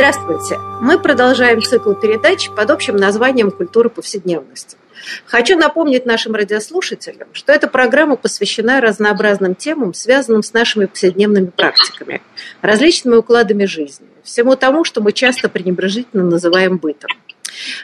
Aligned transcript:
Здравствуйте! 0.00 0.58
Мы 0.80 0.98
продолжаем 0.98 1.60
цикл 1.60 1.92
передач 1.92 2.48
под 2.48 2.70
общим 2.70 2.96
названием 2.96 3.50
«Культура 3.50 3.90
повседневности». 3.90 4.78
Хочу 5.26 5.58
напомнить 5.58 6.06
нашим 6.06 6.34
радиослушателям, 6.34 7.28
что 7.34 7.52
эта 7.52 7.68
программа 7.68 8.16
посвящена 8.16 8.80
разнообразным 8.80 9.54
темам, 9.54 9.92
связанным 9.92 10.42
с 10.42 10.54
нашими 10.54 10.86
повседневными 10.86 11.48
практиками, 11.48 12.22
различными 12.62 13.16
укладами 13.16 13.66
жизни, 13.66 14.06
всему 14.24 14.56
тому, 14.56 14.84
что 14.84 15.02
мы 15.02 15.12
часто 15.12 15.50
пренебрежительно 15.50 16.24
называем 16.24 16.78
бытом. 16.78 17.10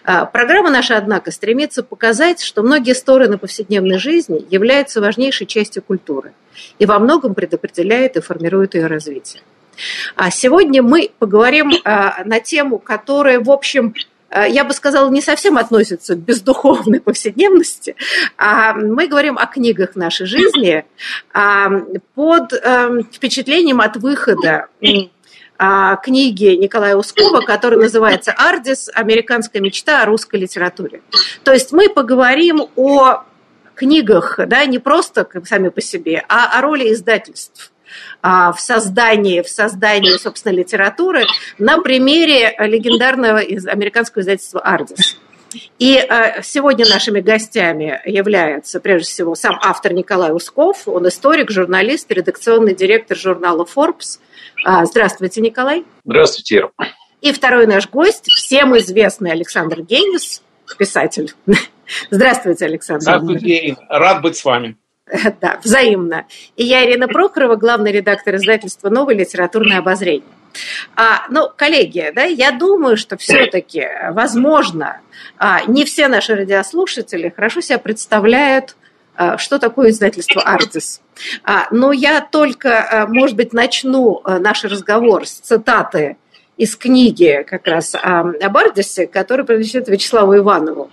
А, 0.02 0.24
программа 0.24 0.70
наша, 0.70 0.96
однако, 0.96 1.30
стремится 1.30 1.82
показать, 1.82 2.40
что 2.40 2.62
многие 2.62 2.94
стороны 2.94 3.36
повседневной 3.36 3.98
жизни 3.98 4.42
являются 4.48 5.02
важнейшей 5.02 5.46
частью 5.46 5.82
культуры 5.82 6.32
и 6.78 6.86
во 6.86 6.98
многом 6.98 7.34
предопределяет 7.34 8.16
и 8.16 8.22
формирует 8.22 8.74
ее 8.74 8.86
развитие. 8.86 9.42
А 10.14 10.30
сегодня 10.30 10.82
мы 10.82 11.10
поговорим 11.18 11.72
а, 11.84 12.22
на 12.24 12.40
тему, 12.40 12.78
которая, 12.78 13.40
в 13.40 13.50
общем, 13.50 13.94
а, 14.30 14.46
я 14.46 14.64
бы 14.64 14.72
сказала, 14.72 15.10
не 15.10 15.20
совсем 15.20 15.58
относится 15.58 16.14
к 16.14 16.18
бездуховной 16.18 17.00
повседневности. 17.00 17.96
А 18.36 18.72
мы 18.74 19.06
говорим 19.06 19.38
о 19.38 19.46
книгах 19.46 19.96
нашей 19.96 20.26
жизни 20.26 20.84
под 22.14 22.52
впечатлением 23.12 23.80
от 23.80 23.96
выхода 23.96 24.68
книги 26.02 26.54
Николая 26.56 26.96
Ускова, 26.96 27.40
которая 27.40 27.80
называется 27.80 28.32
«Ардис. 28.36 28.90
Американская 28.92 29.62
мечта 29.62 30.02
о 30.02 30.06
русской 30.06 30.38
литературе». 30.38 31.00
То 31.44 31.52
есть 31.52 31.72
мы 31.72 31.88
поговорим 31.88 32.68
о 32.76 33.24
книгах, 33.74 34.40
да, 34.46 34.64
не 34.66 34.78
просто 34.78 35.28
сами 35.44 35.68
по 35.68 35.80
себе, 35.80 36.24
а 36.28 36.58
о 36.58 36.62
роли 36.62 36.92
издательств 36.92 37.72
в 38.26 38.56
создании, 38.58 39.42
в 39.42 39.48
создании, 39.48 40.16
собственно, 40.18 40.52
литературы 40.52 41.24
на 41.58 41.80
примере 41.80 42.54
легендарного 42.58 43.38
американского 43.38 44.22
издательства 44.22 44.60
«Ардис». 44.60 45.16
И 45.78 45.96
э, 45.96 46.42
сегодня 46.42 46.86
нашими 46.86 47.20
гостями 47.20 48.00
являются, 48.04 48.80
прежде 48.80 49.08
всего, 49.08 49.34
сам 49.34 49.58
автор 49.62 49.92
Николай 49.92 50.32
Усков, 50.32 50.86
он 50.86 51.08
историк, 51.08 51.50
журналист, 51.50 52.10
редакционный 52.10 52.74
директор 52.74 53.16
журнала 53.16 53.64
Forbes. 53.64 54.18
А, 54.64 54.84
здравствуйте, 54.86 55.40
Николай. 55.40 55.84
Здравствуйте, 56.04 56.56
Ира. 56.56 56.70
И 57.20 57.32
второй 57.32 57.66
наш 57.66 57.88
гость, 57.88 58.26
всем 58.26 58.76
известный 58.78 59.32
Александр 59.32 59.82
Генис, 59.82 60.42
писатель. 60.78 61.32
Здравствуйте, 62.10 62.66
Александр. 62.66 63.02
Здравствуйте, 63.02 63.46
Ирина. 63.46 63.78
Рад 63.88 64.22
быть 64.22 64.36
с 64.36 64.44
вами. 64.44 64.76
Да, 65.40 65.58
взаимно. 65.62 66.26
И 66.56 66.64
я 66.64 66.84
Ирина 66.84 67.08
Прохорова, 67.08 67.56
главный 67.56 67.92
редактор 67.92 68.36
издательства 68.36 68.90
«Новое 68.90 69.14
литературное 69.14 69.78
обозрение». 69.78 70.24
А, 70.94 71.26
ну, 71.28 71.50
коллеги, 71.54 72.12
да, 72.14 72.24
я 72.24 72.50
думаю, 72.50 72.96
что 72.96 73.18
все-таки, 73.18 73.86
возможно, 74.10 75.00
а, 75.36 75.62
не 75.66 75.84
все 75.84 76.08
наши 76.08 76.34
радиослушатели 76.34 77.32
хорошо 77.34 77.60
себя 77.60 77.78
представляют, 77.78 78.74
а, 79.14 79.36
что 79.36 79.58
такое 79.58 79.90
издательство 79.90 80.42
«Артис». 80.42 81.02
А, 81.44 81.66
но 81.70 81.92
я 81.92 82.22
только, 82.22 83.02
а, 83.02 83.06
может 83.06 83.36
быть, 83.36 83.52
начну 83.52 84.22
а, 84.24 84.38
наш 84.38 84.64
разговор 84.64 85.26
с 85.26 85.32
цитаты 85.32 86.16
из 86.56 86.74
книги 86.76 87.44
как 87.46 87.66
раз 87.66 87.94
о, 87.94 88.20
о 88.20 88.48
Бардисе, 88.48 89.06
который 89.06 89.44
принадлежит 89.44 89.88
Вячеславу 89.88 90.36
Иванову. 90.36 90.90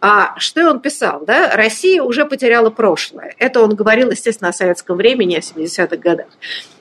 А, 0.00 0.38
что 0.38 0.68
он 0.70 0.80
писал? 0.80 1.24
Да? 1.26 1.54
Россия 1.54 2.02
уже 2.02 2.26
потеряла 2.26 2.70
прошлое. 2.70 3.34
Это 3.38 3.62
он 3.62 3.74
говорил, 3.74 4.10
естественно, 4.10 4.50
о 4.50 4.52
советском 4.52 4.96
времени, 4.96 5.36
о 5.36 5.40
70-х 5.40 5.96
годах. 5.96 6.26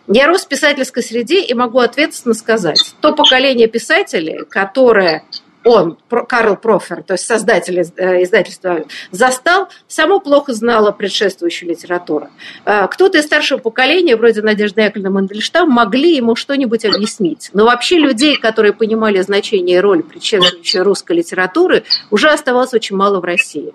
Я 0.08 0.28
рос 0.28 0.46
в 0.46 0.48
писательской 0.48 1.02
среде 1.02 1.42
и 1.42 1.54
могу 1.54 1.80
ответственно 1.80 2.36
сказать, 2.36 2.96
то 3.02 3.14
поколение 3.14 3.68
писателей, 3.68 4.46
которое 4.48 5.24
он, 5.66 5.98
Карл 6.28 6.56
Профер, 6.56 7.04
то 7.04 7.14
есть 7.16 7.26
создатель 7.26 7.80
э, 7.80 8.24
издательства, 8.24 8.86
застал, 9.12 9.68
само 9.88 10.20
плохо 10.20 10.54
знала 10.54 10.92
предшествующую 10.92 11.70
литературу. 11.70 12.30
Э, 12.66 12.88
кто-то 12.88 13.18
из 13.18 13.26
старшего 13.26 13.58
поколения, 13.58 14.16
вроде 14.16 14.42
Надежды 14.44 14.82
Яковлевны 14.82 15.10
Мандельштам, 15.10 15.70
могли 15.70 16.16
ему 16.16 16.36
что-нибудь 16.36 16.86
объяснить. 16.86 17.50
Но 17.54 17.66
вообще 17.66 17.98
людей, 17.98 18.38
которые 18.38 18.74
понимали 18.74 19.20
значение 19.22 19.78
и 19.78 19.82
роль 19.82 20.04
предшествующей 20.04 20.82
русской 20.82 21.18
литературы, 21.18 21.84
уже 22.12 22.30
оставалось 22.30 22.74
очень 22.74 22.96
мало 22.96 23.20
в 23.20 23.24
России. 23.24 23.74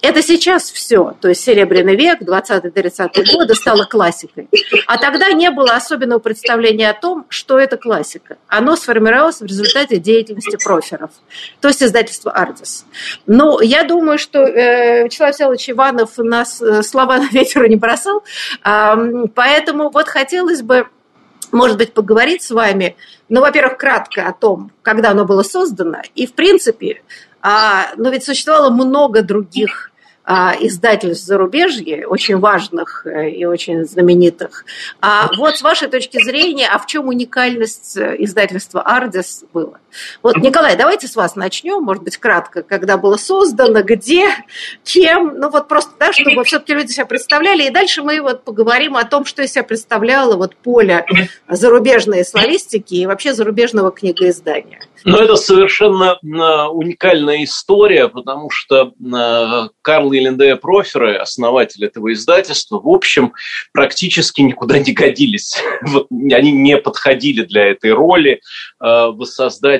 Это 0.00 0.22
сейчас 0.22 0.70
все, 0.70 1.16
то 1.20 1.28
есть 1.28 1.42
Серебряный 1.42 1.96
век, 1.96 2.22
20-30-е 2.22 3.36
годы 3.36 3.54
стало 3.54 3.84
классикой. 3.84 4.48
А 4.86 4.96
тогда 4.96 5.32
не 5.32 5.50
было 5.50 5.72
особенного 5.72 6.20
представления 6.20 6.90
о 6.90 6.94
том, 6.94 7.26
что 7.28 7.58
это 7.58 7.76
классика. 7.76 8.38
Оно 8.46 8.76
сформировалось 8.76 9.40
в 9.40 9.44
результате 9.44 9.96
деятельности 9.98 10.56
проферов, 10.62 11.10
то 11.60 11.68
есть 11.68 11.82
издательства 11.82 12.30
«Ардис». 12.30 12.86
Но 13.26 13.60
я 13.60 13.82
думаю, 13.82 14.18
что 14.18 14.40
э, 14.40 15.04
Вячеслав 15.04 15.34
Всеволодович 15.34 15.70
Иванов 15.70 16.18
нас 16.18 16.62
э, 16.62 16.82
слова 16.82 17.18
на 17.18 17.28
ветер 17.28 17.68
не 17.68 17.76
бросал, 17.76 18.22
поэтому 18.62 19.90
вот 19.90 20.08
хотелось 20.08 20.62
бы 20.62 20.86
может 21.52 21.78
быть, 21.78 21.94
поговорить 21.94 22.42
с 22.42 22.50
вами, 22.50 22.96
ну, 23.28 23.40
во-первых, 23.40 23.78
кратко 23.78 24.28
о 24.28 24.32
том, 24.32 24.70
когда 24.82 25.10
оно 25.10 25.24
было 25.24 25.42
создано, 25.42 26.02
и, 26.14 26.26
в 26.26 26.34
принципе, 26.34 27.02
а, 27.42 27.94
но 27.96 28.10
ведь 28.10 28.24
существовало 28.24 28.70
много 28.70 29.22
других 29.22 29.92
а, 30.30 30.54
издательств 30.60 31.26
зарубежья, 31.26 32.06
очень 32.06 32.36
важных 32.36 33.06
э, 33.06 33.30
и 33.30 33.46
очень 33.46 33.86
знаменитых. 33.86 34.66
А 35.00 35.30
вот 35.38 35.56
с 35.56 35.62
вашей 35.62 35.88
точки 35.88 36.22
зрения, 36.22 36.68
а 36.68 36.78
в 36.78 36.86
чем 36.86 37.08
уникальность 37.08 37.96
э, 37.96 38.16
издательства 38.18 38.82
«Ардис» 38.82 39.44
было? 39.54 39.80
Вот, 40.22 40.36
Николай, 40.36 40.76
давайте 40.76 41.08
с 41.08 41.16
вас 41.16 41.36
начнем, 41.36 41.82
может 41.82 42.02
быть, 42.02 42.16
кратко, 42.16 42.62
когда 42.62 42.96
было 42.96 43.16
создано, 43.16 43.82
где, 43.82 44.28
кем, 44.84 45.38
ну 45.38 45.50
вот 45.50 45.68
просто, 45.68 45.92
да, 45.98 46.12
чтобы 46.12 46.44
все-таки 46.44 46.74
люди 46.74 46.92
себя 46.92 47.06
представляли, 47.06 47.64
и 47.64 47.70
дальше 47.70 48.02
мы 48.02 48.20
вот 48.20 48.44
поговорим 48.44 48.96
о 48.96 49.04
том, 49.04 49.24
что 49.24 49.42
из 49.42 49.52
себя 49.52 49.64
представляло 49.64 50.36
вот 50.36 50.56
поле 50.56 51.06
зарубежной 51.48 52.24
славистики 52.24 52.94
и 52.94 53.06
вообще 53.06 53.34
зарубежного 53.34 53.90
книгоиздания. 53.90 54.80
Ну, 55.04 55.18
это 55.18 55.36
совершенно 55.36 56.18
э, 56.22 56.68
уникальная 56.68 57.44
история, 57.44 58.08
потому 58.08 58.50
что 58.50 58.92
Карл 59.82 60.12
и 60.12 60.18
Линдея 60.18 60.56
Проферы, 60.56 61.16
основатель 61.16 61.84
этого 61.84 62.12
издательства, 62.12 62.80
в 62.80 62.88
общем, 62.88 63.32
практически 63.72 64.40
никуда 64.40 64.78
не 64.78 64.92
годились. 64.92 65.56
Вот, 65.88 66.08
они 66.10 66.52
не 66.52 66.76
подходили 66.76 67.44
для 67.44 67.70
этой 67.70 67.92
роли 67.92 68.40
э, 68.80 69.10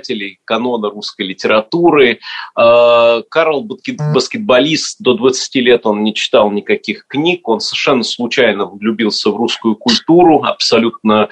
воссоздателей 0.08 0.41
канона 0.44 0.91
русской 0.91 1.26
литературы. 1.26 2.20
Э, 2.58 3.22
Карл 3.28 3.66
баскетболист, 4.14 5.00
до 5.00 5.14
20 5.14 5.54
лет 5.56 5.86
он 5.86 6.02
не 6.02 6.14
читал 6.14 6.50
никаких 6.50 7.06
книг, 7.06 7.48
он 7.48 7.60
совершенно 7.60 8.02
случайно 8.02 8.66
влюбился 8.66 9.30
в 9.30 9.36
русскую 9.36 9.76
культуру, 9.76 10.42
абсолютно 10.44 11.28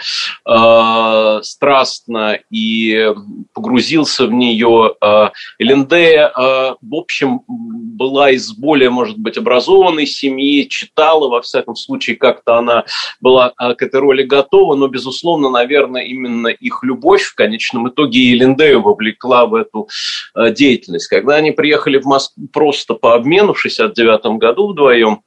э, 0.48 1.41
страстно 1.42 2.38
и 2.50 3.12
погрузился 3.53 4.26
в 4.26 4.32
нее. 4.32 4.94
Э, 5.02 5.31
Линдея, 5.58 6.28
э, 6.28 6.75
в 6.81 6.94
общем, 6.94 7.40
была 7.46 8.31
из 8.31 8.52
более 8.52 8.90
может 8.90 9.19
быть, 9.19 9.38
образованной 9.38 10.06
семьи, 10.06 10.69
читала, 10.69 11.28
во 11.28 11.40
всяком 11.40 11.76
случае, 11.76 12.17
как-то 12.17 12.56
она 12.56 12.84
была 13.20 13.52
а, 13.56 13.75
к 13.75 13.82
этой 13.82 14.00
роли 14.00 14.23
готова, 14.23 14.75
но, 14.75 14.88
безусловно, 14.88 15.50
наверное, 15.50 16.02
именно 16.02 16.49
их 16.49 16.81
любовь 16.82 17.23
в 17.23 17.34
конечном 17.34 17.88
итоге 17.88 18.20
и 18.20 18.34
Линдею 18.56 18.82
вовлекла 18.82 19.47
в 19.47 19.55
эту 19.55 19.88
а, 20.35 20.50
деятельность. 20.50 21.08
Когда 21.08 21.37
они 21.37 21.53
приехали 21.53 21.99
в 21.99 22.05
Москву 22.05 22.49
просто 22.53 22.94
по 22.94 23.14
обмену 23.14 23.53
в 23.53 23.61
69 23.61 24.38
году 24.38 24.69
вдвоем, 24.69 25.23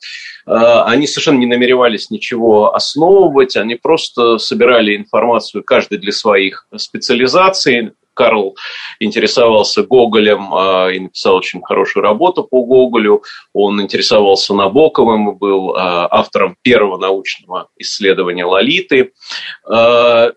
а, 0.45 0.85
они 0.85 1.07
совершенно 1.07 1.37
не 1.37 1.45
намеревались 1.45 2.09
ничего 2.09 2.75
основывать, 2.75 3.55
они 3.55 3.75
просто 3.75 4.37
собирали 4.37 4.95
информацию 4.95 5.63
каждый 5.63 5.99
для 5.99 6.11
своих 6.11 6.67
специализаций, 6.75 7.93
Карл 8.19 8.57
интересовался 8.99 9.83
Гоголем 9.83 10.53
э, 10.53 10.95
и 10.95 10.99
написал 10.99 11.37
очень 11.37 11.61
хорошую 11.63 12.03
работу 12.03 12.43
по 12.43 12.65
Гоголю. 12.65 13.23
Он 13.53 13.81
интересовался 13.81 14.53
Набоковым 14.53 15.29
и 15.29 15.35
был 15.35 15.73
э, 15.73 15.77
автором 15.79 16.57
первого 16.61 16.97
научного 16.97 17.69
исследования 17.77 18.43
Лолиты. 18.43 19.13
Э, 19.71 20.31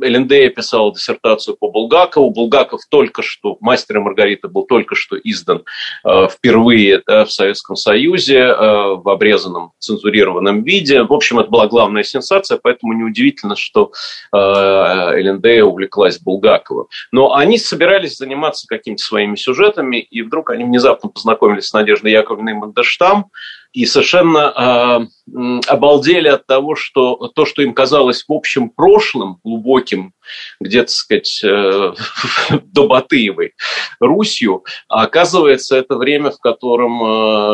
Элендея 0.00 0.48
писал 0.50 0.92
диссертацию 0.92 1.56
по 1.58 1.70
Булгакову. 1.70 2.30
Булгаков 2.30 2.80
только 2.88 3.22
что, 3.22 3.58
«Мастер 3.60 3.98
и 3.98 4.00
Маргарита» 4.00 4.48
был 4.48 4.64
только 4.64 4.94
что 4.94 5.16
издан 5.16 5.64
э, 6.04 6.28
впервые 6.28 7.02
да, 7.06 7.24
в 7.24 7.32
Советском 7.32 7.76
Союзе 7.76 8.38
э, 8.38 8.54
в 8.54 9.08
обрезанном, 9.08 9.72
цензурированном 9.78 10.62
виде. 10.62 11.02
В 11.02 11.12
общем, 11.12 11.40
это 11.40 11.50
была 11.50 11.66
главная 11.66 12.04
сенсация, 12.04 12.58
поэтому 12.62 12.94
неудивительно, 12.94 13.56
что 13.56 13.92
э, 14.32 14.38
Элендея 14.38 15.64
увлеклась 15.64 16.18
Булгаковым. 16.18 16.86
Но 17.18 17.34
они 17.34 17.58
собирались 17.58 18.16
заниматься 18.16 18.68
какими-то 18.68 19.02
своими 19.02 19.34
сюжетами, 19.34 19.96
и 19.96 20.22
вдруг 20.22 20.50
они 20.50 20.62
внезапно 20.62 21.10
познакомились 21.10 21.66
с 21.66 21.72
Надеждой 21.72 22.12
Яковлевной 22.12 22.54
Мандельштам, 22.54 23.32
и 23.78 23.86
совершенно 23.86 25.08
э, 25.36 25.60
обалдели 25.68 26.26
от 26.26 26.46
того, 26.48 26.74
что 26.74 27.14
то, 27.32 27.46
что 27.46 27.62
им 27.62 27.72
казалось 27.72 28.24
в 28.26 28.32
общем 28.32 28.70
прошлым, 28.70 29.38
глубоким, 29.44 30.14
где-то, 30.60 30.90
сказать, 30.90 31.40
э, 31.44 31.92
до 32.64 32.88
Батыевой 32.88 33.52
Русью, 34.00 34.64
а 34.88 35.04
оказывается, 35.04 35.76
это 35.76 35.94
время, 35.94 36.32
в 36.32 36.38
котором 36.38 37.04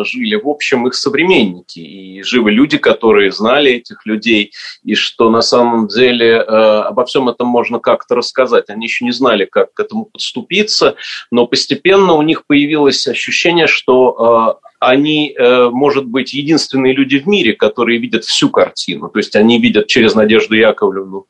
э, 0.01 0.05
жили, 0.07 0.37
в 0.37 0.49
общем, 0.49 0.87
их 0.87 0.95
современники, 0.95 1.81
и 1.81 2.23
живы 2.23 2.53
люди, 2.53 2.79
которые 2.79 3.31
знали 3.31 3.73
этих 3.73 4.07
людей, 4.07 4.53
и 4.83 4.95
что 4.95 5.29
на 5.29 5.43
самом 5.43 5.89
деле 5.89 6.37
э, 6.37 6.41
обо 6.41 7.05
всем 7.05 7.29
этом 7.29 7.49
можно 7.49 7.81
как-то 7.81 8.15
рассказать. 8.15 8.71
Они 8.71 8.87
еще 8.87 9.05
не 9.05 9.13
знали, 9.13 9.45
как 9.45 9.75
к 9.75 9.81
этому 9.81 10.07
подступиться, 10.07 10.97
но 11.31 11.47
постепенно 11.47 12.15
у 12.15 12.23
них 12.23 12.47
появилось 12.47 13.07
ощущение, 13.07 13.67
что 13.67 14.59
э, 14.63 14.65
они, 14.87 15.35
э, 15.37 15.69
может 15.71 16.07
быть, 16.07 16.33
единственные 16.35 16.95
люди 16.95 17.19
в 17.19 17.27
мире, 17.27 17.55
которые 17.55 17.99
видят 17.99 18.25
всю 18.25 18.51
картину. 18.51 19.09
То 19.09 19.19
есть 19.19 19.37
они 19.37 19.59
видят 19.59 19.87
через 19.87 20.15
Надежду 20.15 20.55
Яковлевну 20.55 21.27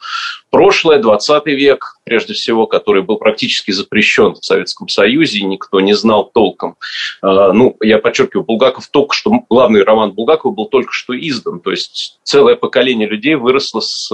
прошлое, 0.50 0.98
20 1.00 1.46
век, 1.46 1.93
прежде 2.04 2.34
всего, 2.34 2.66
который 2.66 3.02
был 3.02 3.16
практически 3.16 3.70
запрещен 3.70 4.34
в 4.34 4.44
Советском 4.44 4.88
Союзе, 4.88 5.38
и 5.38 5.44
никто 5.44 5.80
не 5.80 5.94
знал 5.94 6.30
толком. 6.32 6.76
Э, 7.22 7.52
ну, 7.52 7.76
я 7.80 7.98
подчеркиваю, 7.98 8.44
Булгаков 8.44 8.88
только 8.88 9.14
что, 9.14 9.32
главный 9.48 9.82
роман 9.82 10.12
Булгакова 10.12 10.52
был 10.52 10.66
только 10.66 10.92
что 10.92 11.18
издан. 11.18 11.60
То 11.60 11.70
есть 11.70 12.18
целое 12.22 12.56
поколение 12.56 13.08
людей 13.08 13.34
выросло 13.34 13.80
с 13.80 14.10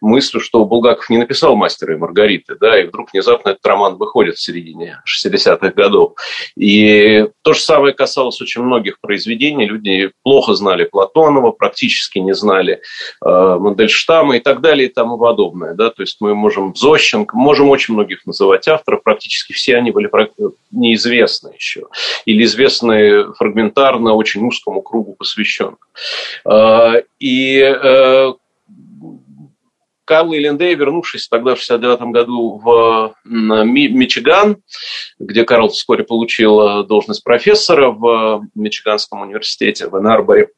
мыслью, 0.00 0.40
что 0.40 0.64
Булгаков 0.64 1.08
не 1.10 1.18
написал 1.18 1.56
«Мастера 1.56 1.94
и 1.94 1.98
Маргариты», 1.98 2.56
да, 2.60 2.80
и 2.80 2.86
вдруг 2.86 3.12
внезапно 3.12 3.50
этот 3.50 3.64
роман 3.66 3.96
выходит 3.96 4.36
в 4.36 4.42
середине 4.42 5.02
60-х 5.06 5.70
годов. 5.70 6.14
И 6.56 7.26
то 7.42 7.52
же 7.52 7.60
самое 7.60 7.94
касалось 7.94 8.40
очень 8.40 8.62
многих 8.62 9.00
произведений. 9.00 9.66
Люди 9.66 10.10
плохо 10.22 10.54
знали 10.54 10.84
Платонова, 10.84 11.52
практически 11.52 12.18
не 12.18 12.34
знали 12.34 12.80
э, 13.24 13.28
Мандельштама 13.28 14.36
и 14.36 14.40
так 14.40 14.60
далее 14.60 14.88
и 14.88 14.92
тому 14.92 15.18
подобное. 15.18 15.74
Да? 15.74 15.90
То 15.90 16.02
есть 16.02 16.16
мы 16.20 16.34
можем 16.34 16.74
Зощенко, 17.20 17.36
можем 17.36 17.68
очень 17.68 17.94
многих 17.94 18.26
называть 18.26 18.68
авторов, 18.68 19.02
практически 19.02 19.52
все 19.52 19.76
они 19.76 19.90
были 19.90 20.10
неизвестны 20.70 21.52
еще. 21.54 21.86
Или 22.24 22.44
известны 22.44 23.32
фрагментарно 23.34 24.14
очень 24.14 24.46
узкому 24.46 24.82
кругу 24.82 25.14
посвященных. 25.14 25.78
Э, 26.44 27.02
и 27.18 27.58
э, 27.60 28.32
Карл 30.04 30.32
Линдей, 30.32 30.74
вернувшись 30.74 31.28
тогда 31.28 31.54
в 31.54 31.58
69 31.58 32.00
году 32.12 32.60
в 32.62 33.14
Мичиган, 33.24 34.56
где 35.18 35.44
Карл 35.44 35.68
вскоре 35.68 36.04
получил 36.04 36.60
э, 36.60 36.84
должность 36.84 37.22
профессора 37.22 37.90
в 37.90 38.44
Мичиганском 38.54 39.22
университете 39.22 39.88
в 39.88 39.98
Энарборе, 39.98 40.48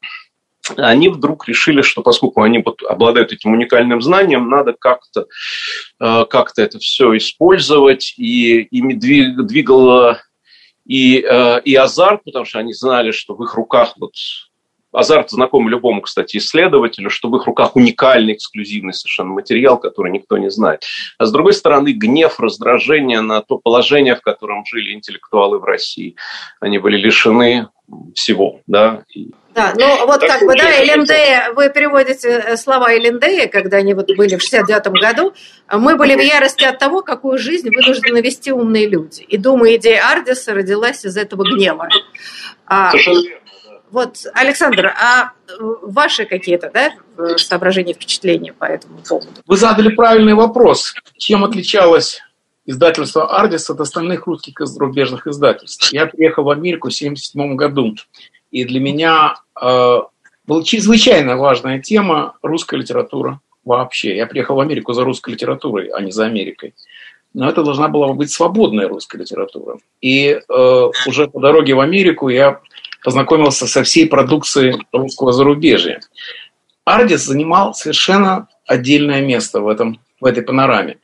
они 0.77 1.09
вдруг 1.09 1.47
решили, 1.47 1.81
что 1.81 2.01
поскольку 2.01 2.41
они 2.41 2.61
вот 2.63 2.81
обладают 2.83 3.31
этим 3.31 3.53
уникальным 3.53 4.01
знанием, 4.01 4.49
надо 4.49 4.73
как-то 4.73 5.27
э, 5.99 6.25
как 6.29 6.53
это 6.57 6.79
все 6.79 7.15
использовать, 7.17 8.13
и 8.17 8.61
ими 8.61 8.93
двигало 8.93 10.21
и, 10.85 11.19
э, 11.21 11.61
и 11.61 11.75
азарт, 11.75 12.23
потому 12.23 12.45
что 12.45 12.59
они 12.59 12.73
знали, 12.73 13.11
что 13.11 13.35
в 13.35 13.43
их 13.43 13.55
руках 13.55 13.93
вот 13.97 14.13
Азарт 14.93 15.31
знаком 15.31 15.67
любому, 15.67 16.01
кстати, 16.01 16.37
исследователю, 16.37 17.09
что 17.09 17.29
в 17.29 17.35
их 17.35 17.45
руках 17.45 17.75
уникальный, 17.75 18.33
эксклюзивный 18.33 18.93
совершенно 18.93 19.31
материал, 19.31 19.77
который 19.77 20.11
никто 20.11 20.37
не 20.37 20.49
знает. 20.49 20.83
А 21.17 21.25
с 21.25 21.31
другой 21.31 21.53
стороны, 21.53 21.93
гнев, 21.93 22.39
раздражение 22.39 23.21
на 23.21 23.41
то 23.41 23.57
положение, 23.57 24.15
в 24.15 24.21
котором 24.21 24.65
жили 24.65 24.93
интеллектуалы 24.93 25.59
в 25.59 25.63
России. 25.63 26.15
Они 26.59 26.77
были 26.79 26.97
лишены 26.97 27.67
всего, 28.13 28.61
да, 28.67 29.03
да, 29.53 29.73
ну 29.77 30.07
вот 30.07 30.21
так 30.21 30.39
как 30.39 30.47
бы, 30.47 30.55
да, 30.55 30.83
Элендея, 30.83 31.51
вы 31.53 31.69
переводите 31.69 32.29
э, 32.29 32.57
слова 32.57 32.95
Элендея, 32.97 33.47
когда 33.47 33.77
они 33.77 33.93
вот 33.93 34.07
были 34.15 34.35
в 34.35 34.41
69 34.41 34.87
году, 34.99 35.33
мы 35.71 35.95
были 35.95 36.15
в 36.15 36.19
ярости 36.19 36.63
от 36.63 36.79
того, 36.79 37.01
какую 37.01 37.37
жизнь 37.37 37.69
вынуждены 37.69 38.19
вести 38.19 38.51
умные 38.51 38.87
люди. 38.87 39.21
И, 39.21 39.37
думаю, 39.37 39.75
идея 39.75 40.09
Ардиса 40.11 40.55
родилась 40.55 41.05
из 41.05 41.17
этого 41.17 41.43
гнева. 41.43 41.87
А, 42.65 42.89
Совершенно 42.89 43.21
верно. 43.21 43.42
Вот, 43.93 44.25
Александр, 44.33 44.87
а 44.87 45.33
э, 45.47 45.53
ваши 45.83 46.25
какие-то 46.25 46.71
да, 46.73 47.37
соображения, 47.37 47.93
впечатления 47.93 48.51
по 48.51 48.65
этому 48.65 48.97
поводу? 49.07 49.29
Вы 49.45 49.55
задали 49.55 49.89
правильный 49.89 50.33
вопрос. 50.33 50.95
Чем 51.15 51.43
отличалось 51.43 52.19
издательство 52.65 53.37
«Ардис» 53.37 53.69
от 53.69 53.79
остальных 53.79 54.25
русских 54.25 54.59
и 54.59 54.65
зарубежных 54.65 55.27
издательств? 55.27 55.93
Я 55.93 56.07
приехал 56.07 56.43
в 56.43 56.49
Америку 56.49 56.89
в 56.89 56.91
1977 56.91 57.55
году, 57.55 57.93
и 58.49 58.65
для 58.65 58.79
меня 58.79 59.35
э, 59.61 59.97
была 60.47 60.63
чрезвычайно 60.63 61.37
важная 61.37 61.79
тема 61.79 62.33
русская 62.41 62.77
литература 62.77 63.41
вообще. 63.63 64.17
Я 64.17 64.25
приехал 64.25 64.55
в 64.55 64.59
Америку 64.59 64.93
за 64.93 65.03
русской 65.03 65.35
литературой, 65.35 65.89
а 65.89 66.01
не 66.01 66.11
за 66.11 66.25
Америкой. 66.25 66.73
Но 67.35 67.47
это 67.47 67.63
должна 67.63 67.89
была 67.89 68.11
быть 68.13 68.31
свободная 68.31 68.87
русская 68.87 69.19
литература. 69.19 69.77
И 70.01 70.29
э, 70.29 70.89
уже 71.07 71.27
по 71.27 71.39
дороге 71.39 71.75
в 71.75 71.79
Америку 71.79 72.29
я 72.29 72.59
познакомился 73.03 73.67
со 73.67 73.83
всей 73.83 74.07
продукцией 74.07 74.81
русского 74.91 75.31
зарубежья. 75.31 75.99
Ардис 76.85 77.25
занимал 77.25 77.73
совершенно 77.73 78.47
отдельное 78.65 79.21
место 79.21 79.61
в, 79.61 79.67
этом, 79.67 79.99
в 80.19 80.25
этой 80.25 80.43
панораме. 80.43 80.97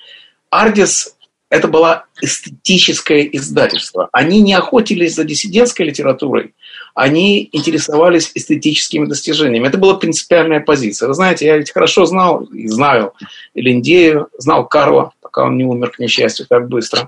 Ардис– 0.49 1.15
это 1.49 1.67
было 1.67 2.05
эстетическое 2.21 3.21
издательство. 3.23 4.09
Они 4.11 4.41
не 4.41 4.53
охотились 4.53 5.15
за 5.15 5.23
диссидентской 5.23 5.85
литературой, 5.85 6.53
они 6.95 7.47
интересовались 7.51 8.31
эстетическими 8.33 9.05
достижениями. 9.05 9.67
Это 9.67 9.77
была 9.77 9.95
принципиальная 9.95 10.59
позиция. 10.59 11.07
Вы 11.07 11.13
знаете, 11.13 11.45
я 11.45 11.57
ведь 11.57 11.71
хорошо 11.71 12.05
знал 12.05 12.43
и 12.43 12.67
знаю 12.67 13.13
Элиндею, 13.53 14.27
знал 14.37 14.67
Карла, 14.67 15.13
пока 15.21 15.45
он 15.45 15.57
не 15.57 15.63
умер, 15.63 15.91
к 15.91 15.99
несчастью, 15.99 16.45
так 16.47 16.67
быстро. 16.67 17.07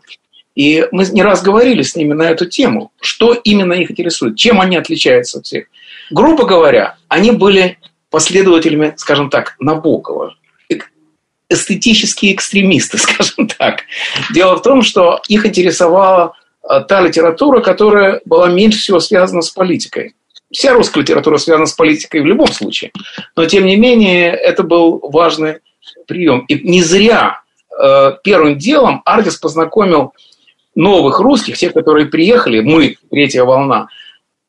И 0.55 0.85
мы 0.91 1.05
не 1.05 1.23
раз 1.23 1.41
говорили 1.41 1.81
с 1.81 1.95
ними 1.95 2.13
на 2.13 2.29
эту 2.29 2.45
тему, 2.45 2.91
что 2.99 3.33
именно 3.33 3.73
их 3.73 3.91
интересует, 3.91 4.35
чем 4.37 4.59
они 4.59 4.75
отличаются 4.75 5.39
от 5.39 5.45
всех. 5.45 5.65
Грубо 6.09 6.45
говоря, 6.45 6.97
они 7.07 7.31
были 7.31 7.77
последователями, 8.09 8.93
скажем 8.97 9.29
так, 9.29 9.55
Набокова, 9.59 10.35
эстетические 11.51 12.33
экстремисты, 12.33 12.97
скажем 12.97 13.47
так. 13.47 13.83
Дело 14.33 14.55
в 14.55 14.61
том, 14.61 14.81
что 14.81 15.21
их 15.27 15.45
интересовала 15.45 16.33
э, 16.63 16.81
та 16.87 17.01
литература, 17.01 17.61
которая 17.61 18.21
была 18.25 18.49
меньше 18.49 18.79
всего 18.79 18.99
связана 18.99 19.41
с 19.41 19.49
политикой. 19.49 20.15
Вся 20.51 20.73
русская 20.73 21.01
литература 21.01 21.37
связана 21.37 21.65
с 21.65 21.73
политикой 21.73 22.21
в 22.21 22.25
любом 22.25 22.47
случае. 22.47 22.91
Но, 23.35 23.45
тем 23.45 23.65
не 23.65 23.75
менее, 23.77 24.31
это 24.31 24.63
был 24.63 24.99
важный 24.99 25.59
прием. 26.07 26.41
И 26.47 26.67
не 26.67 26.81
зря 26.81 27.41
э, 27.77 28.11
первым 28.23 28.57
делом 28.57 29.01
Ардис 29.05 29.37
познакомил 29.37 30.13
новых 30.75 31.19
русских, 31.19 31.57
тех, 31.57 31.73
которые 31.73 32.05
приехали, 32.05 32.61
мы, 32.61 32.97
третья 33.09 33.43
волна, 33.43 33.87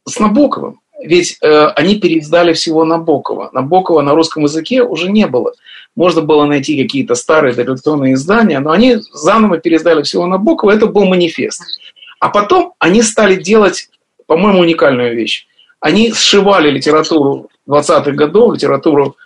с 0.07 0.19
Набоковым. 0.19 0.81
Ведь 1.03 1.39
э, 1.43 1.67
они 1.75 1.97
переиздали 1.97 2.53
всего 2.53 2.85
Набокова. 2.85 3.51
Набокова 3.53 4.03
на 4.03 4.15
русском 4.15 4.45
языке 4.45 4.83
уже 4.83 5.11
не 5.11 5.27
было. 5.27 5.53
Можно 5.97 6.23
было 6.23 6.45
найти 6.45 6.81
какие-то 6.81 7.15
старые 7.17 7.55
дореволюционные 7.55 8.15
издания, 8.15 8.61
но 8.61 8.71
они 8.71 8.99
заново 9.13 9.59
переиздали 9.59 10.03
всего 10.03 10.27
Набокова. 10.27 10.71
Это 10.71 10.87
был 10.87 11.05
манифест. 11.05 11.63
А 12.21 12.29
потом 12.29 12.75
они 12.79 13.03
стали 13.03 13.35
делать, 13.35 13.89
по-моему, 14.27 14.61
уникальную 14.61 15.17
вещь. 15.17 15.47
Они 15.81 16.13
сшивали 16.13 16.71
литературу 16.71 17.51
20-х 17.69 18.13
годов, 18.13 18.55
литературу, 18.55 19.17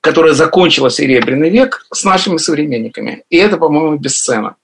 которая 0.00 0.32
закончила 0.32 0.90
Серебряный 0.90 1.50
век, 1.50 1.86
с 1.92 2.04
нашими 2.04 2.38
современниками. 2.38 3.22
И 3.30 3.36
это, 3.36 3.56
по-моему, 3.56 3.96
бесценно. 3.96 4.56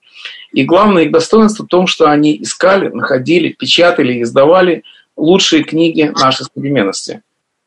И 0.53 0.63
главное 0.63 1.03
их 1.03 1.11
достоинство 1.11 1.63
в 1.63 1.67
том, 1.67 1.87
что 1.87 2.09
они 2.09 2.41
искали, 2.41 2.89
находили, 2.89 3.49
печатали, 3.49 4.21
издавали 4.21 4.83
лучшие 5.15 5.63
книги 5.63 6.11
нашей 6.19 6.45
современности. 6.45 7.21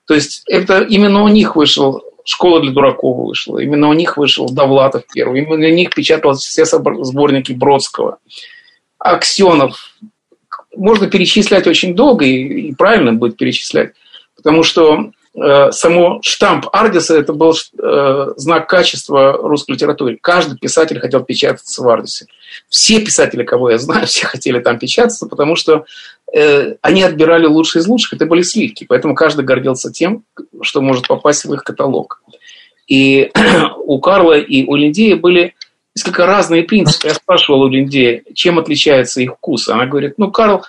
То 0.06 0.14
есть 0.14 0.42
это 0.46 0.82
именно 0.82 1.22
у 1.22 1.28
них 1.28 1.56
вышел 1.56 2.02
«Школа 2.24 2.60
для 2.60 2.72
дураков» 2.72 3.28
вышла. 3.28 3.58
Именно 3.58 3.88
у 3.88 3.92
них 3.92 4.16
вышел 4.16 4.48
Довлатов 4.48 5.04
первый. 5.12 5.42
Именно 5.42 5.66
у 5.66 5.74
них 5.74 5.94
печатались 5.94 6.40
все 6.40 6.64
сборники 6.64 7.52
Бродского. 7.52 8.18
Аксенов. 8.98 9.94
Можно 10.76 11.08
перечислять 11.08 11.66
очень 11.66 11.94
долго, 11.94 12.24
и, 12.24 12.68
и 12.68 12.74
правильно 12.74 13.12
будет 13.12 13.36
перечислять. 13.36 13.92
Потому 14.36 14.62
что 14.62 15.12
само 15.36 16.20
штамп 16.22 16.66
Ардиса 16.72 17.18
это 17.18 17.32
был 17.32 17.54
э, 17.54 18.26
знак 18.36 18.68
качества 18.68 19.32
русской 19.32 19.72
литературы. 19.72 20.16
Каждый 20.20 20.58
писатель 20.58 21.00
хотел 21.00 21.24
печататься 21.24 21.82
в 21.82 21.88
Ардисе. 21.88 22.26
Все 22.68 23.00
писатели, 23.00 23.42
кого 23.42 23.70
я 23.70 23.78
знаю, 23.78 24.06
все 24.06 24.26
хотели 24.26 24.60
там 24.60 24.78
печататься, 24.78 25.26
потому 25.26 25.56
что 25.56 25.86
э, 26.32 26.76
они 26.82 27.02
отбирали 27.02 27.46
лучшие 27.46 27.82
из 27.82 27.88
лучших, 27.88 28.14
это 28.14 28.26
были 28.26 28.42
сливки. 28.42 28.84
Поэтому 28.88 29.16
каждый 29.16 29.44
гордился 29.44 29.90
тем, 29.90 30.22
что 30.62 30.80
может 30.80 31.08
попасть 31.08 31.44
в 31.44 31.52
их 31.52 31.64
каталог. 31.64 32.22
И 32.86 33.32
у 33.78 33.98
Карла 33.98 34.38
и 34.38 34.64
у 34.64 34.76
Линдея 34.76 35.16
были 35.16 35.54
несколько 35.96 36.26
разные 36.26 36.62
принципы. 36.62 37.08
Я 37.08 37.14
спрашивал 37.14 37.62
у 37.62 37.68
Линдея, 37.68 38.22
чем 38.34 38.60
отличается 38.60 39.20
их 39.20 39.34
вкус. 39.34 39.68
Она 39.68 39.86
говорит, 39.86 40.14
ну, 40.16 40.30
Карл 40.30 40.62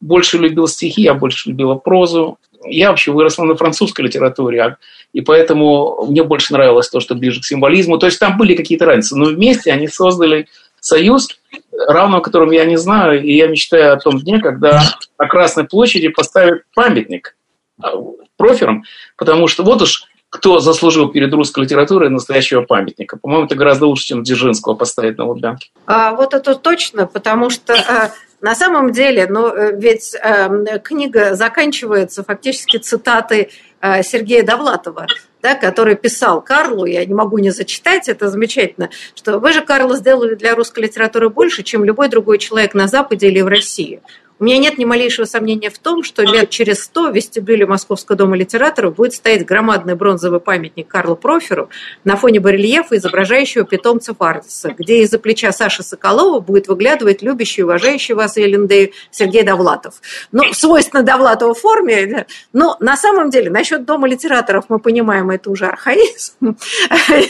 больше 0.00 0.38
любил 0.38 0.66
стихи, 0.66 1.02
я 1.02 1.14
больше 1.14 1.50
любила 1.50 1.74
прозу 1.74 2.38
я 2.70 2.90
вообще 2.90 3.12
выросла 3.12 3.44
на 3.44 3.56
французской 3.56 4.02
литературе, 4.02 4.62
а, 4.62 4.76
и 5.12 5.20
поэтому 5.20 6.06
мне 6.08 6.22
больше 6.22 6.52
нравилось 6.52 6.88
то, 6.88 7.00
что 7.00 7.14
ближе 7.14 7.40
к 7.40 7.44
символизму. 7.44 7.98
То 7.98 8.06
есть 8.06 8.18
там 8.18 8.36
были 8.36 8.54
какие-то 8.54 8.86
разницы, 8.86 9.16
но 9.16 9.26
вместе 9.26 9.72
они 9.72 9.88
создали 9.88 10.46
союз, 10.80 11.28
равного 11.72 12.20
которому 12.20 12.52
я 12.52 12.64
не 12.64 12.76
знаю, 12.76 13.22
и 13.22 13.32
я 13.34 13.48
мечтаю 13.48 13.94
о 13.94 13.98
том 13.98 14.18
дне, 14.18 14.40
когда 14.40 14.82
на 15.18 15.26
Красной 15.26 15.64
площади 15.64 16.08
поставят 16.08 16.62
памятник 16.74 17.36
а, 17.82 17.92
проферам, 18.36 18.84
потому 19.16 19.48
что 19.48 19.62
вот 19.62 19.82
уж 19.82 20.04
кто 20.30 20.58
заслужил 20.58 21.08
перед 21.08 21.32
русской 21.32 21.64
литературой 21.64 22.10
настоящего 22.10 22.60
памятника. 22.62 23.16
По-моему, 23.16 23.46
это 23.46 23.54
гораздо 23.54 23.86
лучше, 23.86 24.04
чем 24.04 24.22
Дзержинского 24.22 24.74
поставить 24.74 25.16
на 25.16 25.26
Лубянке. 25.26 25.70
А, 25.86 26.12
вот 26.14 26.34
это 26.34 26.54
точно, 26.54 27.06
потому 27.06 27.48
что 27.48 27.72
а, 27.72 28.10
на 28.40 28.54
самом 28.54 28.92
деле, 28.92 29.26
ну, 29.28 29.52
ведь 29.72 30.14
э, 30.14 30.78
книга 30.82 31.34
заканчивается 31.34 32.22
фактически 32.22 32.76
цитатой 32.76 33.50
э, 33.80 34.02
Сергея 34.02 34.44
Довлатова, 34.44 35.06
да, 35.42 35.54
который 35.54 35.96
писал 35.96 36.40
Карлу, 36.40 36.84
я 36.84 37.04
не 37.04 37.14
могу 37.14 37.38
не 37.38 37.50
зачитать, 37.50 38.08
это 38.08 38.28
замечательно, 38.28 38.90
что 39.14 39.38
вы 39.38 39.52
же, 39.52 39.62
Карл, 39.62 39.94
сделали 39.94 40.34
для 40.34 40.54
русской 40.54 40.84
литературы 40.84 41.30
больше, 41.30 41.62
чем 41.62 41.84
любой 41.84 42.08
другой 42.08 42.38
человек 42.38 42.74
на 42.74 42.86
Западе 42.86 43.28
или 43.28 43.40
в 43.40 43.48
России. 43.48 44.00
У 44.40 44.44
меня 44.44 44.58
нет 44.58 44.78
ни 44.78 44.84
малейшего 44.84 45.24
сомнения 45.24 45.68
в 45.68 45.78
том, 45.78 46.04
что 46.04 46.22
лет 46.22 46.50
через 46.50 46.84
сто 46.84 47.10
в 47.10 47.14
вестибюле 47.14 47.66
Московского 47.66 48.16
дома 48.16 48.36
литераторов 48.36 48.94
будет 48.94 49.14
стоять 49.14 49.44
громадный 49.44 49.96
бронзовый 49.96 50.38
памятник 50.38 50.86
Карлу 50.86 51.16
Проферу 51.16 51.70
на 52.04 52.16
фоне 52.16 52.38
барельефа, 52.38 52.96
изображающего 52.96 53.64
питомца 53.64 54.14
Ардиса, 54.18 54.74
где 54.78 55.02
из-за 55.02 55.18
плеча 55.18 55.50
Саши 55.50 55.82
Соколова 55.82 56.40
будет 56.40 56.68
выглядывать 56.68 57.22
любящий 57.22 57.62
и 57.62 57.64
уважающий 57.64 58.14
вас 58.14 58.36
Эллендею 58.36 58.92
Сергей 59.10 59.42
Довлатов. 59.42 60.00
Ну, 60.30 60.52
свойственно 60.52 61.02
Довлатову 61.02 61.54
форме, 61.54 62.26
но 62.52 62.76
на 62.80 62.96
самом 62.96 63.30
деле 63.30 63.50
насчет 63.50 63.84
Дома 63.84 64.06
литераторов 64.06 64.66
мы 64.68 64.78
понимаем, 64.78 65.30
это 65.30 65.50
уже 65.50 65.66
архаизм 65.66 66.34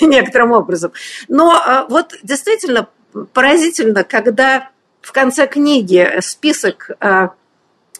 некоторым 0.00 0.52
образом. 0.52 0.92
Но 1.28 1.52
а, 1.52 1.86
вот 1.88 2.14
действительно 2.22 2.88
поразительно, 3.32 4.04
когда 4.04 4.70
в 5.08 5.12
конце 5.12 5.46
книги 5.46 6.20
список 6.20 6.90
э, 7.00 7.28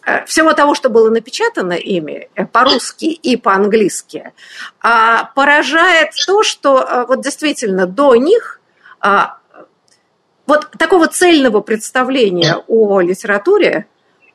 э, 0.05 0.25
всего 0.27 0.53
того, 0.53 0.75
что 0.75 0.91
было 0.91 1.09
напечатано 1.09 1.73
ими 1.73 2.29
э, 2.35 2.45
по-русски 2.45 3.07
и 3.07 3.39
по-английски, 3.39 4.33
а, 4.83 5.31
поражает 5.35 6.11
то, 6.27 6.43
что 6.43 7.07
вот 7.09 7.23
действительно 7.23 7.87
до 7.87 8.15
них 8.15 8.61
а, 9.01 9.39
вот 10.47 10.71
такого 10.73 11.07
цельного 11.07 11.63
представления 11.63 12.57
о 12.67 13.01
литературе 13.01 13.87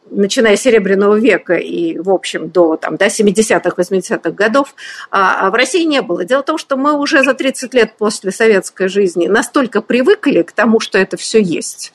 начиная 0.10 0.56
с 0.56 0.62
Серебряного 0.62 1.16
века 1.16 1.56
и, 1.56 1.98
в 1.98 2.10
общем, 2.10 2.50
до 2.50 2.78
там, 2.78 2.98
да, 2.98 3.08
70-х, 3.08 3.74
80-х 3.76 4.32
годов, 4.32 4.76
а, 5.12 5.48
а 5.48 5.50
в 5.50 5.54
России 5.54 5.84
не 5.84 6.02
было. 6.02 6.24
Дело 6.24 6.42
в 6.42 6.46
том, 6.46 6.58
что 6.58 6.78
мы 6.78 6.94
уже 6.94 7.24
за 7.24 7.34
30 7.34 7.74
лет 7.74 7.98
после 7.98 8.32
советской 8.32 8.88
жизни 8.88 9.28
настолько 9.28 9.82
привыкли 9.82 10.44
к 10.44 10.52
тому, 10.52 10.80
что 10.80 10.98
это 10.98 11.18
все 11.18 11.42
есть. 11.42 11.94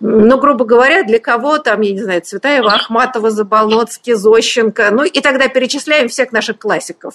Ну, 0.00 0.38
грубо 0.38 0.64
говоря, 0.64 1.02
для 1.02 1.18
кого 1.18 1.58
там, 1.58 1.80
я 1.82 1.92
не 1.92 2.00
знаю, 2.00 2.22
Цветаева, 2.22 2.72
Ахматова, 2.72 3.30
Заболоцкий, 3.30 4.14
Зощенко, 4.14 4.90
ну 4.90 5.04
и 5.04 5.20
тогда 5.20 5.48
перечисляем 5.48 6.08
всех 6.08 6.32
наших 6.32 6.58
классиков 6.58 7.14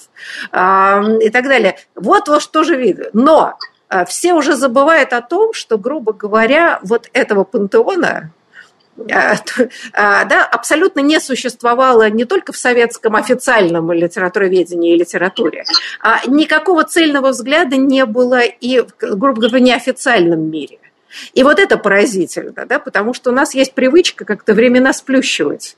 а, 0.52 1.02
и 1.20 1.30
так 1.30 1.44
далее. 1.44 1.76
Вот, 1.94 2.28
вот 2.28 2.42
что 2.42 2.64
же 2.64 2.76
видно. 2.76 3.06
Но 3.12 3.58
а, 3.88 4.04
все 4.04 4.34
уже 4.34 4.56
забывают 4.56 5.12
о 5.12 5.20
том, 5.20 5.52
что, 5.52 5.78
грубо 5.78 6.12
говоря, 6.12 6.80
вот 6.82 7.08
этого 7.12 7.44
пантеона, 7.44 8.32
да, 9.92 10.48
абсолютно 10.50 11.00
не 11.00 11.20
существовало 11.20 12.10
не 12.10 12.24
только 12.24 12.52
в 12.52 12.56
советском 12.56 13.16
официальном 13.16 13.90
литературоведении 13.92 14.94
и 14.94 14.98
литературе, 14.98 15.64
а 16.00 16.20
никакого 16.26 16.84
цельного 16.84 17.30
взгляда 17.30 17.76
не 17.76 18.04
было 18.06 18.40
и, 18.40 18.84
грубо 19.00 19.40
говоря, 19.40 19.58
в 19.58 19.60
неофициальном 19.60 20.50
мире. 20.50 20.78
И 21.32 21.42
вот 21.42 21.58
это 21.58 21.76
поразительно, 21.76 22.66
да, 22.66 22.78
потому 22.78 23.14
что 23.14 23.30
у 23.30 23.32
нас 23.32 23.54
есть 23.54 23.74
привычка 23.74 24.24
как-то 24.24 24.54
времена 24.54 24.92
сплющивать. 24.92 25.76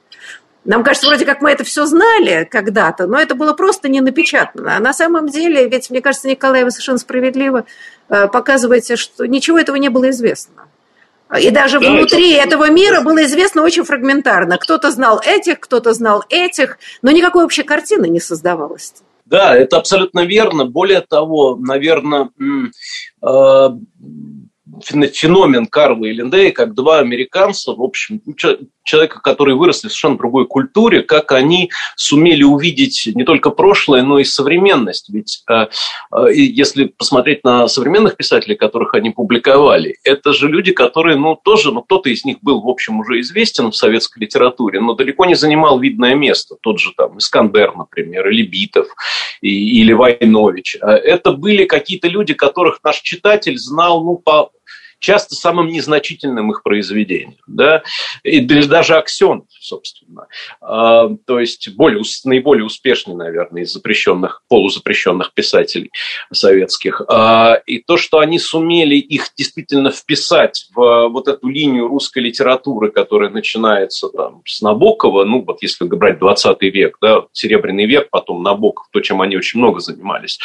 Нам 0.64 0.82
кажется, 0.82 1.06
вроде 1.06 1.24
как 1.24 1.42
мы 1.42 1.52
это 1.52 1.62
все 1.62 1.86
знали 1.86 2.46
когда-то, 2.50 3.06
но 3.06 3.18
это 3.18 3.36
было 3.36 3.52
просто 3.52 3.88
не 3.88 4.00
напечатано. 4.00 4.76
А 4.76 4.80
на 4.80 4.92
самом 4.92 5.28
деле, 5.28 5.68
ведь, 5.68 5.90
мне 5.90 6.00
кажется, 6.00 6.26
Николай, 6.26 6.64
вы 6.64 6.72
совершенно 6.72 6.98
справедливо 6.98 7.66
э, 8.08 8.26
показываете, 8.26 8.96
что 8.96 9.26
ничего 9.26 9.60
этого 9.60 9.76
не 9.76 9.90
было 9.90 10.10
известно. 10.10 10.65
И 11.40 11.50
даже 11.50 11.80
да, 11.80 11.90
внутри 11.90 12.34
это... 12.34 12.48
этого 12.48 12.70
мира 12.70 13.00
было 13.00 13.24
известно 13.24 13.62
очень 13.62 13.84
фрагментарно. 13.84 14.58
Кто-то 14.58 14.90
знал 14.90 15.20
этих, 15.24 15.58
кто-то 15.60 15.92
знал 15.92 16.24
этих, 16.28 16.78
но 17.02 17.10
никакой 17.10 17.44
общей 17.44 17.64
картины 17.64 18.06
не 18.06 18.20
создавалось. 18.20 18.94
Да, 19.24 19.56
это 19.56 19.78
абсолютно 19.78 20.24
верно. 20.24 20.66
Более 20.66 21.00
того, 21.00 21.56
наверное, 21.56 22.30
феномен 24.82 25.66
Карла 25.66 26.06
и 26.06 26.12
Линдея, 26.12 26.52
как 26.52 26.74
два 26.74 26.98
американца, 26.98 27.72
в 27.72 27.82
общем, 27.82 28.20
человека, 28.86 29.20
которые 29.20 29.56
выросли 29.56 29.88
в 29.88 29.90
совершенно 29.90 30.16
другой 30.16 30.46
культуре, 30.46 31.02
как 31.02 31.32
они 31.32 31.70
сумели 31.96 32.44
увидеть 32.44 33.08
не 33.14 33.24
только 33.24 33.50
прошлое, 33.50 34.02
но 34.02 34.18
и 34.18 34.24
современность. 34.24 35.10
Ведь 35.10 35.42
э, 35.50 35.66
э, 36.12 36.32
если 36.32 36.84
посмотреть 36.84 37.44
на 37.44 37.68
современных 37.68 38.16
писателей, 38.16 38.54
которых 38.54 38.94
они 38.94 39.10
публиковали, 39.10 39.98
это 40.04 40.32
же 40.32 40.48
люди, 40.48 40.72
которые, 40.72 41.16
ну, 41.16 41.36
тоже, 41.36 41.72
ну, 41.72 41.82
кто-то 41.82 42.08
из 42.08 42.24
них 42.24 42.38
был, 42.40 42.62
в 42.62 42.68
общем, 42.68 43.00
уже 43.00 43.20
известен 43.20 43.70
в 43.70 43.76
советской 43.76 44.20
литературе, 44.20 44.80
но 44.80 44.94
далеко 44.94 45.26
не 45.26 45.34
занимал 45.34 45.80
видное 45.80 46.14
место. 46.14 46.56
Тот 46.60 46.78
же 46.78 46.92
там 46.96 47.18
Искандер, 47.18 47.74
например, 47.76 48.28
или 48.28 48.46
Битов, 48.46 48.86
или 49.40 49.92
Войнович. 49.92 50.78
А 50.80 50.92
это 50.92 51.32
были 51.32 51.64
какие-то 51.64 52.08
люди, 52.08 52.34
которых 52.34 52.78
наш 52.84 53.00
читатель 53.00 53.58
знал, 53.58 54.04
ну, 54.04 54.16
по 54.16 54.50
часто 55.06 55.36
самым 55.36 55.68
незначительным 55.68 56.50
их 56.50 56.64
произведением. 56.64 57.36
Да? 57.46 57.84
И 58.24 58.40
даже 58.40 58.96
Аксен, 58.96 59.44
собственно. 59.60 60.26
А, 60.60 61.08
то 61.26 61.38
есть 61.38 61.68
более, 61.76 62.02
наиболее 62.24 62.64
успешный, 62.64 63.14
наверное, 63.14 63.62
из 63.62 63.72
запрещенных, 63.72 64.42
полузапрещенных 64.48 65.32
писателей 65.32 65.92
советских. 66.32 67.02
А, 67.06 67.54
и 67.66 67.78
то, 67.78 67.96
что 67.96 68.18
они 68.18 68.40
сумели 68.40 68.96
их 68.96 69.28
действительно 69.36 69.92
вписать 69.92 70.66
в 70.74 71.06
вот 71.08 71.28
эту 71.28 71.46
линию 71.46 71.86
русской 71.86 72.18
литературы, 72.18 72.90
которая 72.90 73.30
начинается 73.30 74.08
там, 74.08 74.42
с 74.44 74.60
Набокова, 74.60 75.24
ну 75.24 75.42
вот 75.42 75.58
если 75.62 75.84
брать 75.84 76.18
20 76.18 76.62
век, 76.62 76.96
да, 77.00 77.26
Серебряный 77.32 77.86
век, 77.86 78.08
потом 78.10 78.42
Набоков, 78.42 78.86
то, 78.90 78.98
чем 78.98 79.22
они 79.22 79.36
очень 79.36 79.60
много 79.60 79.78
занимались, 79.78 80.40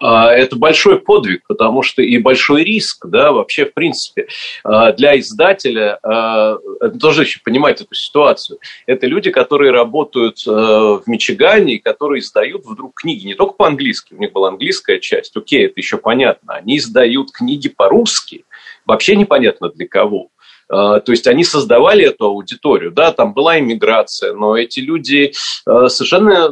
а, 0.00 0.32
это 0.32 0.56
большой 0.56 1.00
подвиг, 1.00 1.42
потому 1.46 1.82
что 1.82 2.00
и 2.00 2.16
большой 2.16 2.64
риск, 2.64 3.04
да, 3.06 3.32
вообще 3.32 3.66
в 3.66 3.74
принципе 3.74 4.05
принципе, 4.14 4.26
а, 4.64 4.92
для 4.92 5.18
издателя 5.18 5.98
а, 6.02 6.58
тоже 7.00 7.22
еще 7.22 7.40
понимать 7.44 7.80
эту 7.80 7.94
ситуацию. 7.94 8.58
Это 8.86 9.06
люди, 9.06 9.30
которые 9.30 9.72
работают 9.72 10.42
а, 10.46 10.98
в 10.98 11.02
Мичигане 11.06 11.74
и 11.74 11.78
которые 11.78 12.20
издают 12.20 12.64
вдруг 12.64 12.94
книги. 12.94 13.26
Не 13.26 13.34
только 13.34 13.54
по-английски, 13.54 14.14
у 14.14 14.18
них 14.18 14.32
была 14.32 14.48
английская 14.48 14.98
часть, 14.98 15.36
окей, 15.36 15.66
это 15.66 15.74
еще 15.76 15.98
понятно, 15.98 16.54
они 16.54 16.78
издают 16.78 17.32
книги 17.32 17.68
по-русски, 17.68 18.44
вообще 18.84 19.16
непонятно 19.16 19.68
для 19.70 19.86
кого. 19.86 20.28
То 20.68 21.04
есть 21.06 21.28
они 21.28 21.44
создавали 21.44 22.04
эту 22.04 22.24
аудиторию, 22.24 22.90
да, 22.90 23.12
там 23.12 23.34
была 23.34 23.60
иммиграция, 23.60 24.34
но 24.34 24.56
эти 24.56 24.80
люди 24.80 25.32
совершенно 25.64 26.50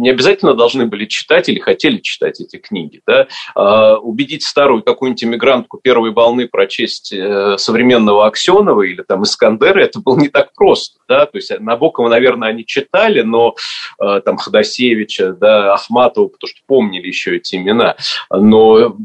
не 0.00 0.10
обязательно 0.10 0.54
должны 0.54 0.86
были 0.86 1.04
читать 1.04 1.48
или 1.48 1.58
хотели 1.58 1.98
читать 1.98 2.40
эти 2.40 2.56
книги. 2.56 3.02
Да? 3.06 3.28
А, 3.54 3.96
убедить 3.98 4.42
старую 4.42 4.82
какую-нибудь 4.82 5.24
иммигрантку 5.24 5.78
первой 5.78 6.12
волны 6.12 6.48
прочесть 6.48 7.12
э, 7.12 7.56
современного 7.58 8.26
Аксенова 8.26 8.82
или 8.82 9.02
там 9.02 9.22
Искандера, 9.22 9.80
это 9.80 10.00
было 10.00 10.18
не 10.18 10.28
так 10.28 10.54
просто. 10.54 10.98
Да? 11.08 11.26
То 11.26 11.36
есть 11.36 11.52
Набокова, 11.60 12.08
наверное, 12.08 12.48
они 12.48 12.64
читали, 12.64 13.20
но 13.20 13.54
э, 14.02 14.20
там 14.24 14.38
Ходосевича, 14.38 15.32
да, 15.32 15.74
Ахматова, 15.74 16.28
потому 16.28 16.48
что 16.48 16.60
помнили 16.66 17.06
еще 17.06 17.36
эти 17.36 17.56
имена. 17.56 17.96
Но 18.30 18.96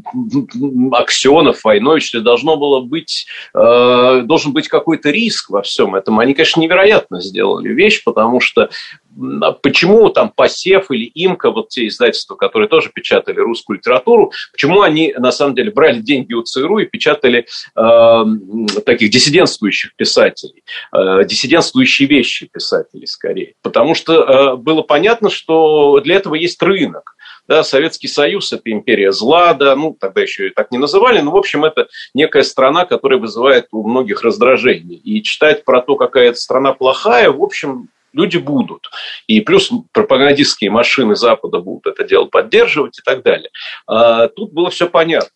Аксенов, 0.92 1.62
Войнович, 1.62 2.12
должно 2.12 2.56
было 2.56 2.80
быть, 2.80 3.26
э, 3.54 4.22
должен 4.24 4.52
быть 4.52 4.68
какой-то 4.68 5.10
риск 5.10 5.50
во 5.50 5.62
всем 5.62 5.94
этом. 5.94 6.18
Они, 6.18 6.32
конечно, 6.32 6.60
невероятно 6.60 7.20
сделали 7.20 7.68
вещь, 7.68 8.02
потому 8.02 8.40
что 8.40 8.70
почему 9.62 10.10
там 10.10 10.30
Посев 10.30 10.90
или 10.90 11.06
Имка, 11.14 11.50
вот 11.50 11.68
те 11.68 11.86
издательства, 11.86 12.36
которые 12.36 12.68
тоже 12.68 12.90
печатали 12.94 13.40
русскую 13.40 13.78
литературу, 13.78 14.32
почему 14.52 14.82
они 14.82 15.14
на 15.16 15.32
самом 15.32 15.54
деле 15.54 15.70
брали 15.70 16.00
деньги 16.00 16.34
у 16.34 16.42
ЦРУ 16.42 16.78
и 16.78 16.86
печатали 16.86 17.46
э, 17.74 18.24
таких 18.84 19.10
диссидентствующих 19.10 19.94
писателей, 19.96 20.64
э, 20.92 21.24
диссидентствующие 21.24 22.08
вещи 22.08 22.48
писателей 22.52 23.06
скорее. 23.06 23.54
Потому 23.62 23.94
что 23.94 24.12
э, 24.14 24.56
было 24.56 24.82
понятно, 24.82 25.30
что 25.30 26.00
для 26.00 26.16
этого 26.16 26.34
есть 26.34 26.62
рынок. 26.62 27.16
Да, 27.48 27.62
Советский 27.62 28.08
Союз– 28.08 28.52
это 28.52 28.72
империя 28.72 29.12
зла, 29.12 29.54
да, 29.54 29.76
ну, 29.76 29.96
тогда 29.98 30.20
еще 30.20 30.48
и 30.48 30.50
так 30.50 30.72
не 30.72 30.78
называли, 30.78 31.20
но, 31.20 31.30
в 31.30 31.36
общем, 31.36 31.64
это 31.64 31.86
некая 32.12 32.42
страна, 32.42 32.84
которая 32.84 33.20
вызывает 33.20 33.68
у 33.70 33.88
многих 33.88 34.22
раздражение. 34.22 34.98
И 34.98 35.22
читать 35.22 35.64
про 35.64 35.80
то, 35.80 35.94
какая 35.94 36.30
эта 36.30 36.38
страна 36.38 36.72
плохая, 36.72 37.30
в 37.30 37.40
общем, 37.40 37.88
люди 38.16 38.38
будут. 38.38 38.90
И 39.26 39.40
плюс 39.40 39.70
пропагандистские 39.92 40.70
машины 40.70 41.14
Запада 41.14 41.60
будут 41.60 41.86
это 41.86 42.04
дело 42.04 42.24
поддерживать 42.24 42.98
и 42.98 43.02
так 43.02 43.22
далее. 43.22 43.50
А, 43.86 44.28
тут 44.28 44.52
было 44.52 44.70
все 44.70 44.88
понятно. 44.88 45.30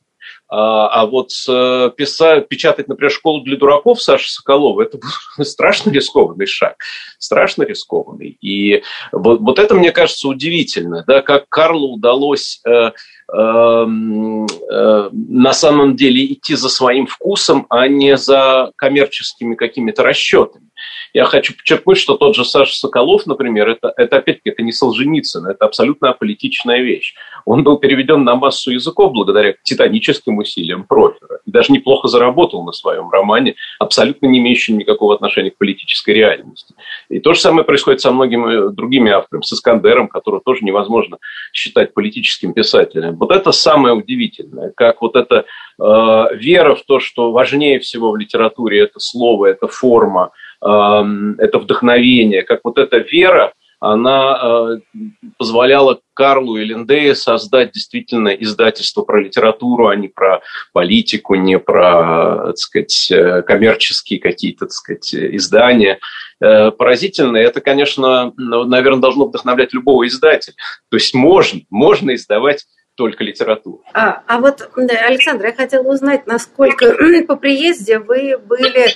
А, 0.52 0.88
а 0.88 1.06
вот 1.06 1.30
э, 1.49 1.90
писать, 1.96 2.49
печатать, 2.49 2.88
например, 2.88 3.12
школу 3.12 3.42
для 3.42 3.56
дураков 3.56 4.02
Саши 4.02 4.32
Соколова, 4.32 4.82
это 4.82 4.99
страшно 5.44 5.90
рискованный 5.90 6.46
шаг. 6.46 6.76
Страшно 7.18 7.62
рискованный. 7.62 8.37
И 8.40 8.82
вот, 9.12 9.40
вот 9.40 9.58
это, 9.60 9.75
мне 9.75 9.92
кажется, 9.92 10.26
удивительно, 10.26 11.04
да, 11.06 11.22
как 11.22 11.49
Карлу 11.49 11.94
удалось 11.94 12.60
э, 12.66 12.90
эм, 13.32 14.46
э, 14.46 15.10
на 15.12 15.52
самом 15.52 15.94
деле 15.94 16.32
идти 16.32 16.56
за 16.56 16.68
своим 16.68 17.06
вкусом, 17.06 17.66
а 17.70 17.87
не 17.87 18.16
за 18.16 18.72
коммерческими 18.75 19.54
какими-то 19.54 20.02
расчетами. 20.02 20.69
Я 21.12 21.25
хочу 21.25 21.54
подчеркнуть, 21.54 21.99
что 21.99 22.16
тот 22.16 22.37
же 22.37 22.44
Саша 22.44 22.75
Соколов, 22.75 23.26
например, 23.26 23.68
это, 23.68 23.92
это 23.96 24.18
опять-таки, 24.18 24.50
это 24.50 24.62
не 24.62 24.72
Солженицын, 24.72 25.46
это 25.46 25.64
абсолютно 25.64 26.10
аполитичная 26.10 26.82
вещь. 26.82 27.14
Он 27.44 27.64
был 27.64 27.78
переведен 27.78 28.25
на 28.25 28.37
массу 28.37 28.70
языков 28.70 29.12
благодаря 29.12 29.54
титаническим 29.62 30.38
усилиям 30.38 30.84
профера. 30.84 31.40
И 31.46 31.50
даже 31.50 31.72
неплохо 31.72 32.08
заработал 32.08 32.64
на 32.64 32.72
своем 32.72 33.10
романе, 33.10 33.56
абсолютно 33.78 34.26
не 34.26 34.38
имеющим 34.38 34.78
никакого 34.78 35.14
отношения 35.14 35.50
к 35.50 35.58
политической 35.58 36.12
реальности. 36.12 36.75
И 37.08 37.18
то 37.18 37.34
же 37.34 37.40
самое 37.40 37.64
происходит 37.64 38.00
со 38.00 38.12
многими 38.12 38.72
другими 38.72 39.10
авторами, 39.10 39.42
с 39.42 39.52
Искандером, 39.52 40.08
которого 40.08 40.40
тоже 40.40 40.64
невозможно 40.64 41.18
считать 41.52 41.94
политическим 41.94 42.52
писателем. 42.52 43.16
Вот 43.16 43.30
это 43.32 43.52
самое 43.52 43.94
удивительное, 43.94 44.72
как 44.76 45.02
вот 45.02 45.16
эта 45.16 45.44
э, 45.78 46.37
вера 46.37 46.75
в 46.75 46.82
то, 46.82 47.00
что 47.00 47.32
важнее 47.32 47.80
всего 47.80 48.10
в 48.10 48.16
литературе 48.16 48.80
это 48.80 49.00
слово, 49.00 49.46
это 49.46 49.66
форма, 49.68 50.30
это 50.62 51.58
вдохновение, 51.58 52.42
как 52.42 52.60
вот 52.64 52.78
эта 52.78 52.98
вера, 52.98 53.54
она 53.80 54.38
э, 54.42 54.98
позволяла 55.38 56.00
Карлу 56.12 56.58
и 56.58 56.64
Линдее 56.64 57.14
создать 57.14 57.72
действительно 57.72 58.28
издательство 58.28 59.02
про 59.02 59.22
литературу, 59.22 59.88
а 59.88 59.96
не 59.96 60.08
про 60.08 60.42
политику, 60.74 61.34
не 61.34 61.58
про, 61.58 62.48
так 62.48 62.58
сказать, 62.58 63.10
э, 63.10 63.40
коммерческие 63.40 64.20
какие-то, 64.20 64.66
так 64.66 64.72
сказать, 64.72 65.14
издания. 65.14 65.98
Э, 66.42 66.70
поразительно. 66.72 67.38
Это, 67.38 67.62
конечно, 67.62 68.34
ну, 68.36 68.64
наверное, 68.64 69.00
должно 69.00 69.28
вдохновлять 69.28 69.72
любого 69.72 70.06
издателя. 70.06 70.56
То 70.90 70.98
есть 70.98 71.14
можно, 71.14 71.60
можно 71.70 72.14
издавать 72.14 72.66
только 72.96 73.24
литературу. 73.24 73.82
А, 73.94 74.22
а 74.26 74.40
вот, 74.40 74.68
Александр, 74.76 75.46
я 75.46 75.52
хотела 75.54 75.88
узнать, 75.90 76.26
насколько 76.26 76.94
по 77.26 77.36
приезде 77.36 77.98
вы 77.98 78.36
были 78.36 78.90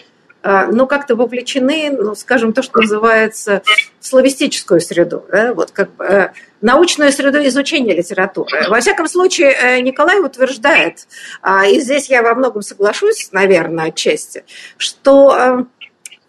но 0.44 0.86
как-то 0.86 1.16
вовлечены, 1.16 1.90
ну, 1.90 2.14
скажем, 2.14 2.52
то, 2.52 2.62
что 2.62 2.80
называется 2.80 3.62
славистическую 4.00 4.80
среду, 4.80 5.24
да, 5.30 5.54
вот 5.54 5.70
как 5.70 5.94
бы, 5.96 6.04
э, 6.04 6.32
научную 6.60 7.12
среду 7.12 7.38
изучения 7.46 7.94
литературы. 7.94 8.68
Во 8.68 8.80
всяком 8.80 9.08
случае, 9.08 9.52
э, 9.52 9.80
Николай 9.80 10.20
утверждает, 10.20 11.06
а, 11.40 11.66
и 11.66 11.80
здесь 11.80 12.10
я 12.10 12.22
во 12.22 12.34
многом 12.34 12.62
соглашусь, 12.62 13.30
наверное, 13.32 13.86
отчасти, 13.86 14.44
что 14.76 15.36
э, 15.36 15.64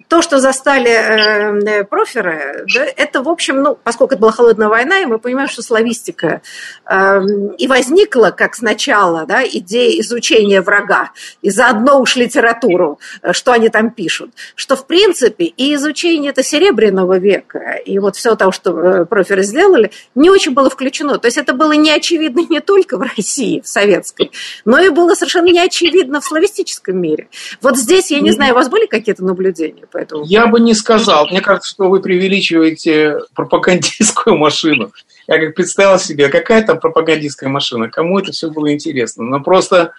то, 0.07 0.21
что 0.21 0.39
застали 0.39 0.91
э, 0.91 1.83
проферы, 1.83 2.65
да, 2.73 2.85
это, 2.95 3.23
в 3.23 3.29
общем, 3.29 3.61
ну, 3.61 3.77
поскольку 3.83 4.13
это 4.13 4.21
была 4.21 4.31
холодная 4.31 4.67
война, 4.67 4.99
и 4.99 5.05
мы 5.05 5.19
понимаем, 5.19 5.49
что 5.49 5.61
славистика 5.61 6.41
э, 6.89 7.21
и 7.57 7.67
возникла 7.67 8.29
как 8.29 8.55
сначала 8.55 9.25
да, 9.25 9.43
идея 9.45 9.99
изучения 10.01 10.61
врага, 10.61 11.11
и 11.41 11.49
заодно 11.49 11.99
уж 11.99 12.15
литературу, 12.15 12.99
э, 13.21 13.33
что 13.33 13.51
они 13.51 13.69
там 13.69 13.89
пишут, 13.89 14.31
что, 14.55 14.75
в 14.75 14.85
принципе, 14.85 15.45
и 15.45 15.73
изучение 15.75 16.31
это 16.31 16.43
Серебряного 16.43 17.17
века, 17.17 17.79
и 17.85 17.97
вот 17.99 18.15
все 18.15 18.35
то, 18.35 18.51
что 18.51 18.79
э, 18.79 19.05
проферы 19.05 19.43
сделали, 19.43 19.91
не 20.13 20.29
очень 20.29 20.53
было 20.53 20.69
включено. 20.69 21.17
То 21.17 21.27
есть 21.27 21.37
это 21.37 21.53
было 21.53 21.71
не 21.71 21.91
очевидно 21.91 22.41
не 22.49 22.59
только 22.59 22.97
в 22.97 23.01
России, 23.01 23.61
в 23.61 23.67
советской, 23.67 24.31
но 24.65 24.79
и 24.79 24.89
было 24.89 25.15
совершенно 25.15 25.47
не 25.47 25.59
очевидно 25.59 26.21
в 26.21 26.25
славистическом 26.25 26.99
мире. 26.99 27.27
Вот 27.61 27.77
здесь, 27.77 28.11
я 28.11 28.19
не 28.19 28.31
знаю, 28.31 28.53
у 28.53 28.55
вас 28.55 28.69
были 28.69 28.85
какие-то 28.85 29.23
наблюдения? 29.23 29.87
По 29.95 30.01
этому? 30.01 30.25
Я 30.25 30.47
бы 30.47 30.59
не 30.59 30.73
сказал. 30.73 31.27
Мне 31.27 31.41
кажется, 31.41 31.69
что 31.69 31.89
вы 31.89 32.01
преувеличиваете 32.01 33.19
пропагандистскую 33.33 34.37
машину. 34.37 34.91
Я 35.27 35.39
как 35.39 35.55
представил 35.55 35.97
себе, 35.97 36.27
какая 36.27 36.63
там 36.63 36.79
пропагандистская 36.79 37.49
машина, 37.49 37.89
кому 37.89 38.19
это 38.19 38.31
все 38.31 38.49
было 38.51 38.73
интересно. 38.73 39.23
Но 39.23 39.39
просто 39.39 39.93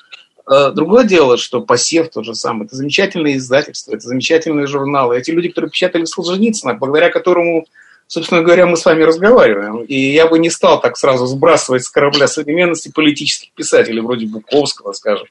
э, 0.49 0.71
другое 0.73 1.05
дело, 1.05 1.39
что 1.39 1.63
посев 1.63 2.11
тот 2.11 2.27
же 2.27 2.35
самый. 2.35 2.67
Это 2.67 2.77
замечательное 2.77 3.37
издательство, 3.37 3.93
это 3.93 4.07
замечательные 4.07 4.67
журналы. 4.67 5.17
Эти 5.17 5.31
люди, 5.31 5.49
которые 5.49 5.71
печатали 5.71 6.05
Солженицына, 6.05 6.75
благодаря 6.75 7.11
которому 7.11 7.67
собственно 8.09 8.43
говоря, 8.43 8.67
мы 8.67 8.77
с 8.77 8.85
вами 8.85 9.03
разговариваем. 9.03 9.83
И 9.83 9.97
я 9.97 10.29
бы 10.29 10.39
не 10.39 10.49
стал 10.49 10.81
так 10.81 10.97
сразу 10.97 11.27
сбрасывать 11.27 11.83
с 11.83 11.89
корабля 11.89 12.29
современности 12.29 12.89
политических 12.89 13.51
писателей, 13.53 14.01
вроде 14.01 14.27
Буковского, 14.27 14.93
скажем 14.93 15.27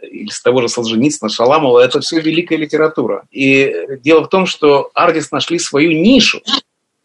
или 0.00 0.30
с 0.30 0.40
того 0.40 0.62
же 0.62 0.68
Солженицына, 0.68 1.28
Шаламова, 1.28 1.80
это 1.80 2.00
все 2.00 2.20
великая 2.20 2.56
литература. 2.56 3.24
И 3.30 3.74
дело 4.02 4.24
в 4.24 4.28
том, 4.28 4.46
что 4.46 4.90
Ардис 4.94 5.30
нашли 5.30 5.58
свою 5.58 5.92
нишу. 5.92 6.40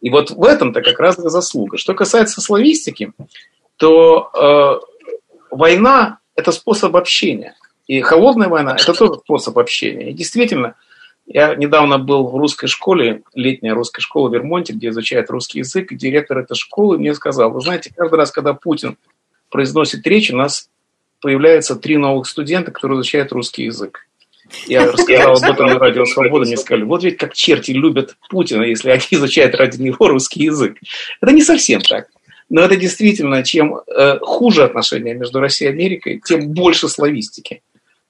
И 0.00 0.10
вот 0.10 0.30
в 0.30 0.44
этом-то 0.44 0.80
как 0.82 0.98
раз 1.00 1.16
заслуга. 1.16 1.76
Что 1.76 1.94
касается 1.94 2.40
славистики, 2.40 3.12
то 3.76 4.30
э, 4.32 5.06
война– 5.50 6.18
это 6.36 6.52
способ 6.52 6.94
общения. 6.96 7.54
И 7.86 8.00
холодная 8.00 8.48
война– 8.48 8.76
это 8.78 8.94
тоже 8.94 9.20
способ 9.20 9.58
общения. 9.58 10.10
И 10.10 10.14
действительно, 10.14 10.74
я 11.26 11.54
недавно 11.54 11.98
был 11.98 12.28
в 12.28 12.36
русской 12.36 12.68
школе, 12.68 13.22
летняя 13.34 13.74
русская 13.74 14.00
школа 14.00 14.28
в 14.28 14.34
Вермонте, 14.34 14.72
где 14.72 14.88
изучают 14.88 15.30
русский 15.30 15.58
язык, 15.58 15.92
и 15.92 15.96
директор 15.96 16.38
этой 16.38 16.54
школы 16.54 16.98
мне 16.98 17.14
сказал, 17.14 17.50
вы 17.50 17.60
знаете, 17.60 17.92
каждый 17.94 18.16
раз, 18.16 18.30
когда 18.30 18.54
Путин 18.54 18.96
произносит 19.50 20.06
речь, 20.06 20.30
у 20.30 20.36
нас 20.36 20.68
появляются 21.20 21.76
три 21.76 21.96
новых 21.96 22.26
студента, 22.26 22.70
которые 22.70 22.96
изучают 23.00 23.32
русский 23.32 23.64
язык. 23.64 24.06
Я 24.66 24.86
рассказал 24.92 25.36
об 25.36 25.42
этом 25.42 25.66
на 25.66 25.78
Радио 25.78 26.04
Свобода, 26.04 26.46
мне 26.46 26.56
сказали, 26.56 26.84
вот 26.84 27.04
ведь 27.04 27.18
как 27.18 27.34
черти 27.34 27.72
любят 27.72 28.16
Путина, 28.30 28.62
если 28.62 28.90
они 28.90 29.04
изучают 29.10 29.54
ради 29.54 29.80
него 29.80 30.08
русский 30.08 30.44
язык. 30.44 30.76
Это 31.20 31.32
не 31.32 31.42
совсем 31.42 31.80
так. 31.80 32.08
Но 32.50 32.62
это 32.62 32.76
действительно, 32.76 33.42
чем 33.42 33.76
э, 33.86 34.18
хуже 34.20 34.64
отношения 34.64 35.12
между 35.12 35.38
Россией 35.40 35.70
и 35.70 35.74
Америкой, 35.74 36.22
тем 36.24 36.48
больше 36.48 36.88
славистики. 36.88 37.62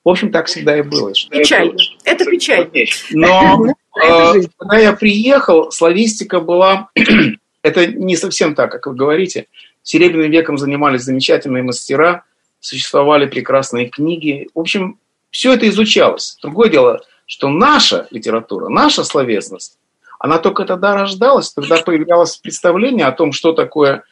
В 0.05 0.09
общем, 0.09 0.31
так 0.31 0.47
всегда 0.47 0.79
и 0.79 0.83
было. 0.83 1.12
Печально. 1.29 1.77
Это 2.05 2.25
печально. 2.25 2.71
Но 3.11 3.66
э, 4.05 4.42
когда 4.57 4.79
я 4.79 4.92
приехал, 4.92 5.73
славистика 5.73 6.38
была... 6.38 6.88
это 7.62 7.87
не 7.87 8.16
совсем 8.16 8.55
так, 8.55 8.71
как 8.71 8.87
вы 8.87 8.94
говорите. 8.94 9.47
Серебряным 9.83 10.31
веком 10.31 10.57
занимались 10.57 11.03
замечательные 11.03 11.64
мастера– 11.64 12.23
существовали 12.61 13.27
прекрасные 13.27 13.88
книги. 13.88 14.49
В 14.55 14.61
общем, 14.61 14.99
все 15.31 15.53
это 15.53 15.68
изучалось. 15.68 16.38
Другое 16.42 16.68
дело, 16.68 17.01
что 17.27 17.49
наша 17.49 18.07
литература, 18.11 18.68
наша 18.68 19.05
словесность, 19.05 19.79
она 20.18 20.38
только 20.38 20.64
тогда 20.64 20.94
рождалась, 20.94 21.53
тогда 21.53 21.77
появлялось 21.79 22.37
представление 22.37 23.07
о 23.07 23.12
том, 23.12 23.33
что 23.33 23.53
такое 23.53 24.05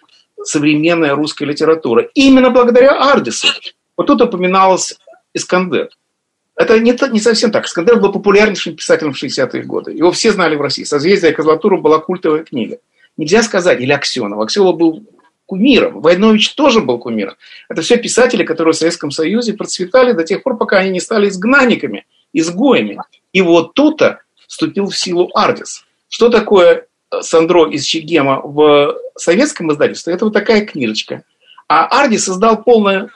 современная 0.43 1.15
русская 1.15 1.47
литература. 1.47 2.03
И 2.15 2.29
именно 2.29 2.51
благодаря 2.51 3.11
Ардису. 3.11 3.49
Вот 3.97 4.07
тут 4.07 4.23
упоминалось 4.23 4.99
Искандер. 5.35 5.89
Это 6.55 6.79
не, 6.79 6.97
не 7.13 7.21
совсем 7.21 7.51
так. 7.51 7.67
Искандер 7.67 7.99
был 7.99 8.13
популярнейшим 8.13 8.77
писателем 8.77 9.13
в 9.13 9.23
60-е 9.23 9.63
годы. 9.65 9.93
Его 9.93 10.13
все 10.13 10.33
знали 10.33 10.57
в 10.57 10.61
России. 10.61 10.85
«Созвездие 10.85 11.33
Козлатура» 11.33 11.77
была 11.77 11.99
культовая 11.99 12.45
книга. 12.45 12.79
нельзя 13.17 13.43
сказать, 13.43 13.81
или 13.81 13.93
Аксенов. 13.93 14.41
Аксенов 14.41 14.77
был 14.77 15.05
кумиром. 15.47 16.01
Войнович 16.01 16.55
тоже 16.55 16.81
был 16.81 16.99
кумиром. 16.99 17.35
Это 17.69 17.83
все 17.83 17.97
писатели, 17.97 18.45
которые 18.45 18.75
в 18.75 18.77
Советском 18.77 19.11
Союзе 19.11 19.55
процветали 19.55 20.13
до 20.13 20.25
тех 20.25 20.43
пор, 20.43 20.57
пока 20.57 20.79
они 20.79 20.91
не 20.91 21.01
стали 21.01 21.29
изгнанниками, 21.29 22.07
изгоями. 22.33 22.99
И 23.33 23.41
вот 23.41 23.75
тут-то 23.75 24.21
вступил 24.47 24.89
в 24.89 24.97
силу 24.97 25.31
Ардис. 25.35 25.85
Что 26.09 26.29
такое 26.29 26.87
э, 27.11 27.23
Сандро 27.23 27.69
из 27.71 27.85
Чигема 27.85 28.41
в 28.43 28.97
советском 29.17 29.73
издательстве? 29.73 30.15
Это 30.15 30.27
вот 30.27 30.35
такая 30.35 30.65
книжечка. 30.65 31.25
А 31.69 31.87
Арди 31.87 32.17
создал 32.17 32.63
полное, 32.63 33.11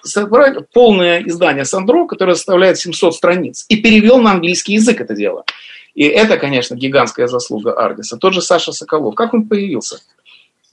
полное 0.72 1.22
издание 1.22 1.64
Сандро, 1.64 2.06
которое 2.06 2.34
составляет 2.34 2.78
700 2.78 3.14
страниц, 3.14 3.64
и 3.68 3.76
перевел 3.76 4.18
на 4.18 4.32
английский 4.32 4.74
язык 4.74 5.00
это 5.00 5.14
дело. 5.14 5.44
И 5.94 6.04
это, 6.04 6.36
конечно, 6.36 6.74
гигантская 6.74 7.26
заслуга 7.26 7.72
Ардиса. 7.72 8.16
Тот 8.16 8.32
же 8.32 8.42
Саша 8.42 8.72
Соколов. 8.72 9.14
Как 9.14 9.34
он 9.34 9.48
появился? 9.48 10.00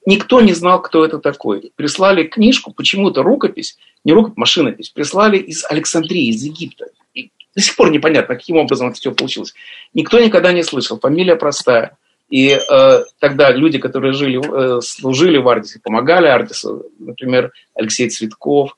Никто 0.07 0.39
не 0.39 0.53
знал, 0.53 0.81
кто 0.81 1.03
это 1.03 1.19
такой. 1.19 1.73
Прислали 1.75 2.23
книжку, 2.23 2.71
почему-то 2.71 3.23
рукопись, 3.23 3.77
не 4.05 4.13
рукопись, 4.13 4.37
машинопись, 4.37 4.89
прислали 4.89 5.37
из 5.37 5.65
Александрии, 5.69 6.29
из 6.29 6.41
Египта. 6.43 6.85
И 7.13 7.29
до 7.53 7.61
сих 7.61 7.75
пор 7.75 7.91
непонятно, 7.91 8.33
каким 8.33 8.55
образом 8.55 8.87
это 8.87 8.95
все 8.95 9.11
получилось. 9.11 9.53
Никто 9.93 10.17
никогда 10.21 10.53
не 10.53 10.63
слышал. 10.63 10.97
Фамилия 10.97 11.35
простая. 11.35 11.97
И 12.29 12.51
э, 12.51 13.03
тогда 13.19 13.51
люди, 13.51 13.79
которые 13.79 14.13
жили, 14.13 14.39
э, 14.39 14.79
служили 14.79 15.39
в 15.39 15.47
Ардисе, 15.49 15.81
помогали 15.83 16.27
Ардису, 16.27 16.85
например, 16.99 17.51
Алексей 17.75 18.09
Цветков, 18.09 18.77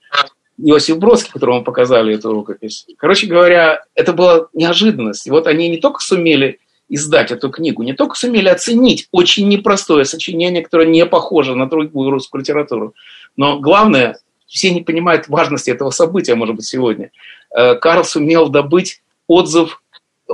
Иосиф 0.58 0.98
Бродский, 0.98 1.32
которому 1.32 1.64
показали 1.64 2.16
эту 2.16 2.32
рукопись. 2.32 2.88
Короче 2.98 3.28
говоря, 3.28 3.84
это 3.94 4.14
была 4.14 4.48
неожиданность. 4.54 5.28
И 5.28 5.30
вот 5.30 5.46
они 5.46 5.70
не 5.70 5.78
только 5.78 6.02
сумели 6.02 6.60
издать 6.90 7.32
эту 7.32 7.50
книгу, 7.50 7.84
не 7.84 7.94
только 7.94 8.16
сумели 8.16 8.50
оценить 8.50 9.08
очень 9.12 9.48
непростое 9.48 10.06
сочинение, 10.06 10.64
которое 10.64 10.88
не 10.88 11.06
похоже 11.06 11.56
на 11.56 11.70
другую 11.70 12.10
русскую 12.10 12.42
литературу, 12.42 12.94
но 13.38 13.60
главное, 13.60 14.20
все 14.48 14.72
не 14.72 14.82
понимают 14.82 15.28
важности 15.28 15.70
этого 15.70 15.92
события, 15.92 16.36
может 16.36 16.56
быть, 16.56 16.66
сегодня. 16.66 17.12
Э, 17.56 17.76
Карл 17.76 18.04
сумел 18.04 18.50
добыть 18.50 19.02
отзыв 19.28 19.82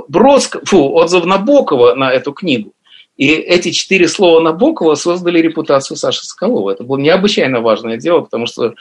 Бродского, 0.08 0.64
фу, 0.64 0.94
отзыв 0.94 1.24
Набокова 1.24 1.94
на 1.94 2.10
эту 2.10 2.32
книгу. 2.32 2.72
И 3.16 3.28
эти 3.28 3.70
четыре 3.70 4.08
слова 4.08 4.40
Набокова 4.40 4.94
создали 4.94 5.40
репутацию 5.40 5.96
Саши 5.96 6.24
Соколова. 6.24 6.70
Это 6.70 6.84
было 6.84 6.98
необычайно 6.98 7.60
важное 7.60 7.96
дело, 7.96 8.20
потому 8.20 8.46
что 8.46 8.74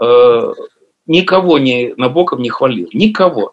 э, 0.00 0.54
никого 1.06 1.58
не, 1.58 1.94
Набоков 1.96 2.38
не 2.38 2.50
хвалил. 2.50 2.88
Никого. 2.92 3.50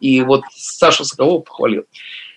И 0.00 0.22
вот 0.22 0.42
Саша 0.54 1.04
Соколова 1.04 1.40
похвалил. 1.40 1.84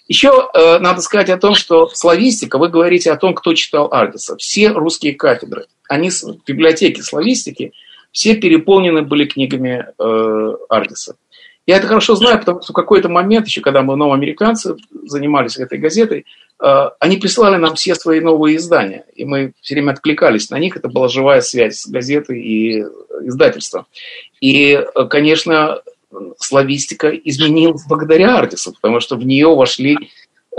Еще 0.10 0.50
э, 0.56 0.80
надо 0.80 1.02
сказать 1.02 1.30
о 1.30 1.38
том, 1.38 1.54
что 1.54 1.88
славистика, 1.89 2.58
вы 2.58 2.69
говорите 2.69 3.12
о 3.12 3.15
том, 3.15 3.36
кто 3.36 3.54
читал 3.54 3.93
Ардиса. 3.93 4.36
Все 4.38 4.69
русские 4.69 5.13
кафедры, 5.13 5.67
они, 5.88 6.10
библиотеки 6.48 7.02
славистики, 7.02 7.74
все 8.12 8.36
переполнены 8.36 9.04
были 9.04 9.26
книгами 9.26 9.86
э, 10.00 10.54
Ардиса. 10.67 11.15
Я 11.67 11.78
это 11.78 11.86
хорошо 11.86 12.15
знаю, 12.15 12.39
потому 12.39 12.63
что 12.63 12.74
в 12.74 12.76
какой-то 12.76 13.08
момент, 13.08 13.45
еще 13.45 13.62
когда 13.62 13.84
мы 13.84 13.95
новоамериканцы 13.95 14.78
занимались 15.06 15.58
этой 15.58 15.78
газетой, 15.78 16.26
э, 16.60 16.89
они 17.00 17.17
присылали 17.17 17.58
нам 17.58 17.76
все 17.76 17.93
свои 17.93 18.19
новые 18.19 18.58
издания, 18.58 19.06
и 19.13 19.26
мы 19.26 19.54
все 19.62 19.76
время 19.76 19.91
откликались 19.91 20.50
на 20.50 20.58
них. 20.58 20.76
Это 20.76 20.89
была 20.89 21.08
живая 21.08 21.41
связь 21.41 21.82
с 21.82 21.88
газетой 21.88 22.41
и 22.41 22.84
издательством. 23.22 23.86
И, 24.41 24.72
э, 24.74 25.06
конечно, 25.06 25.84
славистика 26.38 27.10
изменилась 27.10 27.84
благодаря 27.88 28.38
Ардису, 28.38 28.74
потому 28.74 29.00
что 29.00 29.15
в 29.15 29.26
нее 29.26 29.48
вошли, 29.48 29.98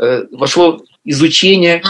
э, 0.00 0.24
вошло 0.30 0.80
изучение 1.04 1.82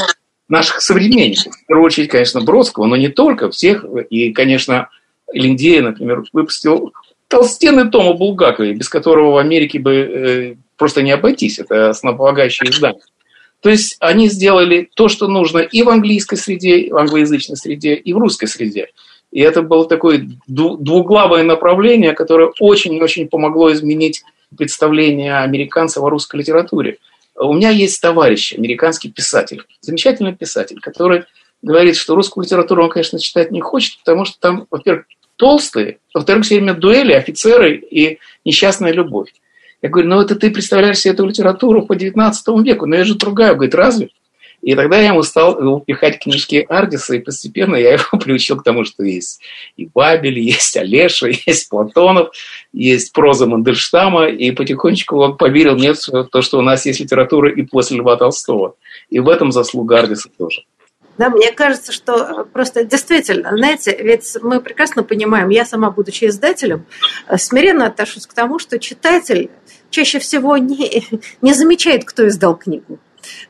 наших 0.48 0.80
современников. 0.80 1.54
В 1.54 1.66
первую 1.66 1.86
очередь, 1.86 2.10
конечно, 2.10 2.40
Бродского, 2.40 2.86
но 2.86 2.96
не 2.96 3.08
только, 3.08 3.50
всех. 3.50 3.84
И, 4.10 4.32
конечно, 4.32 4.88
Линдея, 5.32 5.82
например, 5.82 6.24
выпустил 6.32 6.92
толстенный 7.28 7.88
том 7.88 8.08
о 8.08 8.14
Булгакове, 8.14 8.74
без 8.74 8.88
которого 8.88 9.34
в 9.34 9.36
Америке 9.38 9.78
бы 9.78 9.94
э, 9.94 10.54
просто 10.76 11.02
не 11.02 11.12
обойтись. 11.12 11.58
Это 11.58 11.90
основополагающее 11.90 12.68
издание. 12.68 13.02
То 13.60 13.68
есть 13.70 13.96
они 14.00 14.28
сделали 14.28 14.88
то, 14.94 15.08
что 15.08 15.28
нужно 15.28 15.58
и 15.58 15.82
в 15.82 15.88
английской 15.90 16.36
среде, 16.36 16.78
и 16.78 16.90
в 16.90 16.96
англоязычной 16.96 17.56
среде, 17.56 17.94
и 17.94 18.12
в 18.12 18.18
русской 18.18 18.46
среде. 18.46 18.88
И 19.32 19.40
это 19.40 19.62
было 19.62 19.86
такое 19.86 20.28
двуглавое 20.46 21.44
направление, 21.44 22.14
которое 22.14 22.52
очень-очень 22.58 23.28
помогло 23.28 23.72
изменить 23.72 24.24
представление 24.56 25.38
американцев 25.38 26.02
о 26.02 26.10
русской 26.10 26.36
литературе. 26.36 26.98
У 27.36 27.52
меня 27.52 27.70
есть 27.70 28.00
товарищ, 28.02 28.52
американский 28.52 29.10
писатель, 29.10 29.62
замечательный 29.80 30.34
писатель, 30.34 30.80
который 30.80 31.24
говорит, 31.62 31.96
что 31.96 32.14
русскую 32.14 32.44
литературу 32.44 32.82
он, 32.82 32.90
конечно, 32.90 33.18
читать 33.18 33.50
не 33.50 33.60
хочет, 33.60 33.98
потому 33.98 34.24
что 34.24 34.38
там, 34.40 34.66
во-первых, 34.70 35.06
толстые, 35.36 35.98
во-вторых, 36.12 36.44
все 36.44 36.56
время 36.56 36.74
дуэли, 36.74 37.12
офицеры 37.12 37.76
и 37.76 38.18
несчастная 38.44 38.92
любовь. 38.92 39.32
Я 39.80 39.88
говорю, 39.88 40.08
ну 40.08 40.20
это 40.20 40.34
ты 40.34 40.50
представляешь 40.50 40.98
себе 40.98 41.14
эту 41.14 41.26
литературу 41.26 41.86
по 41.86 41.96
19 41.96 42.46
веку, 42.64 42.86
но 42.86 42.96
я 42.96 43.04
же 43.04 43.14
другая. 43.14 43.52
Он 43.52 43.56
говорит, 43.56 43.74
разве? 43.74 44.10
И 44.62 44.74
тогда 44.74 44.98
я 44.98 45.08
ему 45.08 45.22
стал 45.22 45.80
пихать 45.80 46.18
книжки 46.18 46.66
Ардиса, 46.68 47.16
и 47.16 47.20
постепенно 47.20 47.76
я 47.76 47.94
его 47.94 48.18
приучил 48.22 48.56
к 48.56 48.64
тому, 48.64 48.84
что 48.84 49.04
есть 49.04 49.40
и 49.76 49.86
Бабель, 49.86 50.38
есть 50.38 50.76
Олеша, 50.76 51.28
есть 51.46 51.68
Платонов, 51.68 52.30
есть 52.72 53.12
проза 53.12 53.46
Мандельштама, 53.46 54.28
и 54.28 54.50
потихонечку 54.50 55.16
он 55.16 55.36
поверил 55.36 55.74
мне 55.74 55.94
в 55.94 56.24
то, 56.30 56.42
что 56.42 56.58
у 56.58 56.62
нас 56.62 56.86
есть 56.86 57.00
литература 57.00 57.50
и 57.50 57.62
после 57.62 57.98
Льва 57.98 58.16
Толстого. 58.16 58.74
И 59.08 59.18
в 59.18 59.28
этом 59.28 59.52
заслуга 59.52 59.98
Ардиса 59.98 60.28
тоже. 60.36 60.62
Да, 61.18 61.28
мне 61.28 61.52
кажется, 61.52 61.92
что 61.92 62.46
просто 62.50 62.84
действительно, 62.84 63.54
знаете, 63.54 63.94
ведь 64.00 64.38
мы 64.40 64.60
прекрасно 64.60 65.02
понимаем, 65.02 65.50
я 65.50 65.66
сама, 65.66 65.90
будучи 65.90 66.24
издателем, 66.24 66.86
смиренно 67.36 67.86
отношусь 67.86 68.26
к 68.26 68.32
тому, 68.32 68.58
что 68.58 68.78
читатель 68.78 69.50
чаще 69.90 70.18
всего 70.18 70.56
не, 70.56 71.04
не 71.42 71.52
замечает, 71.52 72.04
кто 72.04 72.26
издал 72.26 72.56
книгу. 72.56 72.98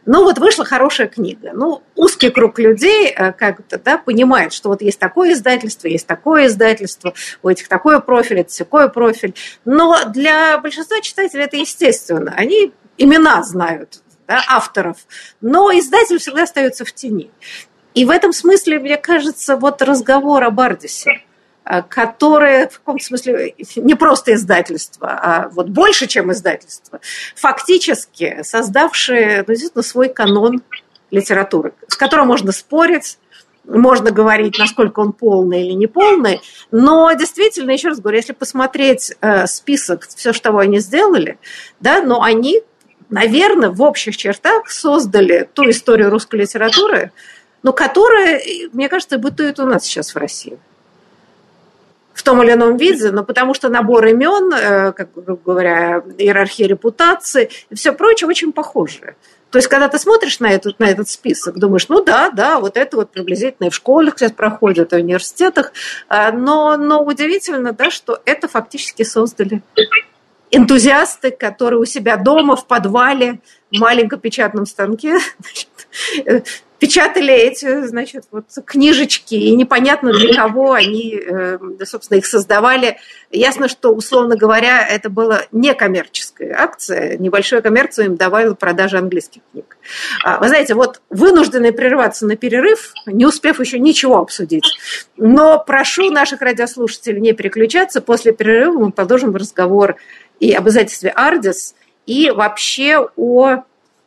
Ну 0.07 0.25
вот 0.25 0.39
вышла 0.39 0.65
хорошая 0.65 1.09
книга. 1.09 1.51
Ну, 1.53 1.83
узкий 1.95 2.31
круг 2.31 2.59
людей 2.59 3.09
э, 3.09 3.33
как-то 3.33 3.79
да, 3.79 3.99
понимает, 3.99 4.53
что 4.53 4.69
вот 4.69 4.83
есть 4.83 4.99
такое 4.99 5.33
издательство, 5.33 5.89
есть 5.89 6.07
такое 6.07 6.47
издательство, 6.47 7.15
у 7.43 7.49
этих 7.49 7.69
такой 7.69 8.01
профиль, 8.01 8.41
это 8.41 8.57
такой 8.57 8.91
профиль. 8.91 9.35
Но 9.65 10.05
для 10.07 10.59
большинства 10.59 11.01
читателей 11.01 11.45
это 11.45 11.57
естественно. 11.57 12.35
Они 12.37 12.73
имена 12.99 13.43
знают, 13.43 14.03
да, 14.27 14.43
авторов, 14.49 14.99
но 15.41 15.71
издатель 15.73 16.19
всегда 16.19 16.45
остается 16.45 16.85
в 16.85 16.93
тени. 16.93 17.31
И 17.95 18.05
в 18.05 18.11
этом 18.11 18.33
смысле, 18.33 18.79
мне 18.79 18.97
кажется, 18.97 19.57
вот 19.57 19.83
разговор 19.83 20.45
о 20.45 20.51
Бардисе– 20.51 21.23
Э, 21.71 21.83
которые 21.83 22.69
в 22.69 22.79
каком-то 22.81 23.05
смысле 23.05 23.55
не 23.77 23.95
просто 23.95 24.35
издательство, 24.35 25.09
а 25.09 25.49
вот 25.51 25.69
больше, 25.69 26.09
чем 26.09 26.33
издательство, 26.33 27.01
фактически 27.37 28.41
создавшие 28.43 29.45
ну, 29.47 29.53
действительно 29.53 29.85
свой 29.85 30.09
канон 30.09 30.63
литературы, 31.13 31.73
с 31.87 31.97
которым 31.97 32.27
можно 32.27 32.51
спорить, 32.51 33.19
можно 33.65 34.11
говорить, 34.11 34.59
насколько 34.59 34.99
он 34.99 35.13
полный 35.13 35.65
или 35.65 35.73
не 35.75 35.87
полный, 35.87 36.41
но 36.73 37.13
действительно, 37.13 37.71
еще 37.71 37.89
раз 37.89 38.01
говорю, 38.01 38.17
если 38.17 38.33
посмотреть 38.33 39.13
э, 39.21 39.47
список, 39.47 40.09
все, 40.09 40.33
что 40.33 40.59
они 40.59 40.81
сделали, 40.81 41.39
да, 41.79 42.03
но 42.03 42.23
они, 42.23 42.63
наверное, 43.11 43.71
в 43.71 43.81
общих 43.81 44.17
чертах 44.17 44.71
создали 44.71 45.49
ту 45.55 45.71
историю 45.71 46.11
русской 46.11 46.41
литературы, 46.41 47.13
но 47.63 47.73
которая, 47.73 48.43
мне 48.73 48.89
кажется, 48.89 49.19
бытует 49.19 49.61
у 49.61 49.67
нас 49.67 49.85
сейчас 49.85 50.17
в 50.17 50.19
России 50.19 50.59
в 52.13 52.23
том 52.23 52.43
или 52.43 52.53
ином 52.53 52.77
виде, 52.77 53.11
но 53.11 53.25
потому 53.25 53.55
что 53.55 53.69
набор 53.69 54.07
имен, 54.07 54.53
э, 54.53 54.93
как 54.93 55.09
говоря, 55.15 56.03
иерархия 56.19 56.67
репутации 56.67 57.51
и 57.71 57.75
все 57.75 57.93
прочее 57.93 58.29
очень 58.29 58.53
похожие. 58.53 59.17
То 59.51 59.59
есть, 59.59 59.69
когда 59.69 59.89
ты 59.89 59.99
смотришь 59.99 60.39
на 60.39 60.51
этот, 60.51 60.79
на 60.79 60.85
этот 60.85 61.09
список, 61.09 61.59
думаешь, 61.59 61.89
ну 61.89 62.05
да, 62.05 62.31
да, 62.31 62.61
вот 62.61 62.77
это 62.77 62.97
вот 62.97 63.11
приблизительно 63.11 63.67
и 63.67 63.71
в 63.71 63.75
школах 63.75 64.17
сейчас 64.17 64.33
проходит, 64.33 64.93
и 64.93 64.97
в 64.97 64.99
университетах, 65.01 65.73
э, 66.09 66.33
но, 66.33 66.77
но 66.77 67.03
удивительно, 67.03 67.73
да, 67.73 67.91
что 67.91 68.21
это 68.25 68.49
фактически 68.49 69.03
создали 69.03 69.63
энтузиасты, 70.51 71.31
которые 71.31 71.81
у 71.81 71.85
себя 71.85 72.17
дома 72.17 72.57
в 72.57 72.67
подвале 72.67 73.41
маленьком 73.79 74.21
печатном 74.21 74.67
станке 74.67 75.19
печатали 76.81 77.33
эти, 77.33 77.87
значит, 77.87 78.25
вот 78.33 78.47
книжечки, 78.65 79.35
и 79.35 79.55
непонятно 79.55 80.13
для 80.13 80.35
кого 80.35 80.73
они, 80.73 81.15
э, 81.15 81.59
собственно, 81.85 82.19
их 82.19 82.27
создавали. 82.27 82.97
Ясно, 83.31 83.69
что, 83.69 83.95
условно 83.95 84.35
говоря, 84.37 84.85
это 84.89 85.11
была 85.11 85.43
некоммерческая 85.53 86.57
акция, 86.59 87.19
небольшую 87.19 87.63
коммерцию 87.63 88.07
им 88.07 88.17
давала 88.17 88.55
продажа 88.55 88.99
английских 88.99 89.43
книг. 89.53 89.77
А, 90.25 90.41
вы 90.41 90.49
знаете, 90.49 90.75
вот 90.75 91.03
вынуждены 91.11 91.71
прерываться 91.73 92.27
на 92.27 92.35
перерыв, 92.35 92.95
не 93.05 93.27
успев 93.27 93.61
еще 93.61 93.79
ничего 93.79 94.17
обсудить. 94.17 94.65
Но 95.19 95.63
прошу 95.63 96.11
наших 96.11 96.41
радиослушателей 96.41 97.21
не 97.21 97.35
переключаться. 97.35 98.01
После 98.01 98.33
перерыва 98.33 98.87
мы 98.87 98.91
продолжим 98.91 99.37
разговор 99.37 99.97
и 100.41 100.53
об 100.53 100.67
издательстве 100.67 101.11
«Ардис», 101.11 101.75
и 102.11 102.33
вообще 102.33 103.09
о 103.17 103.63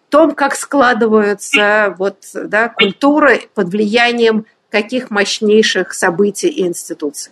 том, 0.09 0.35
как 0.35 0.55
складываются 0.55 1.95
вот, 1.97 2.17
да, 2.33 2.67
культура 2.67 3.39
под 3.55 3.69
влиянием 3.69 4.45
каких 4.69 5.09
мощнейших 5.09 5.93
событий 5.93 6.49
и 6.49 6.67
институций. 6.67 7.31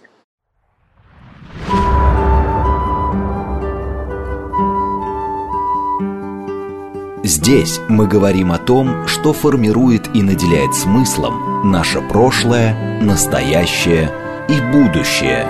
Здесь 7.24 7.80
мы 7.90 8.08
говорим 8.08 8.54
о 8.54 8.58
том, 8.58 9.08
что 9.08 9.34
формирует 9.34 10.16
и 10.16 10.24
наделяет 10.24 10.74
смыслом 10.74 11.70
наше 11.70 12.00
прошлое, 12.00 13.02
настоящее 13.02 14.10
и 14.48 14.62
будущее. 14.72 15.46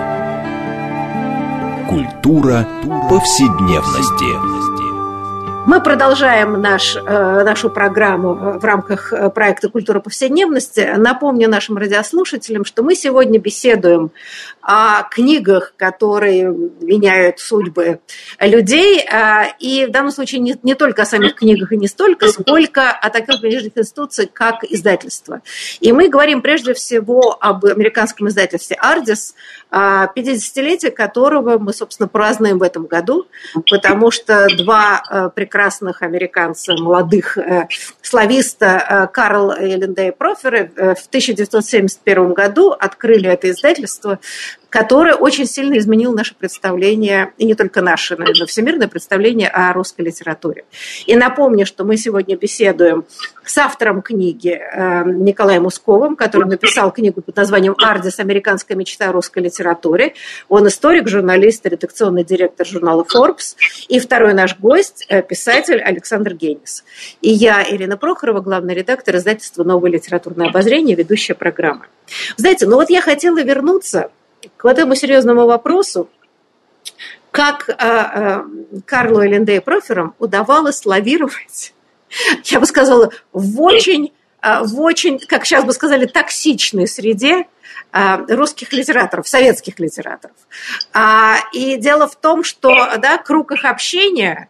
Культура 1.88 2.66
повседневности. 3.08 4.81
Мы 5.64 5.80
продолжаем 5.80 6.60
наш, 6.60 6.96
э, 6.96 7.00
нашу 7.44 7.70
программу 7.70 8.58
в 8.58 8.64
рамках 8.64 9.12
э, 9.12 9.30
проекта 9.30 9.68
«Культура 9.68 10.00
повседневности». 10.00 10.94
Напомню 10.96 11.48
нашим 11.48 11.76
радиослушателям, 11.76 12.64
что 12.64 12.82
мы 12.82 12.96
сегодня 12.96 13.38
беседуем 13.38 14.10
о 14.60 15.04
книгах, 15.04 15.74
которые 15.76 16.52
меняют 16.80 17.38
судьбы 17.38 18.00
людей. 18.40 19.06
Э, 19.06 19.52
и 19.60 19.86
в 19.86 19.92
данном 19.92 20.10
случае 20.10 20.40
не, 20.40 20.56
не 20.64 20.74
только 20.74 21.02
о 21.02 21.06
самих 21.06 21.36
книгах 21.36 21.70
и 21.70 21.76
не 21.76 21.86
столько, 21.86 22.26
сколько 22.26 22.90
о 22.90 23.08
таких 23.10 23.40
книжных 23.40 23.78
институциях, 23.78 24.30
как 24.32 24.64
издательство. 24.64 25.42
И 25.78 25.92
мы 25.92 26.08
говорим 26.08 26.42
прежде 26.42 26.74
всего 26.74 27.38
об 27.40 27.64
американском 27.66 28.26
издательстве 28.26 28.76
«Ардис», 28.80 29.34
50-летие 29.70 30.90
которого 30.90 31.58
мы, 31.58 31.72
собственно, 31.72 32.06
празднуем 32.06 32.58
в 32.58 32.62
этом 32.62 32.84
году, 32.84 33.26
потому 33.70 34.10
что 34.10 34.46
два 34.58 35.30
прекрасных 35.34 35.51
американцев, 36.02 36.78
молодых 36.78 37.38
э, 37.38 37.68
слависта 38.00 38.66
э, 38.66 39.06
Карл 39.12 39.52
и 39.52 39.76
Линдей 39.76 40.12
Проферы 40.12 40.70
э, 40.76 40.94
в 40.94 41.06
1971 41.06 42.32
году 42.32 42.70
открыли 42.70 43.28
это 43.28 43.50
издательство, 43.50 44.18
которое 44.72 45.14
очень 45.14 45.44
сильно 45.44 45.76
изменило 45.76 46.16
наше 46.16 46.34
представление, 46.34 47.34
и 47.36 47.44
не 47.44 47.54
только 47.54 47.82
наше, 47.82 48.16
но 48.16 48.46
всемирное 48.46 48.88
представление 48.88 49.48
о 49.50 49.70
русской 49.74 50.00
литературе. 50.00 50.64
И 51.04 51.14
напомню, 51.14 51.66
что 51.66 51.84
мы 51.84 51.98
сегодня 51.98 52.38
беседуем 52.38 53.04
с 53.44 53.58
автором 53.58 54.00
книги 54.00 54.62
Николаем 55.04 55.66
Усковым, 55.66 56.16
который 56.16 56.48
написал 56.48 56.90
книгу 56.90 57.20
под 57.20 57.36
названием 57.36 57.74
«Ардис. 57.76 58.18
Американская 58.18 58.74
мечта 58.74 59.10
о 59.10 59.12
русской 59.12 59.40
литературе». 59.40 60.14
Он 60.48 60.66
историк, 60.66 61.06
журналист, 61.06 61.66
редакционный 61.66 62.24
директор 62.24 62.66
журнала 62.66 63.04
Forbes. 63.04 63.56
И 63.88 64.00
второй 64.00 64.32
наш 64.32 64.58
гость– 64.58 65.06
писатель 65.28 65.82
Александр 65.82 66.32
Генис. 66.32 66.82
И 67.20 67.30
я, 67.30 67.62
Ирина 67.68 67.98
Прохорова, 67.98 68.40
главный 68.40 68.74
редактор 68.74 69.16
издательства 69.16 69.64
«Новое 69.64 69.90
литературное 69.90 70.48
обозрение», 70.48 70.96
ведущая 70.96 71.34
программы. 71.34 71.84
Знаете, 72.38 72.66
ну 72.66 72.76
вот 72.76 72.88
я 72.88 73.02
хотела 73.02 73.42
вернуться 73.42 74.10
к 74.56 74.64
вот 74.64 74.72
этому 74.72 74.94
серьезному 74.94 75.46
вопросу, 75.46 76.08
как 77.30 77.68
э, 77.68 77.74
э, 77.78 78.42
Карлу 78.84 79.24
Элендею 79.24 79.62
Проферам 79.62 80.14
удавалось 80.18 80.84
лавировать, 80.84 81.74
я 82.44 82.60
бы 82.60 82.66
сказала, 82.66 83.10
в 83.32 83.60
очень, 83.60 84.12
э, 84.42 84.62
в 84.62 84.80
очень, 84.80 85.18
как 85.18 85.44
сейчас 85.46 85.64
бы 85.64 85.72
сказали, 85.72 86.06
токсичной 86.06 86.86
среде 86.86 87.46
русских 88.28 88.72
литераторов, 88.72 89.28
советских 89.28 89.78
литераторов. 89.78 90.36
И 91.52 91.76
дело 91.76 92.08
в 92.08 92.16
том, 92.16 92.42
что 92.42 92.74
да, 92.96 93.18
круг 93.18 93.52
их 93.52 93.66
общения 93.66 94.48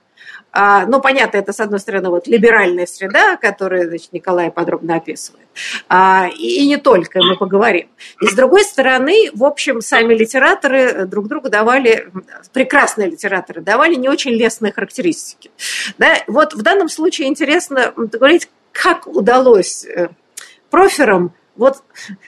а, 0.52 0.84
ну, 0.86 1.00
понятно, 1.00 1.38
это, 1.38 1.52
с 1.52 1.60
одной 1.60 1.80
стороны, 1.80 2.10
вот 2.10 2.26
либеральная 2.26 2.86
среда, 2.86 3.36
которую 3.36 3.88
значит, 3.88 4.12
Николай 4.12 4.50
подробно 4.50 4.96
описывает. 4.96 5.46
А, 5.88 6.28
и, 6.28 6.66
не 6.66 6.76
только, 6.76 7.20
мы 7.22 7.36
поговорим. 7.36 7.88
И 8.20 8.26
с 8.26 8.34
другой 8.34 8.64
стороны, 8.64 9.30
в 9.32 9.44
общем, 9.44 9.80
сами 9.80 10.12
литераторы 10.12 11.06
друг 11.06 11.26
другу 11.28 11.48
давали, 11.48 12.10
прекрасные 12.52 13.08
литераторы, 13.08 13.62
давали 13.62 13.94
не 13.94 14.10
очень 14.10 14.32
лестные 14.32 14.72
характеристики. 14.72 15.50
Да? 15.96 16.18
Вот 16.26 16.52
в 16.52 16.62
данном 16.62 16.90
случае 16.90 17.28
интересно 17.28 17.92
говорить, 17.96 18.50
как 18.72 19.06
удалось 19.06 19.86
э, 19.86 20.08
проферам 20.70 21.32
вот 21.56 21.82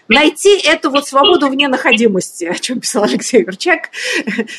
найти 0.08 0.60
эту 0.60 0.90
вот 0.90 1.08
свободу 1.08 1.48
вне 1.48 1.68
находимости, 1.68 2.44
о 2.44 2.54
чем 2.54 2.80
писал 2.80 3.04
Алексей 3.04 3.42
Верчак, 3.42 3.90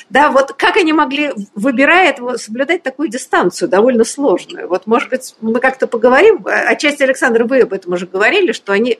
да, 0.10 0.32
вот 0.32 0.54
как 0.54 0.78
они 0.78 0.94
могли, 0.94 1.32
выбирая 1.54 2.10
это, 2.10 2.38
соблюдать 2.38 2.84
такую 2.84 3.10
дистанцию, 3.10 3.70
довольно 3.70 4.04
сложную. 4.04 4.68
Вот, 4.68 4.88
может 4.88 5.10
быть, 5.10 5.36
мы 5.42 5.60
как-то 5.60 5.88
поговорим, 5.88 6.46
отчасти, 6.46 7.04
Александр, 7.04 7.44
вы 7.44 7.62
об 7.62 7.74
этом 7.74 7.94
уже 7.94 8.08
говорили, 8.08 8.52
что 8.52 8.74
они 8.74 9.00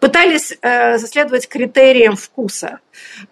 пытались 0.00 0.56
э, 0.62 0.98
следовать 0.98 1.48
критериям 1.48 2.16
вкуса 2.16 2.80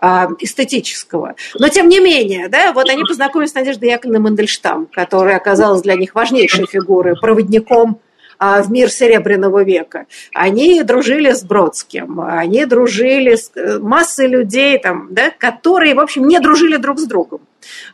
э, 0.00 0.07
эстетического. 0.40 1.37
Но 1.59 1.68
тем 1.68 1.88
не 1.88 2.00
менее, 2.00 2.48
да, 2.48 2.72
вот 2.72 2.88
они 2.88 3.05
познакомились 3.05 3.52
с 3.52 3.55
Надеждой 3.55 3.90
Яковлевной 3.90 4.20
Мандельштам, 4.20 4.87
которая 4.87 5.37
оказалась 5.37 5.83
для 5.83 5.94
них 5.94 6.14
важнейшей 6.14 6.66
фигурой, 6.66 7.16
проводником 7.16 8.00
а, 8.00 8.05
в 8.38 8.70
мир 8.70 8.90
Серебряного 8.90 9.64
века. 9.64 10.07
Они 10.35 10.83
дружили 10.83 11.33
с 11.33 11.42
Бродским, 11.42 12.20
они 12.20 12.64
дружили 12.66 13.35
с 13.37 13.51
э, 13.55 13.79
массой 13.79 14.29
людей, 14.29 14.79
там, 14.79 15.09
да, 15.11 15.31
которые, 15.31 15.94
в 15.94 16.01
общем, 16.01 16.27
не 16.27 16.38
дружили 16.40 16.77
друг 16.77 16.99
с 16.99 17.05
другом. 17.07 17.40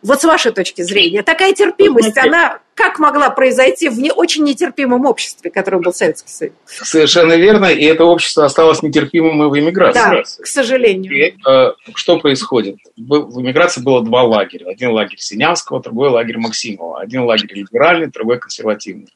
Вот 0.02 0.20
с 0.20 0.24
вашей 0.24 0.52
точки 0.52 0.82
зрения, 0.82 1.22
такая 1.22 1.52
терпимость, 1.54 2.18
она 2.18 2.58
как 2.74 2.98
могла 2.98 3.30
произойти 3.30 3.88
в 3.88 3.98
не 3.98 4.10
очень 4.10 4.44
нетерпимом 4.44 5.04
обществе, 5.04 5.50
которым 5.50 5.82
был 5.82 5.92
Советский 5.92 6.30
Союз? 6.30 6.54
Совершенно 6.66 7.34
верно, 7.34 7.66
и 7.66 7.84
это 7.84 8.04
общество 8.04 8.44
осталось 8.44 8.82
нетерпимым 8.82 9.42
и 9.42 9.48
в 9.48 9.58
эмиграции. 9.58 9.98
Да, 9.98 10.22
к 10.42 10.46
сожалению. 10.46 11.12
И, 11.12 11.34
э, 11.46 11.72
что 11.94 12.18
происходит? 12.18 12.76
В 12.96 13.40
эмиграции 13.40 13.82
было 13.82 14.02
два 14.02 14.22
лагеря. 14.22 14.70
Один 14.70 14.92
лагерь 14.92 15.18
Синявского, 15.18 15.80
другой 15.82 16.08
лагерь 16.08 16.38
Максимова. 16.38 17.00
Один 17.00 17.22
лагерь 17.22 17.52
либеральный, 17.52 18.06
другой 18.06 18.38
консервативный. 18.38 19.12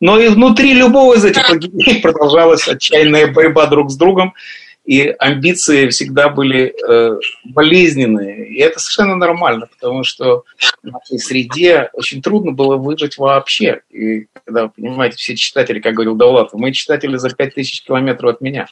Но 0.00 0.18
и 0.18 0.28
внутри 0.28 0.72
любого 0.72 1.14
из 1.14 1.24
этих 1.24 1.48
лагерей 1.48 2.00
продолжалась 2.02 2.66
отчаянная 2.66 3.26
борьба 3.32 3.66
друг 3.66 3.90
с 3.90 3.96
другом, 3.96 4.34
и 4.84 5.14
амбиции 5.18 5.88
всегда 5.88 6.28
были 6.28 6.74
э, 6.88 7.18
болезненные. 7.44 8.48
И 8.48 8.60
это 8.60 8.78
совершенно 8.78 9.16
нормально, 9.16 9.66
потому 9.66 10.04
что 10.04 10.44
в 10.82 10.86
нашей 10.86 11.18
среде 11.18 11.88
очень 11.94 12.20
трудно 12.20 12.52
было 12.52 12.76
выжить 12.76 13.16
вообще. 13.16 13.80
И 13.90 14.26
когда, 14.44 14.68
понимаете, 14.68 15.16
все 15.16 15.36
читатели, 15.36 15.80
как 15.80 15.94
говорил 15.94 16.16
Давлатов, 16.16 16.60
мы 16.60 16.72
читатели 16.72 17.16
за 17.16 17.30
5000 17.30 17.82
километров 17.82 18.34
от 18.34 18.40
меня. 18.42 18.66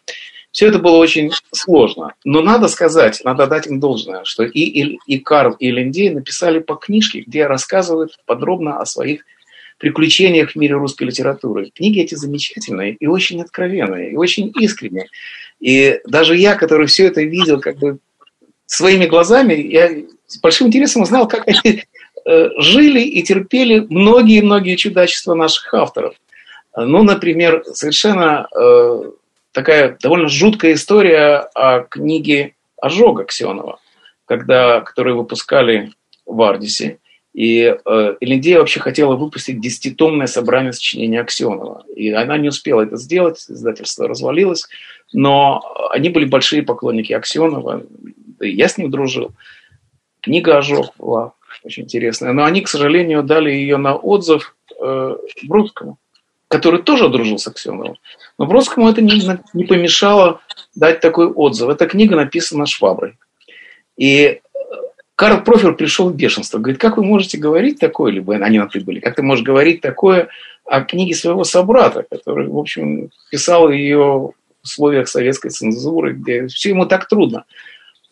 Все 0.50 0.68
это 0.68 0.78
было 0.78 0.98
очень 0.98 1.30
сложно. 1.50 2.12
Но 2.24 2.42
надо 2.42 2.68
сказать, 2.68 3.22
надо 3.24 3.46
дать 3.46 3.66
им 3.66 3.80
должное, 3.80 4.24
что 4.24 4.44
и, 4.44 4.60
и, 4.60 4.98
и 5.06 5.18
Карл, 5.18 5.52
и 5.52 5.70
Линдей 5.70 6.10
написали 6.10 6.58
по 6.58 6.74
книжке, 6.74 7.20
где 7.20 7.46
рассказывают 7.46 8.18
подробно 8.26 8.78
о 8.78 8.84
своих 8.84 9.24
приключениях 9.78 10.52
в 10.52 10.56
мире 10.56 10.74
русской 10.74 11.04
литературы. 11.04 11.72
Книги 11.74 12.00
эти 12.00 12.14
замечательные 12.14 12.94
и 12.94 13.06
очень 13.08 13.42
откровенные, 13.42 14.12
и 14.12 14.16
очень 14.16 14.52
искренние. 14.60 15.08
И 15.62 16.00
даже 16.04 16.36
я, 16.36 16.56
который 16.56 16.88
все 16.88 17.06
это 17.06 17.22
видел 17.22 17.60
как 17.60 17.78
бы 17.78 17.98
своими 18.66 19.06
глазами, 19.06 19.54
я 19.54 19.90
с 20.26 20.38
большим 20.38 20.66
интересом 20.66 21.02
узнал, 21.02 21.28
как 21.28 21.46
они 21.46 21.84
э, 22.26 22.48
жили 22.58 23.00
и 23.00 23.22
терпели 23.22 23.86
многие-многие 23.88 24.74
чудачества 24.74 25.34
наших 25.34 25.72
авторов. 25.72 26.16
Ну, 26.76 27.04
например, 27.04 27.62
совершенно 27.72 28.48
э, 28.58 29.02
такая 29.52 29.96
довольно 30.02 30.28
жуткая 30.28 30.72
история 30.72 31.48
о 31.54 31.80
книге 31.80 32.54
Ожога 32.80 33.24
Ксенова, 33.24 33.78
когда, 34.24 34.80
которую 34.80 35.18
выпускали 35.18 35.92
в 36.26 36.42
Ардисе. 36.42 36.98
И 37.34 37.62
э, 37.62 38.16
Элендея 38.20 38.58
вообще 38.58 38.80
хотела 38.80 39.16
выпустить 39.16 39.60
десятитомное 39.60 40.26
собрание 40.26 40.72
сочинений 40.72 41.18
Аксенова. 41.18 41.84
И 41.94 42.10
она 42.10 42.36
не 42.36 42.48
успела 42.48 42.82
это 42.82 42.96
сделать, 42.96 43.44
издательство 43.48 44.08
развалилось. 44.08 44.66
Но 45.12 45.62
они 45.90 46.08
были 46.08 46.24
большие 46.24 46.62
поклонники 46.62 47.12
Аксенова, 47.12 47.82
да 48.38 48.46
и 48.46 48.54
я 48.54 48.68
с 48.68 48.78
ним 48.78 48.90
дружил. 48.90 49.32
Книга 50.20 50.58
«Ожог» 50.58 50.94
была 50.98 51.32
очень 51.64 51.84
интересная. 51.84 52.32
Но 52.32 52.44
они, 52.44 52.60
к 52.62 52.68
сожалению, 52.68 53.22
дали 53.22 53.50
ее 53.50 53.76
на 53.76 53.94
отзыв 53.94 54.54
э, 54.80 55.16
Бродскому, 55.44 55.98
который 56.48 56.82
тоже 56.82 57.08
дружил 57.08 57.38
с 57.38 57.46
Аксеновым. 57.46 57.96
Но 58.38 58.46
Бродскому 58.46 58.88
это 58.88 59.02
не, 59.02 59.20
не 59.52 59.64
помешало 59.64 60.40
дать 60.74 61.00
такой 61.00 61.26
отзыв. 61.26 61.68
Эта 61.68 61.86
книга 61.86 62.16
написана 62.16 62.66
Шваброй. 62.66 63.16
И 63.96 64.18
э, 64.22 64.40
Карл 65.14 65.42
Профер 65.42 65.74
пришел 65.74 66.08
в 66.08 66.16
бешенство. 66.16 66.58
Говорит, 66.58 66.80
как 66.80 66.96
вы 66.96 67.04
можете 67.04 67.38
говорить 67.38 67.78
такое, 67.78 68.12
либо 68.12 68.34
они 68.34 68.58
на 68.58 68.66
ты 68.66 68.80
были, 68.80 69.00
как 69.00 69.16
ты 69.16 69.22
можешь 69.22 69.44
говорить 69.44 69.80
такое 69.80 70.28
о 70.64 70.82
книге 70.82 71.14
своего 71.14 71.44
собрата, 71.44 72.04
который, 72.08 72.48
в 72.48 72.58
общем, 72.58 73.10
писал 73.30 73.70
ее 73.70 74.32
условиях 74.62 75.08
советской 75.08 75.50
цензуры, 75.50 76.14
где 76.14 76.46
все 76.46 76.70
ему 76.70 76.86
так 76.86 77.08
трудно. 77.08 77.44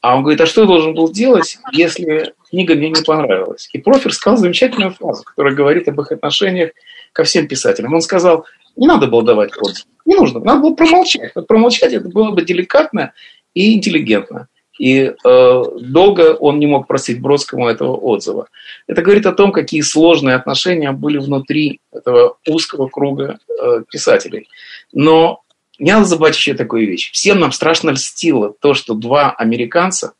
А 0.00 0.16
он 0.16 0.22
говорит, 0.22 0.40
а 0.40 0.46
что 0.46 0.62
я 0.62 0.66
должен 0.66 0.94
был 0.94 1.12
делать, 1.12 1.58
если 1.72 2.32
книга 2.48 2.74
мне 2.74 2.88
не 2.88 3.02
понравилась? 3.02 3.68
И 3.72 3.78
профер 3.78 4.14
сказал 4.14 4.38
замечательную 4.38 4.92
фразу, 4.92 5.24
которая 5.24 5.54
говорит 5.54 5.88
об 5.88 6.00
их 6.00 6.10
отношениях 6.10 6.70
ко 7.12 7.24
всем 7.24 7.46
писателям. 7.46 7.92
Он 7.92 8.00
сказал, 8.00 8.46
не 8.76 8.86
надо 8.86 9.08
было 9.08 9.22
давать 9.22 9.50
отзыв. 9.60 9.84
Не 10.06 10.16
нужно, 10.16 10.40
надо 10.40 10.60
было 10.60 10.74
промолчать. 10.74 11.34
Промолчать 11.46 11.92
это 11.92 12.08
было 12.08 12.30
бы 12.30 12.42
деликатно 12.42 13.12
и 13.52 13.74
интеллигентно. 13.74 14.48
И 14.78 15.12
э, 15.12 15.62
долго 15.82 16.32
он 16.32 16.58
не 16.58 16.66
мог 16.66 16.86
просить 16.86 17.20
Бродскому 17.20 17.68
этого 17.68 17.94
отзыва. 17.94 18.48
Это 18.86 19.02
говорит 19.02 19.26
о 19.26 19.32
том, 19.32 19.52
какие 19.52 19.82
сложные 19.82 20.36
отношения 20.36 20.92
были 20.92 21.18
внутри 21.18 21.80
этого 21.92 22.38
узкого 22.48 22.88
круга 22.88 23.38
э, 23.48 23.82
писателей. 23.90 24.48
Но 24.94 25.42
не 25.80 25.92
надо 25.92 26.04
забывать 26.04 26.36
еще 26.36 26.54
такую 26.54 26.86
вещь. 26.86 27.10
Всем 27.12 27.40
нам 27.40 27.52
страшно 27.52 27.90
льстило 27.90 28.54
то, 28.60 28.74
что 28.74 28.94
два 28.94 29.32
американца, 29.32 30.12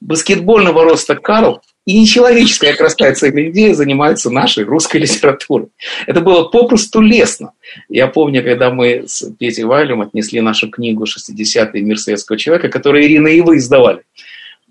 баскетбольного 0.00 0.84
роста 0.84 1.16
Карл 1.16 1.62
и 1.86 1.98
нечеловеческая 1.98 2.74
красавица 2.74 3.30
идея 3.30 3.74
занимаются 3.74 4.30
нашей 4.30 4.64
русской 4.64 4.98
литературой. 4.98 5.68
Это 6.06 6.20
было 6.20 6.44
попросту 6.44 7.00
лестно. 7.00 7.52
Я 7.88 8.06
помню, 8.06 8.44
когда 8.44 8.70
мы 8.70 9.04
с 9.06 9.24
Петей 9.38 9.64
Вайлем 9.64 10.02
отнесли 10.02 10.40
нашу 10.40 10.70
книгу 10.70 11.04
«60-й 11.04 11.80
мир 11.80 11.98
советского 11.98 12.38
человека», 12.38 12.68
которую 12.68 13.04
Ирина 13.04 13.28
и 13.28 13.40
вы 13.40 13.56
издавали. 13.56 14.02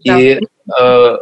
Да. 0.03 0.19
И 0.19 0.39
э, 0.79 1.17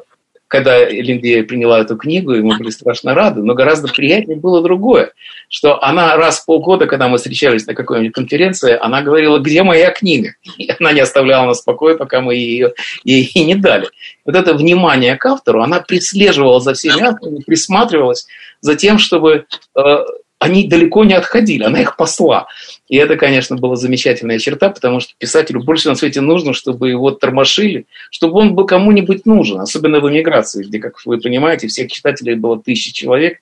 когда 0.49 0.83
Линдия 0.89 1.43
приняла 1.43 1.79
эту 1.79 1.95
книгу, 1.95 2.33
и 2.33 2.41
мы 2.41 2.57
были 2.57 2.71
страшно 2.71 3.13
рады, 3.13 3.43
но 3.43 3.53
гораздо 3.53 3.88
приятнее 3.88 4.38
было 4.38 4.63
другое, 4.63 5.13
что 5.47 5.81
она 5.81 6.17
раз 6.17 6.39
в 6.39 6.45
полгода, 6.45 6.88
когда 6.88 7.07
мы 7.07 7.17
встречались 7.17 7.67
на 7.67 7.75
какой-нибудь 7.75 8.13
конференции, 8.13 8.75
она 8.81 9.03
говорила, 9.03 9.38
где 9.38 9.62
моя 9.62 9.91
книга? 9.91 10.33
И 10.57 10.67
она 10.79 10.91
не 10.91 11.01
оставляла 11.01 11.45
нас 11.45 11.62
в 11.62 11.65
покое, 11.65 11.95
пока 11.95 12.19
мы 12.21 12.33
ее 12.33 12.73
ей 13.03 13.31
не 13.35 13.55
дали. 13.55 13.89
Вот 14.25 14.35
это 14.35 14.55
внимание 14.55 15.15
к 15.17 15.25
автору, 15.27 15.62
она 15.62 15.81
преследовала 15.81 16.59
за 16.59 16.73
всеми 16.73 17.03
авторами, 17.03 17.43
присматривалась 17.45 18.27
за 18.62 18.75
тем, 18.75 18.97
чтобы 18.97 19.45
э, 19.75 19.97
они 20.39 20.67
далеко 20.67 21.04
не 21.04 21.13
отходили, 21.13 21.63
она 21.63 21.82
их 21.82 21.97
посла. 21.97 22.47
И 22.88 22.95
это, 22.95 23.17
конечно, 23.17 23.58
была 23.58 23.75
замечательная 23.75 24.39
черта, 24.39 24.69
потому 24.69 25.02
что 25.02 25.13
писателю 25.17 25.62
больше 25.62 25.89
на 25.89 25.95
свете 25.95 26.21
нужно, 26.21 26.54
чтобы 26.54 26.89
его 26.89 27.12
тормошили, 27.12 27.86
чтобы 28.10 28.39
он 28.39 28.56
был 28.56 28.65
кому-нибудь 28.65 29.25
нужен, 29.25 29.60
особенно 29.60 29.99
в 29.99 30.10
эмиграции, 30.10 30.63
где, 30.63 30.80
как 30.80 31.06
вы 31.06 31.19
понимаете, 31.19 31.67
всех 31.67 31.91
читателей 31.91 32.36
было 32.36 32.60
тысячи 32.60 32.93
человек. 32.93 33.39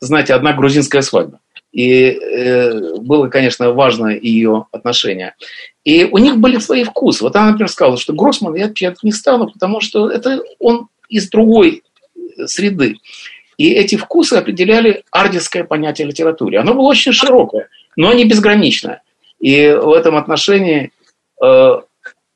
Знаете, 0.00 0.32
одна 0.32 0.54
грузинская 0.54 1.02
свадьба. 1.02 1.40
И 1.72 2.02
э, 2.02 2.96
было, 2.96 3.28
конечно, 3.28 3.72
важно 3.72 4.08
ее 4.08 4.66
отношение. 4.72 5.34
И 5.84 6.04
у 6.04 6.16
них 6.18 6.38
были 6.38 6.58
свои 6.58 6.84
вкусы. 6.84 7.22
Вот 7.22 7.36
она, 7.36 7.50
например, 7.50 7.68
сказала, 7.68 7.98
что 7.98 8.14
Гроссман 8.14 8.54
я 8.56 8.68
печатать 8.68 9.02
не 9.02 9.12
стану, 9.12 9.50
потому 9.50 9.80
что 9.80 10.10
это 10.10 10.42
он 10.58 10.88
из 11.08 11.28
другой 11.28 11.82
среды. 12.46 12.96
И 13.60 13.72
эти 13.74 13.96
вкусы 13.96 14.36
определяли 14.36 15.04
ардистское 15.10 15.64
понятие 15.64 16.08
литературы. 16.08 16.56
Оно 16.56 16.72
было 16.72 16.86
очень 16.86 17.12
широкое, 17.12 17.68
но 17.94 18.10
не 18.14 18.24
безграничное. 18.24 19.02
И 19.38 19.70
в 19.70 19.92
этом 19.92 20.16
отношении 20.16 20.92
э, 21.44 21.80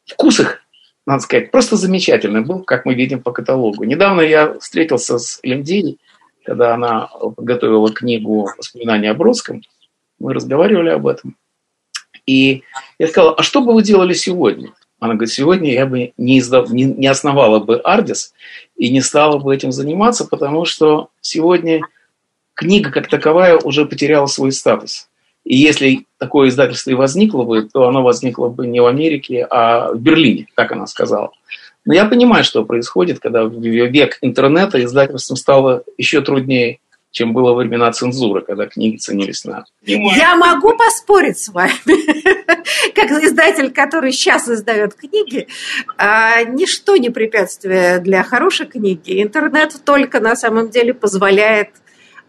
вкус 0.05 0.41
их, 0.41 0.61
надо 1.07 1.23
сказать, 1.23 1.51
просто 1.51 1.77
замечательный 1.77 2.43
был, 2.43 2.63
как 2.63 2.85
мы 2.85 2.93
видим 2.93 3.23
по 3.23 3.33
каталогу. 3.33 3.85
Недавно 3.85 4.21
я 4.21 4.59
встретился 4.59 5.19
с 5.19 5.41
Лемдией, 5.43 5.97
когда 6.45 6.75
она 6.75 7.07
подготовила 7.07 7.91
книгу 7.91 8.47
«Воспоминания 8.59 9.11
о 9.11 9.15
Бродском». 9.15 9.63
Мы 10.19 10.35
разговаривали 10.35 10.91
об 10.91 11.07
этом. 11.07 11.39
И 12.27 12.65
я 12.99 13.09
сказал, 13.09 13.35
а 13.39 13.43
что 13.43 13.63
бы 13.63 13.73
вы 13.73 13.83
делали 13.83 14.13
сегодня? 14.13 14.73
Она 15.01 15.15
говорит, 15.15 15.33
сегодня 15.33 15.73
я 15.73 15.87
бы 15.87 16.13
не, 16.19 16.39
издав, 16.39 16.69
не 16.69 17.07
основала 17.07 17.61
бы 17.61 17.79
Ардис 17.79 18.35
и 18.85 18.91
не 18.91 19.01
стала 19.01 19.39
бы 19.39 19.55
этим 19.55 19.73
заниматься, 19.73 20.27
потому 20.27 20.67
что 20.67 21.09
сегодня 21.23 21.81
книга 22.53 22.91
как 22.91 23.09
таковая 23.09 23.57
уже 23.57 23.87
потеряла 23.87 24.27
свой 24.27 24.53
статус. 24.53 25.09
И 25.43 25.57
если 25.57 26.05
такое 26.19 26.51
издательство 26.51 26.91
и 26.91 26.95
возникло 26.95 27.45
бы, 27.45 27.63
то 27.63 27.89
оно 27.89 28.03
возникло 28.03 28.49
бы 28.49 28.67
не 28.67 28.81
в 28.81 28.87
Америке, 28.87 29.47
а 29.49 29.93
в 29.93 29.99
Берлине, 29.99 30.49
как 30.55 30.73
она 30.73 30.87
сказала. 30.87 31.31
Но 31.87 31.95
я 31.95 32.05
понимаю, 32.05 32.45
что 32.45 32.65
происходит, 32.67 33.21
когда 33.21 33.45
в 33.45 33.59
век 33.59 34.19
интернета 34.21 34.83
издательством 34.85 35.39
стало 35.39 35.83
еще 35.97 36.21
труднее 36.21 36.81
чем 37.15 37.33
было 37.33 37.53
во 37.53 37.61
времена 37.61 37.93
цензуры, 37.93 38.43
когда 38.43 38.67
книги 38.67 38.97
ценились 38.97 39.45
на... 39.45 39.65
Я 39.83 40.35
могу 40.35 40.77
поспорить 40.77 41.39
с 41.39 41.49
вами, 41.49 41.73
как 42.95 43.11
издатель, 43.23 43.71
который 43.71 44.11
сейчас 44.11 44.49
издает 44.49 44.95
книги, 44.95 45.47
а, 45.97 46.43
ничто 46.43 46.97
не 46.97 47.11
препятствие 47.11 48.01
для 48.01 48.25
хорошей 48.25 48.67
книги. 48.67 49.23
Интернет 49.23 49.77
только 49.85 50.19
на 50.19 50.35
самом 50.35 50.71
деле 50.71 50.93
позволяет 50.93 51.71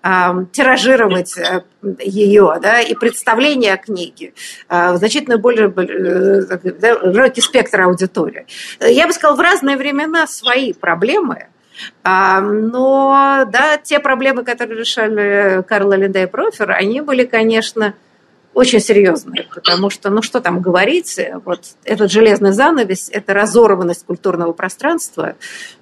а, 0.03 0.45
тиражировать 0.51 1.35
э, 1.35 1.63
ее, 1.99 2.59
да, 2.61 2.79
и 2.79 2.93
представление 2.93 3.73
о 3.73 3.77
книге 3.77 4.33
а, 4.69 4.93
в 4.93 4.97
значительно 4.97 5.39
более 5.39 5.73
э, 5.75 7.11
широкий 7.11 7.41
спектр 7.41 7.81
аудитории. 7.81 8.45
Я 8.79 9.07
бы 9.07 9.13
сказала, 9.13 9.35
в 9.35 9.41
разные 9.41 9.77
времена 9.77 10.27
свои 10.27 10.73
проблемы– 10.73 11.47
но, 12.03 13.45
да, 13.51 13.77
те 13.77 13.99
проблемы, 13.99 14.43
которые 14.43 14.79
решали 14.79 15.63
Карл 15.63 15.91
Линде 15.91 16.23
и 16.23 16.27
Профер, 16.27 16.71
они 16.71 17.01
были, 17.01 17.25
конечно, 17.25 17.95
очень 18.55 18.79
серьезные, 18.79 19.47
потому 19.53 19.89
что, 19.89 20.09
ну 20.09 20.21
что 20.21 20.39
там 20.39 20.61
говорить, 20.61 21.19
вот 21.43 21.59
этот 21.83 22.09
железный 22.09 22.53
занавес, 22.53 23.09
это 23.11 23.33
разорванность 23.33 24.05
культурного 24.05 24.53
пространства, 24.53 25.35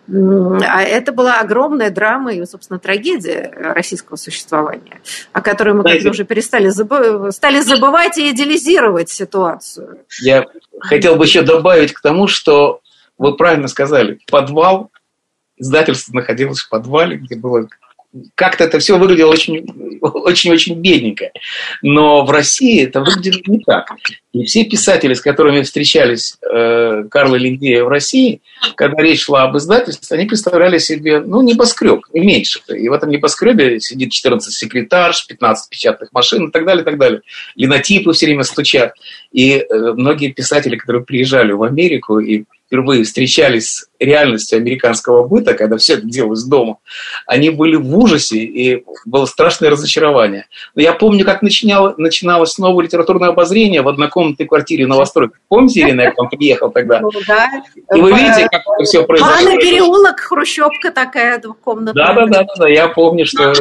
а 0.08 0.82
это 0.82 1.12
была 1.12 1.40
огромная 1.40 1.92
драма 1.92 2.34
и, 2.34 2.44
собственно, 2.46 2.80
трагедия 2.80 3.54
российского 3.56 4.16
существования, 4.16 5.02
о 5.34 5.42
которой 5.42 5.76
мы 5.76 5.84
как-то 5.84 6.10
уже 6.10 6.26
перестали 6.26 6.70
забы... 6.70 7.32
стали 7.32 7.60
забывать 7.60 8.18
и 8.18 8.32
идеализировать 8.32 9.10
ситуацию. 9.10 10.00
Я 10.22 10.48
хотел 10.80 11.16
бы 11.16 11.26
еще 11.26 11.44
добавить 11.44 11.94
к 11.94 12.02
тому, 12.02 12.28
что 12.28 12.82
вы 13.20 13.38
правильно 13.38 13.68
сказали, 13.68 14.20
подвал 14.32 14.90
издательство 15.64 16.14
находилось 16.14 16.60
в 16.60 16.70
подвале, 16.70 17.18
где 17.18 17.36
было 17.36 17.68
как-то 18.36 18.66
это 18.66 18.80
все 18.80 18.98
выглядело 18.98 19.32
очень-очень 19.32 20.76
бедненько. 20.76 21.32
Но 21.82 22.24
в 22.26 22.32
России 22.32 22.84
это 22.84 23.02
выглядит 23.02 23.48
не 23.48 23.60
так. 23.60 23.92
И 24.34 24.44
все 24.46 24.66
писатели, 24.66 25.14
с 25.14 25.22
которыми 25.22 25.62
встречались 25.62 26.38
э, 26.42 27.04
и 27.04 27.40
Линдея 27.40 27.84
в 27.84 27.88
России, 27.88 28.42
когда 28.76 29.02
речь 29.02 29.24
шла 29.24 29.44
об 29.44 29.58
издательстве, 29.58 30.18
они 30.18 30.28
представляли 30.28 30.78
себе, 30.78 31.22
ну, 31.22 31.42
небоскреб, 31.42 32.06
и 32.14 32.20
меньше. 32.20 32.60
И 32.68 32.88
в 32.88 32.94
этом 32.94 33.10
небоскребе 33.10 33.80
сидит 33.80 34.12
14 34.12 34.54
секретарш, 34.54 35.28
15 35.28 35.70
печатных 35.70 36.12
машин 36.14 36.48
и 36.48 36.52
так 36.52 36.66
далее, 36.66 36.82
и 36.82 36.86
так 36.86 36.98
далее. 36.98 37.22
Линотипы 37.56 38.14
все 38.14 38.28
время 38.28 38.44
стучат. 38.44 38.94
И 39.32 39.54
э, 39.58 39.94
многие 39.94 40.32
писатели, 40.32 40.76
которые 40.76 41.04
приезжали 41.04 41.52
в 41.52 41.64
Америку 41.64 42.20
и 42.20 42.44
впервые 42.74 43.04
встречались 43.04 43.68
с 43.68 43.88
реальностью 44.00 44.58
американского 44.58 45.28
быта, 45.28 45.54
когда 45.54 45.78
все 45.78 45.94
это 45.94 46.08
делалось 46.08 46.44
дома, 46.44 46.78
они 47.28 47.52
были 47.52 47.76
в 47.76 47.96
ужасе, 47.96 48.40
и 48.40 48.84
было 49.06 49.28
страшное 49.28 49.70
разочарование. 49.70 50.48
Но 50.74 50.82
я 50.82 50.94
помню, 50.94 51.24
как 51.24 51.44
начинало, 51.44 51.94
начиналось 51.98 52.58
новое 52.58 52.86
литературное 52.86 53.30
обозрение 53.30 53.84
в 53.84 53.88
однокомнатной 53.88 54.48
квартире 54.48 54.88
новостройки. 54.88 55.36
Помните, 55.50 55.82
Ирина, 55.82 56.02
я 56.02 56.12
к 56.12 56.18
вам 56.18 56.30
приехал 56.30 56.72
тогда? 56.72 57.00
Ну, 57.00 57.12
да. 57.28 57.64
И 57.96 58.02
вы 58.02 58.12
видите, 58.12 58.50
как 58.52 58.62
это 58.62 58.84
все 58.86 59.04
произошло? 59.04 59.36
Анна 59.36 59.56
переулок, 59.58 60.20
хрущевка 60.20 60.90
такая 60.90 61.38
двухкомнатная. 61.40 62.08
Да, 62.08 62.14
да, 62.14 62.26
да, 62.26 62.46
да, 62.58 62.68
я 62.68 62.88
помню, 62.88 63.28
что 63.28 63.54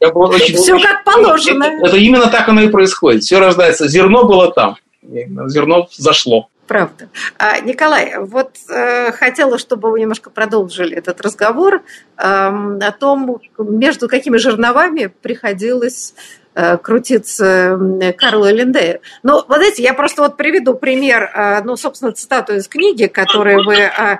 я 0.00 0.10
был 0.10 0.22
очень... 0.22 0.56
Все 0.56 0.76
как 0.80 1.04
положено. 1.04 1.62
Это, 1.62 1.86
это 1.86 1.96
именно 1.98 2.26
так 2.26 2.48
оно 2.48 2.62
и 2.62 2.68
происходит. 2.68 3.22
Все 3.22 3.38
рождается. 3.38 3.86
Зерно 3.86 4.24
было 4.24 4.50
там. 4.50 4.76
Зерно 5.04 5.86
зашло. 5.92 6.48
Правда. 6.66 7.08
А, 7.38 7.60
Николай, 7.60 8.18
вот 8.18 8.56
э, 8.68 9.12
хотела, 9.12 9.58
чтобы 9.58 9.90
вы 9.90 10.00
немножко 10.00 10.30
продолжили 10.30 10.96
этот 10.96 11.20
разговор 11.20 11.76
э, 11.76 12.22
о 12.22 12.92
том, 12.92 13.40
между 13.58 14.08
какими 14.08 14.36
жерновами 14.36 15.06
приходилось 15.06 16.14
э, 16.54 16.76
крутиться 16.78 17.78
Карлу 18.18 18.46
Линдею. 18.46 19.00
Ну, 19.22 19.44
вот 19.46 19.56
знаете, 19.58 19.82
я 19.82 19.94
просто 19.94 20.22
вот 20.22 20.36
приведу 20.36 20.74
пример, 20.74 21.30
э, 21.34 21.62
ну, 21.62 21.76
собственно, 21.76 22.12
цитату 22.12 22.54
из 22.54 22.66
книги, 22.66 23.06
которую 23.06 23.64
вы 23.64 23.76
Э, 23.76 24.18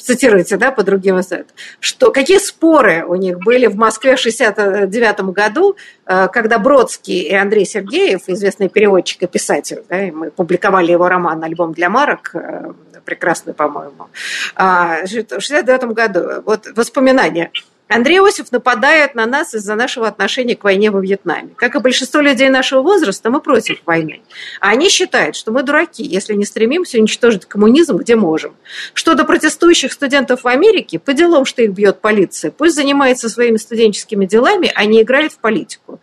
цитируете, 0.00 0.56
да, 0.56 0.70
по 0.70 0.82
другим 0.82 1.20
издательствам, 1.20 1.56
что 1.80 2.10
какие 2.10 2.38
споры 2.38 3.04
у 3.06 3.14
них 3.14 3.38
были 3.38 3.66
в 3.66 3.76
Москве 3.76 4.16
в 4.16 4.20
1969 4.20 5.32
году, 5.34 5.76
э, 6.06 6.28
когда 6.32 6.58
Бродский 6.58 7.20
и 7.20 7.34
Андрей 7.34 7.66
Сергеев, 7.66 8.22
известный 8.28 8.68
переводчик 8.68 9.22
и 9.22 9.26
писатель, 9.26 9.82
да, 9.88 10.02
и 10.02 10.10
мы 10.10 10.30
публиковали 10.30 10.92
его 10.92 11.08
роман 11.08 11.42
«Альбом 11.44 11.72
для 11.72 11.88
марок», 11.88 12.30
э, 12.34 12.72
прекрасный, 13.04 13.54
по-моему, 13.54 14.08
в 14.54 14.60
1969 14.60 15.94
году, 15.94 16.42
вот 16.44 16.66
воспоминания– 16.76 17.50
Андрей 17.92 18.18
Иосиф 18.18 18.52
нападает 18.52 19.16
на 19.16 19.26
нас 19.26 19.52
из-за 19.52 19.74
нашего 19.74 20.06
отношения 20.06 20.54
к 20.54 20.62
войне 20.62 20.92
во 20.92 21.00
Вьетнаме. 21.00 21.50
Как 21.56 21.74
и 21.74 21.80
большинство 21.80 22.20
людей 22.20 22.48
нашего 22.48 22.82
возраста, 22.82 23.30
мы 23.30 23.40
против 23.40 23.82
войны. 23.84 24.22
А 24.60 24.68
они 24.68 24.88
считают, 24.88 25.34
что 25.34 25.50
мы 25.50 25.64
дураки, 25.64 26.04
если 26.04 26.34
не 26.34 26.44
стремимся 26.44 26.98
уничтожить 26.98 27.46
коммунизм, 27.46 27.96
где 27.96 28.14
можем. 28.14 28.54
Что 28.94 29.16
до 29.16 29.24
протестующих 29.24 29.92
студентов 29.92 30.44
в 30.44 30.46
Америке, 30.46 31.00
по 31.00 31.12
делам, 31.14 31.44
что 31.44 31.62
их 31.62 31.72
бьет 31.72 32.00
полиция, 32.00 32.52
пусть 32.52 32.76
занимается 32.76 33.28
своими 33.28 33.56
студенческими 33.56 34.24
делами, 34.24 34.70
а 34.72 34.84
не 34.84 35.02
играет 35.02 35.32
в 35.32 35.38
политику. 35.38 36.00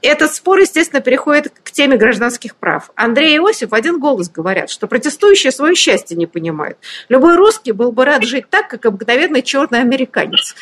этот 0.00 0.34
спор, 0.34 0.60
естественно, 0.60 1.02
переходит 1.02 1.52
к 1.62 1.70
теме 1.70 1.98
гражданских 1.98 2.56
прав. 2.56 2.90
Андрей 2.94 3.34
и 3.34 3.36
Иосиф 3.36 3.72
в 3.72 3.74
один 3.74 3.98
голос 3.98 4.30
говорят, 4.30 4.70
что 4.70 4.86
протестующие 4.86 5.52
свое 5.52 5.74
счастье 5.74 6.16
не 6.16 6.26
понимают. 6.26 6.78
Любой 7.10 7.36
русский 7.36 7.72
был 7.72 7.92
бы 7.92 8.06
рад 8.06 8.22
жить 8.22 8.48
так, 8.48 8.68
как 8.68 8.86
обыкновенный 8.86 9.42
черный 9.42 9.80
американец. 9.80 10.54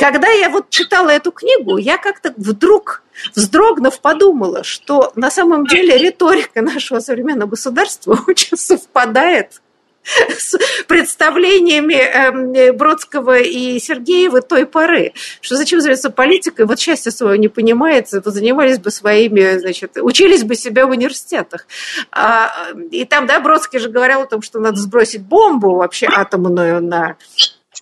Когда 0.00 0.28
я 0.28 0.48
вот 0.48 0.70
читала 0.70 1.10
эту 1.10 1.30
книгу, 1.30 1.76
я 1.76 1.98
как-то 1.98 2.32
вдруг, 2.38 3.02
вздрогнув, 3.34 4.00
подумала, 4.00 4.64
что 4.64 5.12
на 5.14 5.30
самом 5.30 5.66
деле 5.66 5.98
риторика 5.98 6.62
нашего 6.62 7.00
современного 7.00 7.50
государства 7.50 8.18
очень 8.26 8.56
совпадает 8.56 9.60
с 10.02 10.56
представлениями 10.88 11.92
эм, 11.92 12.74
Бродского 12.78 13.40
и 13.40 13.78
Сергеева 13.78 14.40
той 14.40 14.64
поры, 14.64 15.12
что 15.42 15.56
зачем 15.56 15.82
заниматься 15.82 16.08
политикой, 16.08 16.64
вот 16.64 16.80
счастье 16.80 17.12
свое 17.12 17.36
не 17.36 17.48
понимается, 17.48 18.22
занимались 18.24 18.78
бы 18.78 18.90
своими, 18.90 19.58
значит, 19.58 19.98
учились 19.98 20.44
бы 20.44 20.54
себя 20.54 20.86
в 20.86 20.90
университетах. 20.92 21.66
А, 22.10 22.50
и 22.90 23.04
там, 23.04 23.26
да, 23.26 23.38
Бродский 23.38 23.78
же 23.78 23.90
говорил 23.90 24.22
о 24.22 24.26
том, 24.26 24.40
что 24.40 24.60
надо 24.60 24.78
сбросить 24.78 25.20
бомбу 25.20 25.74
вообще 25.74 26.06
атомную 26.06 26.82
на... 26.82 27.16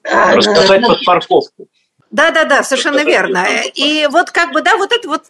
Рассказать 0.03 0.83
под 0.85 1.05
парковку. 1.05 1.69
Да, 2.11 2.31
да, 2.31 2.45
да, 2.45 2.63
совершенно 2.63 3.05
верно. 3.05 3.47
И 3.75 4.09
вот 4.11 4.31
как 4.31 4.53
бы, 4.53 4.63
да, 4.63 4.77
вот 4.77 4.93
это 4.93 5.09
вот 5.09 5.25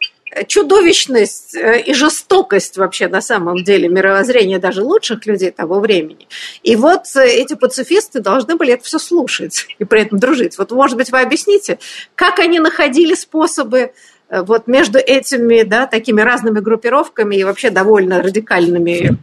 чудовищность 0.47 1.55
э, 1.55 1.81
и 1.81 1.93
жестокость 1.93 2.77
вообще 2.77 3.07
на 3.07 3.21
самом 3.21 3.63
деле 3.63 3.87
мировоззрения 3.89 4.59
даже 4.59 4.83
лучших 4.83 5.25
людей 5.25 5.51
того 5.51 5.79
времени. 5.79 6.27
И 6.63 6.75
вот 6.75 7.05
э, 7.15 7.27
эти 7.27 7.55
пацифисты 7.55 8.19
должны 8.19 8.55
были 8.55 8.73
это 8.73 8.83
все 8.83 8.99
слушать 8.99 9.65
и 9.79 9.85
при 9.85 10.01
этом 10.01 10.19
дружить. 10.19 10.57
Вот, 10.57 10.71
может 10.71 10.97
быть, 10.97 11.11
вы 11.11 11.21
объясните, 11.21 11.79
как 12.15 12.39
они 12.39 12.59
находили 12.59 13.15
способы 13.15 13.91
э, 14.29 14.41
вот 14.41 14.67
между 14.67 14.99
этими, 14.99 15.63
да, 15.63 15.87
такими 15.87 16.21
разными 16.21 16.59
группировками 16.59 17.35
и 17.35 17.43
вообще 17.43 17.71
довольно 17.71 18.21
радикальными 18.21 19.17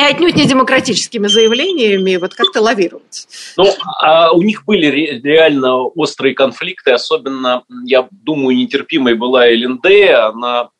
и 0.00 0.12
отнюдь 0.12 0.36
не 0.36 0.46
демократическими 0.46 1.26
заявлениями 1.26 2.16
вот 2.16 2.34
как-то 2.34 2.60
лавировать. 2.60 3.28
Ну, 3.56 3.66
а 4.00 4.32
у 4.32 4.42
них 4.42 4.64
были 4.64 5.20
реально 5.22 5.76
острые 5.76 6.34
конфликты, 6.34 6.92
особенно, 6.92 7.64
я 7.84 8.08
думаю, 8.10 8.56
нетерпимой 8.56 9.14
была 9.14 9.44
ЛНД, 9.44 9.86
она 10.32 10.70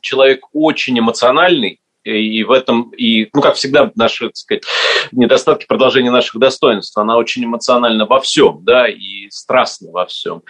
человек 0.00 0.46
очень 0.52 0.98
эмоциональный, 0.98 1.80
и 2.04 2.44
в 2.44 2.50
этом, 2.50 2.90
и, 2.90 3.28
ну, 3.32 3.42
как 3.42 3.56
всегда, 3.56 3.90
наши, 3.94 4.26
так 4.26 4.36
сказать, 4.36 4.62
недостатки 5.12 5.66
продолжения 5.66 6.10
наших 6.10 6.36
достоинств, 6.36 6.96
она 6.96 7.16
очень 7.16 7.44
эмоциональна 7.44 8.06
во 8.06 8.20
всем, 8.20 8.60
да, 8.62 8.88
и 8.88 9.28
страстна 9.30 9.90
во 9.90 10.06
всем. 10.06 10.42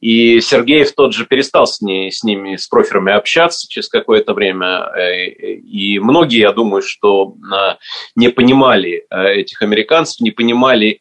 И 0.00 0.40
Сергеев 0.40 0.92
тот 0.92 1.14
же 1.14 1.26
перестал 1.26 1.66
с, 1.66 1.80
ней, 1.80 2.10
с 2.12 2.22
ними, 2.22 2.56
с 2.56 2.66
проферами 2.66 3.12
общаться 3.12 3.66
через 3.68 3.88
какое-то 3.88 4.34
время. 4.34 4.90
Э, 4.96 5.26
и 5.28 5.98
многие, 5.98 6.40
я 6.40 6.52
думаю, 6.52 6.82
что 6.82 7.34
э, 7.34 7.76
не 8.14 8.28
понимали 8.28 9.06
э, 9.10 9.40
этих 9.40 9.62
американцев, 9.62 10.20
не 10.20 10.30
понимали 10.30 10.98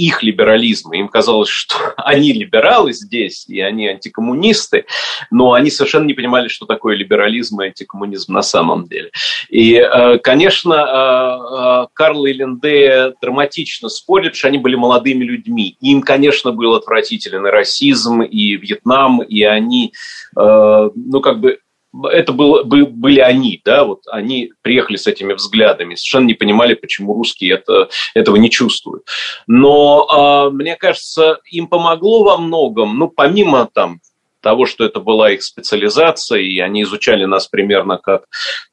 их 0.00 0.22
либерализма. 0.22 0.96
Им 0.96 1.08
казалось, 1.08 1.50
что 1.50 1.76
они 1.98 2.32
либералы 2.32 2.92
здесь, 2.92 3.46
и 3.48 3.60
они 3.60 3.86
антикоммунисты, 3.86 4.86
но 5.30 5.52
они 5.52 5.70
совершенно 5.70 6.06
не 6.06 6.14
понимали, 6.14 6.48
что 6.48 6.64
такое 6.64 6.96
либерализм 6.96 7.60
и 7.60 7.66
антикоммунизм 7.66 8.32
на 8.32 8.42
самом 8.42 8.86
деле. 8.86 9.10
И, 9.50 9.74
э, 9.74 10.18
конечно, 10.18 10.74
э, 10.74 11.84
э, 11.84 11.86
Карл 11.92 12.24
и 12.24 12.32
Линде 12.32 13.12
драматично 13.20 13.90
спорят, 13.90 14.34
что 14.34 14.48
они 14.48 14.56
были 14.56 14.74
молодыми 14.74 15.24
людьми. 15.24 15.76
Им, 15.80 16.00
конечно, 16.00 16.52
был 16.52 16.74
отвратителен 16.74 17.46
и 17.46 17.50
расизм, 17.50 18.22
и 18.22 18.56
Вьетнам, 18.56 19.22
и 19.22 19.42
они, 19.42 19.92
ну, 20.34 21.20
как 21.22 21.40
бы 21.40 21.58
это 22.04 22.32
было, 22.32 22.62
были 22.62 23.20
они, 23.20 23.60
да, 23.64 23.84
вот 23.84 24.02
они 24.06 24.52
приехали 24.62 24.96
с 24.96 25.06
этими 25.06 25.32
взглядами, 25.32 25.94
совершенно 25.94 26.26
не 26.26 26.34
понимали, 26.34 26.74
почему 26.74 27.14
русские 27.14 27.54
это, 27.54 27.88
этого 28.14 28.36
не 28.36 28.50
чувствуют. 28.50 29.04
Но 29.46 30.48
э, 30.50 30.54
мне 30.54 30.76
кажется, 30.76 31.40
им 31.50 31.66
помогло 31.66 32.22
во 32.24 32.38
многом, 32.38 32.98
ну, 32.98 33.08
помимо 33.08 33.68
там 33.72 34.00
того, 34.40 34.66
что 34.66 34.84
это 34.84 35.00
была 35.00 35.32
их 35.32 35.42
специализация, 35.42 36.40
и 36.40 36.58
они 36.60 36.82
изучали 36.82 37.24
нас 37.24 37.46
примерно 37.46 37.98
как 37.98 38.24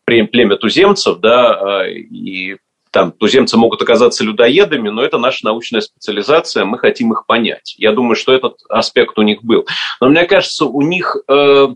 племя 0.06 0.56
туземцев, 0.56 1.18
да, 1.18 1.86
и 1.90 2.56
там 2.92 3.12
туземцы 3.12 3.58
могут 3.58 3.82
оказаться 3.82 4.24
людоедами, 4.24 4.90
но 4.90 5.04
это 5.04 5.18
наша 5.18 5.46
научная 5.46 5.82
специализация, 5.82 6.66
мы 6.66 6.80
хотим 6.80 7.12
их 7.12 7.26
понять. 7.28 7.76
Я 7.78 7.92
думаю, 7.92 8.16
что 8.16 8.34
этот 8.34 8.60
аспект 8.70 9.20
у 9.20 9.24
них 9.24 9.44
был. 9.44 9.68
Но 10.00 10.10
мне 10.10 10.26
кажется, 10.26 10.66
у 10.66 10.82
них... 10.82 11.16
Э, 11.28 11.68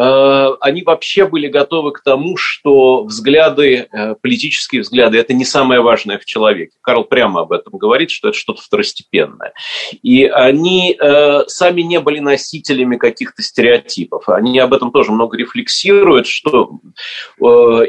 они 0.00 0.82
вообще 0.82 1.26
были 1.26 1.48
готовы 1.48 1.92
к 1.92 2.02
тому, 2.02 2.36
что 2.36 3.04
взгляды, 3.04 3.88
э, 3.90 4.14
политические 4.22 4.82
взгляды, 4.82 5.18
это 5.18 5.34
не 5.34 5.44
самое 5.44 5.80
важное 5.80 6.18
в 6.18 6.24
человеке. 6.24 6.72
Карл 6.80 7.04
прямо 7.04 7.40
об 7.40 7.52
этом 7.52 7.76
говорит, 7.78 8.10
что 8.10 8.28
это 8.28 8.38
что-то 8.38 8.62
второстепенное. 8.62 9.52
И 10.02 10.24
они 10.26 10.96
э, 10.98 11.40
сами 11.46 11.82
не 11.82 12.00
были 12.00 12.20
носителями 12.20 12.96
каких-то 12.96 13.42
стереотипов. 13.42 14.28
Они 14.28 14.58
об 14.58 14.72
этом 14.72 14.92
тоже 14.92 15.12
много 15.12 15.36
рефлексируют, 15.36 16.26
что... 16.26 16.70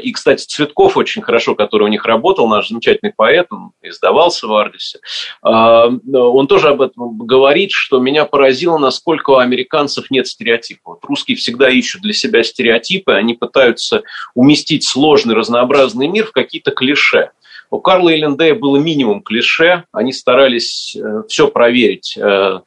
И, 0.02 0.12
кстати, 0.12 0.44
Цветков 0.44 0.96
очень 0.96 1.22
хорошо, 1.22 1.54
который 1.54 1.84
у 1.84 1.88
них 1.88 2.04
работал, 2.04 2.48
наш 2.48 2.68
замечательный 2.68 3.12
поэт, 3.14 3.46
он 3.50 3.72
издавался 3.82 4.46
в 4.46 4.54
Ардисе, 4.54 4.98
он 5.42 6.46
тоже 6.46 6.68
об 6.68 6.80
этом 6.80 7.18
говорит, 7.18 7.70
что 7.72 7.98
меня 7.98 8.24
поразило, 8.24 8.78
насколько 8.78 9.30
у 9.30 9.36
американцев 9.36 10.10
нет 10.10 10.26
стереотипов. 10.26 10.80
Вот 10.84 11.04
русские 11.04 11.36
всегда 11.36 11.68
ищут 11.68 11.99
для 12.00 12.12
себя 12.12 12.42
стереотипы, 12.42 13.12
они 13.12 13.34
пытаются 13.34 14.02
уместить 14.34 14.84
сложный, 14.84 15.34
разнообразный 15.34 16.08
мир 16.08 16.26
в 16.26 16.32
какие-то 16.32 16.70
клише. 16.70 17.30
У 17.70 17.78
Карла 17.78 18.08
и 18.08 18.16
Линдея 18.16 18.54
было 18.54 18.78
минимум 18.78 19.22
клише, 19.22 19.84
они 19.92 20.12
старались 20.12 20.96
э, 20.96 21.22
все 21.28 21.46
проверить 21.46 22.16
э, 22.16 22.60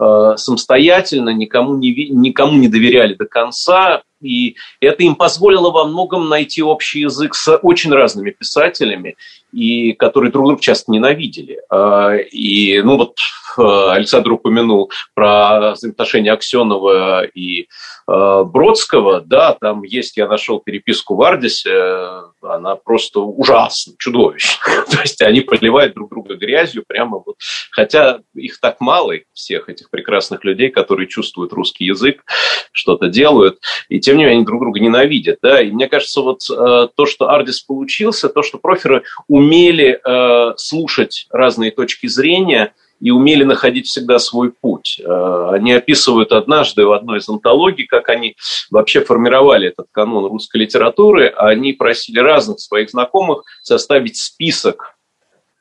э, 0.00 0.32
самостоятельно, 0.36 1.30
никому 1.30 1.76
не, 1.76 2.08
никому 2.10 2.58
не 2.58 2.66
доверяли 2.66 3.14
до 3.14 3.26
конца, 3.26 4.02
и 4.20 4.56
это 4.80 5.02
им 5.02 5.14
позволило 5.14 5.70
во 5.70 5.84
многом 5.84 6.28
найти 6.28 6.62
общий 6.62 7.00
язык 7.00 7.34
с 7.34 7.56
очень 7.58 7.92
разными 7.92 8.30
писателями, 8.30 9.16
и 9.52 9.92
которые 9.92 10.30
друг 10.30 10.46
друга 10.46 10.62
часто 10.62 10.92
ненавидели. 10.92 11.60
А, 11.70 12.14
и, 12.16 12.80
ну 12.82 12.96
вот, 12.96 13.16
Александр 13.56 14.32
упомянул 14.32 14.90
про 15.14 15.72
взаимоотношения 15.72 16.32
Аксенова 16.32 17.24
и 17.24 17.68
Э, 18.08 18.42
Бродского, 18.42 19.20
да, 19.20 19.52
там 19.52 19.82
есть, 19.82 20.16
я 20.16 20.26
нашел 20.26 20.60
переписку 20.60 21.14
в 21.14 21.22
Ардисе, 21.22 21.70
э, 21.70 22.22
она 22.40 22.74
просто 22.74 23.20
ужасна, 23.20 23.92
чудовищна. 23.98 24.86
То 24.90 25.02
есть 25.02 25.20
они 25.20 25.42
поливают 25.42 25.92
друг 25.92 26.08
друга 26.08 26.34
грязью 26.34 26.84
прямо 26.88 27.22
вот, 27.24 27.36
хотя 27.70 28.20
их 28.34 28.60
так 28.60 28.80
мало, 28.80 29.12
всех 29.34 29.68
этих 29.68 29.90
прекрасных 29.90 30.42
людей, 30.42 30.70
которые 30.70 31.06
чувствуют 31.06 31.52
русский 31.52 31.84
язык, 31.84 32.22
что-то 32.72 33.08
делают, 33.08 33.58
и 33.90 34.00
тем 34.08 34.16
не 34.18 34.24
менее 34.24 34.36
они 34.36 34.44
друг 34.44 34.60
друга 34.60 34.80
ненавидят, 34.80 35.38
да, 35.42 35.60
и 35.60 35.70
мне 35.70 35.88
кажется, 35.88 36.20
вот 36.20 36.40
э, 36.50 36.88
то, 36.94 37.06
что 37.06 37.28
Ардис 37.30 37.60
получился, 37.60 38.28
то, 38.28 38.42
что 38.42 38.58
проферы 38.58 39.04
умели 39.26 40.00
слушать 40.56 41.26
разные 41.30 41.70
точки 41.70 42.06
зрения– 42.06 42.72
и 43.00 43.10
умели 43.10 43.44
находить 43.44 43.86
всегда 43.86 44.18
свой 44.18 44.50
путь. 44.50 45.00
Э, 45.04 45.50
они 45.52 45.72
описывают 45.72 46.32
однажды 46.32 46.84
в 46.84 46.92
одной 46.92 47.18
из 47.18 47.28
антологий, 47.28 47.86
как 47.86 48.08
они 48.08 48.36
вообще 48.70 49.00
формировали 49.00 49.68
этот 49.68 49.86
канон 49.92 50.26
русской 50.26 50.58
литературы. 50.58 51.28
Они 51.28 51.72
просили 51.72 52.18
разных 52.18 52.60
своих 52.60 52.90
знакомых 52.90 53.44
составить 53.62 54.16
список 54.16 54.97
Э, 54.97 54.97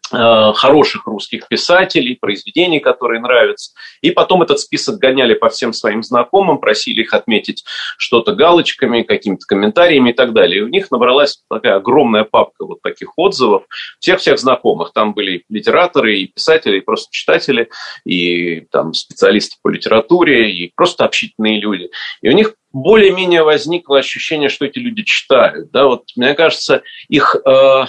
хороших 0.10 1.06
русских 1.06 1.48
писателей, 1.48 2.18
произведений, 2.20 2.80
которые 2.80 3.22
нравятся. 3.22 3.72
И 4.02 4.12
потом 4.12 4.42
этот 4.42 4.60
список 4.60 5.00
гоняли 5.00 5.34
по 5.34 5.50
всем 5.50 5.74
своим 5.74 6.04
знакомым, 6.04 6.60
просили 6.60 7.02
их 7.02 7.14
отметить 7.14 7.64
что-то 7.98 8.34
галочками, 8.34 9.04
какими-то 9.04 9.46
комментариями 9.46 10.12
и 10.12 10.14
так 10.14 10.34
далее. 10.34 10.60
И 10.60 10.64
у 10.64 10.68
них 10.68 10.92
набралась 10.92 11.42
такая 11.50 11.76
огромная 11.76 12.24
папка 12.24 12.66
вот 12.66 12.82
таких 12.82 13.18
отзывов 13.18 13.64
всех-всех 14.00 14.40
знакомых. 14.40 14.94
Там 14.94 15.14
были 15.14 15.44
литераторы, 15.50 16.18
и 16.18 16.28
писатели, 16.28 16.78
и 16.78 16.82
просто 16.82 17.10
читатели, 17.12 17.70
и 18.06 18.62
там 18.72 18.94
специалисты 18.94 19.58
по 19.62 19.70
литературе, 19.70 20.52
и 20.52 20.72
просто 20.76 21.06
общительные 21.06 21.60
люди. 21.60 21.90
И 22.22 22.30
у 22.30 22.34
них 22.34 22.54
более-менее 22.72 23.44
возникло 23.44 24.00
ощущение, 24.00 24.50
что 24.50 24.66
эти 24.66 24.80
люди 24.80 25.04
читают. 25.04 25.72
Да, 25.72 25.86
вот, 25.86 26.04
мне 26.16 26.34
кажется, 26.34 26.84
их 27.08 27.36
э, 27.46 27.86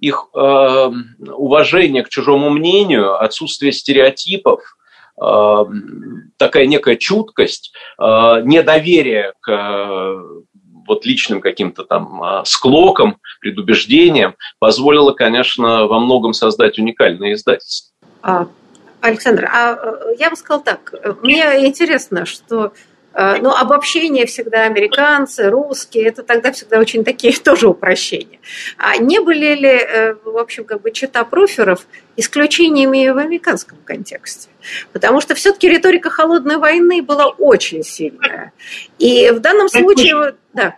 их 0.00 0.28
э, 0.34 0.90
уважение 1.28 2.02
к 2.02 2.08
чужому 2.08 2.50
мнению, 2.50 3.22
отсутствие 3.22 3.72
стереотипов, 3.72 4.60
э, 5.20 5.64
такая 6.36 6.66
некая 6.66 6.96
чуткость, 6.96 7.72
э, 7.98 8.02
недоверие 8.44 9.34
к 9.40 9.50
э, 9.50 10.42
вот 10.86 11.04
личным 11.04 11.40
каким-то 11.40 11.84
там 11.84 12.22
э, 12.22 12.42
склокам, 12.44 13.18
предубеждениям 13.40 14.34
позволило, 14.58 15.12
конечно, 15.12 15.86
во 15.86 16.00
многом 16.00 16.32
создать 16.32 16.78
уникальное 16.78 17.34
издательство. 17.34 17.94
А, 18.22 18.48
Александр, 19.00 19.48
а 19.52 19.74
э, 19.74 20.16
я 20.18 20.30
бы 20.30 20.36
сказал 20.36 20.62
так, 20.62 20.94
мне 21.22 21.66
интересно, 21.66 22.24
что 22.26 22.56
Э, 22.66 22.70
но 23.12 23.56
обобщение 23.56 24.24
всегда 24.26 24.64
американцы, 24.64 25.50
русские, 25.50 26.06
это 26.06 26.22
тогда 26.22 26.52
всегда 26.52 26.78
очень 26.78 27.04
такие 27.04 27.32
тоже 27.44 27.68
упрощения. 27.68 28.38
А 28.78 28.96
не 28.98 29.20
были 29.20 29.54
ли, 29.54 29.68
э, 29.68 30.14
в 30.24 30.38
общем, 30.38 30.64
как 30.64 30.82
бы 30.82 30.92
чита 30.92 31.24
проферов 31.24 31.86
исключениями 32.16 33.08
в 33.08 33.18
американском 33.18 33.78
контексте? 33.84 34.48
Потому 34.92 35.20
что 35.20 35.34
все-таки 35.34 35.68
риторика 35.68 36.10
холодной 36.10 36.58
войны 36.58 37.02
была 37.02 37.26
очень 37.26 37.82
сильная. 37.82 38.52
И 38.98 39.30
в 39.30 39.40
данном 39.40 39.68
случае... 39.68 40.34
Да. 40.52 40.76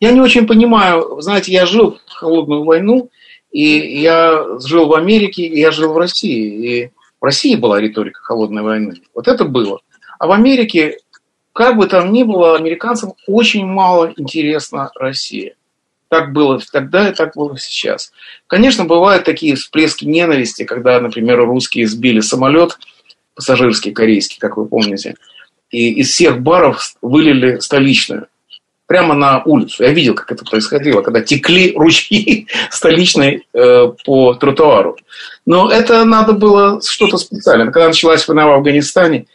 Я 0.00 0.12
не 0.12 0.20
очень 0.20 0.46
понимаю, 0.46 1.20
знаете, 1.20 1.52
я 1.52 1.66
жил 1.66 1.98
в 2.06 2.12
холодную 2.12 2.64
войну, 2.64 3.10
и 3.50 4.00
я 4.00 4.44
жил 4.60 4.86
в 4.86 4.94
Америке, 4.94 5.42
и 5.42 5.58
я 5.58 5.70
жил 5.70 5.92
в 5.92 5.98
России. 5.98 6.66
И 6.66 6.90
в 7.20 7.24
России 7.24 7.56
была 7.56 7.80
риторика 7.80 8.20
холодной 8.20 8.62
войны. 8.62 9.00
Вот 9.14 9.28
это 9.28 9.44
было. 9.44 9.80
А 10.18 10.26
в 10.26 10.32
Америке 10.32 10.98
как 11.56 11.78
бы 11.78 11.86
там 11.86 12.12
ни 12.12 12.22
было, 12.22 12.54
американцам 12.54 13.14
очень 13.26 13.64
мало 13.64 14.12
интересна 14.14 14.90
Россия. 14.94 15.54
Так 16.08 16.34
было 16.34 16.60
тогда 16.70 17.08
и 17.08 17.14
так 17.14 17.34
было 17.34 17.58
сейчас. 17.58 18.12
Конечно, 18.46 18.84
бывают 18.84 19.24
такие 19.24 19.56
всплески 19.56 20.04
ненависти, 20.04 20.64
когда, 20.64 21.00
например, 21.00 21.38
русские 21.46 21.86
сбили 21.86 22.20
самолет 22.20 22.78
пассажирский, 23.34 23.92
корейский, 23.92 24.38
как 24.38 24.58
вы 24.58 24.66
помните, 24.66 25.14
и 25.70 25.94
из 25.94 26.10
всех 26.10 26.42
баров 26.42 26.94
вылили 27.00 27.58
столичную. 27.60 28.26
Прямо 28.86 29.14
на 29.14 29.42
улицу. 29.42 29.82
Я 29.82 29.92
видел, 29.92 30.14
как 30.14 30.30
это 30.30 30.44
происходило, 30.44 31.00
когда 31.00 31.22
текли 31.22 31.72
ручьи 31.74 32.48
столичной 32.70 33.46
э, 33.54 33.92
по 34.04 34.34
тротуару. 34.34 34.98
Но 35.46 35.70
это 35.70 36.04
надо 36.04 36.34
было 36.34 36.82
что-то 36.82 37.16
специальное. 37.16 37.66
Когда 37.72 37.88
началась 37.88 38.28
война 38.28 38.46
в 38.46 38.52
Афганистане, 38.52 39.26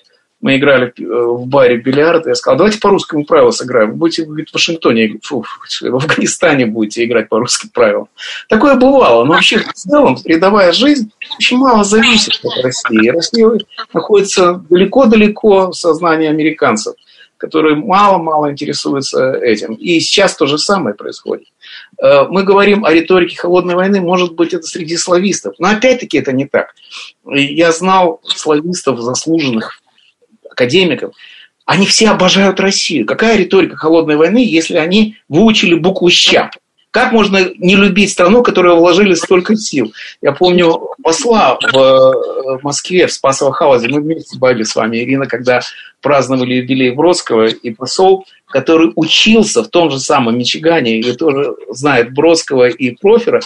мы 0.41 0.57
играли 0.57 0.87
э, 0.87 1.03
в 1.03 1.45
баре 1.45 1.77
бильярд, 1.77 2.25
я 2.25 2.35
сказал, 2.35 2.57
давайте 2.57 2.79
по 2.79 2.89
русскому 2.89 3.25
правилу 3.25 3.51
сыграем. 3.51 3.91
Вы 3.91 3.97
будете 3.97 4.25
говорит, 4.25 4.49
в 4.49 4.53
Вашингтоне, 4.53 5.19
фу, 5.21 5.43
в 5.43 5.95
Афганистане 5.95 6.65
будете 6.65 7.05
играть 7.05 7.29
по 7.29 7.39
русским 7.39 7.69
правилам. 7.69 8.09
Такое 8.49 8.75
бывало. 8.75 9.23
Но 9.23 9.33
вообще 9.33 9.59
в 9.59 9.73
целом 9.73 10.17
рядовая 10.25 10.71
жизнь 10.71 11.11
очень 11.37 11.57
мало 11.57 11.83
зависит 11.83 12.39
от 12.43 12.63
России. 12.63 13.09
Россия 13.09 13.51
находится 13.93 14.53
далеко-далеко 14.69 15.71
в 15.71 15.73
сознании 15.73 16.27
американцев, 16.27 16.95
которые 17.37 17.75
мало-мало 17.75 18.51
интересуются 18.51 19.33
этим. 19.33 19.75
И 19.75 19.99
сейчас 19.99 20.35
то 20.35 20.47
же 20.47 20.57
самое 20.57 20.95
происходит. 20.95 21.47
Э, 22.01 22.23
мы 22.23 22.41
говорим 22.41 22.83
о 22.83 22.91
риторике 22.91 23.37
холодной 23.37 23.75
войны, 23.75 24.01
может 24.01 24.33
быть, 24.33 24.55
это 24.55 24.63
среди 24.63 24.97
славистов. 24.97 25.53
Но 25.59 25.69
опять-таки 25.69 26.17
это 26.17 26.31
не 26.31 26.47
так. 26.47 26.73
Я 27.25 27.71
знал 27.71 28.21
славистов, 28.23 28.99
заслуженных 29.01 29.80
академиков, 30.51 31.13
они 31.65 31.85
все 31.85 32.09
обожают 32.09 32.59
Россию. 32.59 33.05
Какая 33.05 33.37
риторика 33.37 33.77
холодной 33.77 34.17
войны, 34.17 34.45
если 34.45 34.77
они 34.77 35.15
выучили 35.29 35.73
букву 35.75 36.09
«ща»? 36.09 36.51
Как 36.91 37.13
можно 37.13 37.49
не 37.57 37.77
любить 37.77 38.11
страну, 38.11 38.43
которую 38.43 38.75
вложили 38.75 39.13
столько 39.13 39.55
сил? 39.55 39.93
Я 40.21 40.33
помню 40.33 40.89
посла 41.01 41.57
в 41.71 41.77
э, 41.77 42.59
Москве, 42.63 43.07
в 43.07 43.13
Спасово 43.13 43.53
Хаузе, 43.53 43.87
мы 43.87 44.01
вместе 44.01 44.37
были 44.37 44.63
с 44.63 44.75
вами, 44.75 44.97
Ирина, 44.97 45.25
когда 45.25 45.61
праздновали 46.01 46.55
юбилей 46.55 46.91
Бродского, 46.91 47.45
и 47.45 47.71
посол, 47.71 48.25
который 48.47 48.91
учился 48.97 49.63
в 49.63 49.69
том 49.69 49.89
же 49.89 49.99
самом 49.99 50.37
Мичигане, 50.37 50.99
и 50.99 51.13
тоже 51.13 51.55
знает 51.69 52.13
Бродского 52.13 52.67
и 52.67 52.91
Профера, 52.91 53.39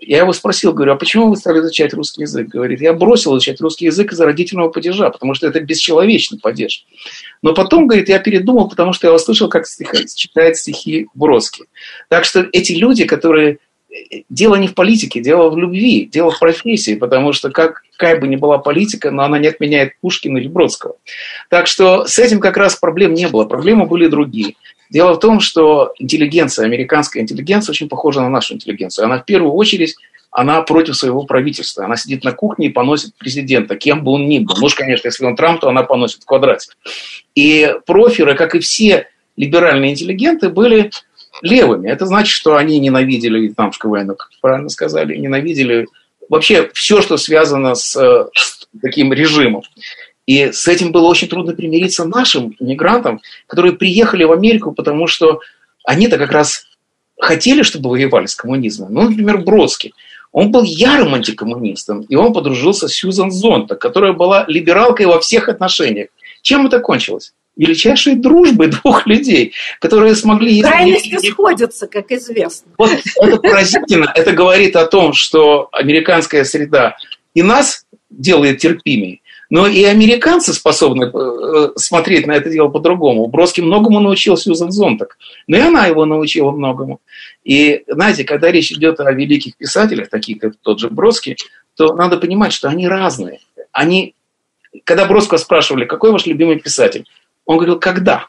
я 0.00 0.18
его 0.18 0.32
спросил, 0.32 0.72
говорю, 0.72 0.92
а 0.92 0.96
почему 0.96 1.30
вы 1.30 1.36
стали 1.36 1.60
изучать 1.60 1.94
русский 1.94 2.22
язык? 2.22 2.48
Говорит, 2.48 2.80
я 2.80 2.92
бросил 2.92 3.32
изучать 3.32 3.60
русский 3.60 3.86
язык 3.86 4.12
из-за 4.12 4.24
родительного 4.24 4.68
падежа, 4.68 5.10
потому 5.10 5.34
что 5.34 5.46
это 5.46 5.60
бесчеловечный 5.60 6.38
падеж. 6.38 6.86
Но 7.42 7.54
потом, 7.54 7.86
говорит, 7.86 8.08
я 8.08 8.18
передумал, 8.18 8.68
потому 8.68 8.92
что 8.92 9.06
я 9.06 9.14
услышал, 9.14 9.48
как 9.48 9.66
стиха, 9.66 9.98
читает 10.14 10.56
стихи 10.56 11.08
Бродский. 11.14 11.64
Так 12.08 12.24
что 12.24 12.46
эти 12.52 12.72
люди, 12.72 13.04
которые... 13.04 13.58
Дело 14.28 14.56
не 14.56 14.68
в 14.68 14.74
политике, 14.74 15.20
дело 15.20 15.48
в 15.48 15.56
любви, 15.56 16.04
дело 16.04 16.30
в 16.30 16.38
профессии, 16.38 16.96
потому 16.96 17.32
что 17.32 17.50
как, 17.50 17.82
какая 17.96 18.20
бы 18.20 18.28
ни 18.28 18.36
была 18.36 18.58
политика, 18.58 19.10
но 19.10 19.22
она 19.22 19.38
не 19.38 19.46
отменяет 19.46 19.92
Пушкина 20.02 20.36
или 20.36 20.48
Бродского. 20.48 20.96
Так 21.48 21.66
что 21.66 22.04
с 22.04 22.18
этим 22.18 22.38
как 22.40 22.58
раз 22.58 22.76
проблем 22.76 23.14
не 23.14 23.26
было, 23.26 23.46
проблемы 23.46 23.86
были 23.86 24.08
другие. 24.08 24.56
Дело 24.90 25.14
в 25.14 25.20
том, 25.20 25.40
что 25.40 25.92
интеллигенция, 25.98 26.64
американская 26.64 27.22
интеллигенция 27.22 27.72
очень 27.72 27.88
похожа 27.88 28.20
на 28.20 28.28
нашу 28.28 28.54
интеллигенцию. 28.54 29.06
Она 29.06 29.18
в 29.18 29.24
первую 29.24 29.52
очередь 29.52 29.96
она 30.30 30.60
против 30.62 30.96
своего 30.96 31.22
правительства. 31.22 31.84
Она 31.84 31.96
сидит 31.96 32.22
на 32.22 32.32
кухне 32.32 32.66
и 32.66 32.72
поносит 32.72 33.14
президента, 33.16 33.76
кем 33.76 34.04
бы 34.04 34.12
он 34.12 34.28
ни 34.28 34.38
был. 34.38 34.54
Может, 34.58 34.76
конечно, 34.76 35.08
если 35.08 35.24
он 35.24 35.34
Трамп, 35.34 35.60
то 35.60 35.68
она 35.68 35.82
поносит 35.82 36.22
в 36.22 36.26
квадрате. 36.26 36.72
И 37.34 37.72
проферы, 37.86 38.34
как 38.34 38.54
и 38.54 38.58
все 38.58 39.08
либеральные 39.36 39.92
интеллигенты, 39.92 40.50
были 40.50 40.90
левыми. 41.42 41.88
Это 41.88 42.06
значит, 42.06 42.32
что 42.32 42.56
они 42.56 42.78
ненавидели 42.78 43.40
вьетнамскую 43.40 43.90
войну, 43.90 44.14
как 44.14 44.28
правильно 44.40 44.68
сказали, 44.68 45.16
ненавидели 45.16 45.86
вообще 46.28 46.70
все, 46.74 47.02
что 47.02 47.16
связано 47.16 47.74
с, 47.74 47.94
с 48.34 48.68
таким 48.82 49.12
режимом. 49.12 49.62
И 50.26 50.52
с 50.52 50.66
этим 50.66 50.92
было 50.92 51.06
очень 51.06 51.28
трудно 51.28 51.54
примириться 51.54 52.04
нашим 52.04 52.56
мигрантам, 52.58 53.20
которые 53.46 53.74
приехали 53.74 54.24
в 54.24 54.32
Америку, 54.32 54.72
потому 54.72 55.06
что 55.06 55.40
они-то 55.84 56.18
как 56.18 56.32
раз 56.32 56.64
хотели, 57.18 57.62
чтобы 57.62 57.90
воевали 57.90 58.26
с 58.26 58.34
коммунизмом. 58.34 58.92
Ну, 58.92 59.08
например, 59.08 59.38
Бродский. 59.38 59.94
Он 60.32 60.50
был 60.50 60.64
ярым 60.64 61.14
антикоммунистом, 61.14 62.02
и 62.02 62.14
он 62.14 62.32
подружился 62.32 62.88
с 62.88 62.92
Сьюзан 62.92 63.30
Зонта, 63.30 63.76
которая 63.76 64.12
была 64.12 64.44
либералкой 64.48 65.06
во 65.06 65.20
всех 65.20 65.48
отношениях. 65.48 66.08
Чем 66.42 66.66
это 66.66 66.80
кончилось? 66.80 67.32
величайшей 67.56 68.16
дружбой 68.16 68.68
двух 68.82 69.06
людей, 69.06 69.54
которые 69.80 70.14
смогли... 70.14 70.60
Крайности 70.60 71.30
сходятся, 71.30 71.86
как 71.86 72.12
известно. 72.12 72.72
Вот 72.78 72.90
это 73.16 73.36
поразительно. 73.38 74.12
Это 74.14 74.32
говорит 74.32 74.76
о 74.76 74.86
том, 74.86 75.14
что 75.14 75.68
американская 75.72 76.44
среда 76.44 76.96
и 77.34 77.42
нас 77.42 77.86
делает 78.10 78.58
терпимее, 78.58 79.20
но 79.50 79.66
и 79.66 79.84
американцы 79.84 80.52
способны 80.52 81.04
э, 81.04 81.68
смотреть 81.76 82.26
на 82.26 82.32
это 82.32 82.50
дело 82.50 82.68
по-другому. 82.68 83.26
Броски 83.28 83.62
многому 83.62 84.00
научил 84.00 84.36
Сьюзан 84.36 84.72
Зонтак, 84.72 85.18
но 85.46 85.56
и 85.56 85.60
она 85.60 85.86
его 85.86 86.04
научила 86.04 86.50
многому. 86.50 87.00
И, 87.44 87.84
знаете, 87.86 88.24
когда 88.24 88.50
речь 88.50 88.72
идет 88.72 89.00
о 89.00 89.12
великих 89.12 89.56
писателях, 89.56 90.08
таких 90.08 90.38
как 90.38 90.54
тот 90.62 90.80
же 90.80 90.90
Броски, 90.90 91.36
то 91.76 91.94
надо 91.94 92.16
понимать, 92.16 92.52
что 92.52 92.68
они 92.68 92.88
разные. 92.88 93.40
Они, 93.70 94.14
когда 94.84 95.06
Броско 95.06 95.36
спрашивали, 95.36 95.84
какой 95.84 96.10
ваш 96.10 96.26
любимый 96.26 96.58
писатель, 96.58 97.06
он 97.44 97.58
говорил, 97.58 97.78
когда? 97.78 98.26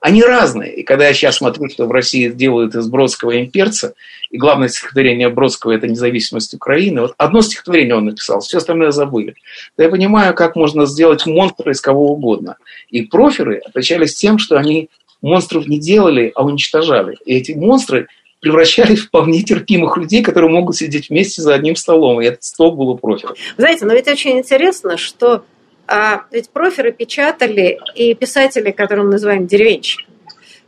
Они 0.00 0.22
разные. 0.22 0.74
И 0.76 0.82
когда 0.84 1.08
я 1.08 1.14
сейчас 1.14 1.38
смотрю, 1.38 1.68
что 1.68 1.86
в 1.86 1.92
России 1.92 2.28
делают 2.28 2.74
из 2.74 2.86
Бродского 2.88 3.40
имперца, 3.40 3.94
и 4.30 4.36
главное 4.36 4.68
стихотворение 4.68 5.28
Бродского– 5.28 5.72
это 5.72 5.88
независимость 5.88 6.54
Украины, 6.54 7.00
вот 7.00 7.14
одно 7.16 7.40
стихотворение 7.40 7.96
он 7.96 8.04
написал, 8.04 8.40
все 8.40 8.58
остальное 8.58 8.92
забыли. 8.92 9.34
То 9.76 9.82
я 9.82 9.88
понимаю, 9.88 10.34
как 10.34 10.54
можно 10.54 10.86
сделать 10.86 11.26
монстра 11.26 11.72
из 11.72 11.80
кого 11.80 12.12
угодно. 12.12 12.56
И 12.90 13.02
проферы 13.02 13.60
отличались 13.64 14.14
тем, 14.14 14.38
что 14.38 14.56
они 14.56 14.88
монстров 15.20 15.66
не 15.66 15.78
делали, 15.78 16.30
а 16.34 16.44
уничтожали. 16.44 17.16
И 17.24 17.34
эти 17.34 17.52
монстры 17.52 18.06
превращались 18.40 19.00
в 19.00 19.06
вполне 19.06 19.42
терпимых 19.42 19.96
людей, 19.96 20.22
которые 20.22 20.50
могут 20.50 20.76
сидеть 20.76 21.10
вместе 21.10 21.42
за 21.42 21.54
одним 21.54 21.74
столом. 21.74 22.20
И 22.20 22.26
этот 22.26 22.44
стол 22.44 22.72
был 22.76 22.90
у 22.90 22.98
проферов. 22.98 23.36
Знаете, 23.56 23.84
но 23.84 23.94
ведь 23.94 24.06
очень 24.06 24.38
интересно, 24.38 24.96
что 24.96 25.42
а 25.88 26.24
ведь 26.30 26.50
проферы 26.50 26.92
печатали 26.92 27.80
и 27.94 28.14
писатели, 28.14 28.70
которые 28.70 29.06
мы 29.06 29.12
называем 29.12 29.46
деревенщиками. 29.46 30.08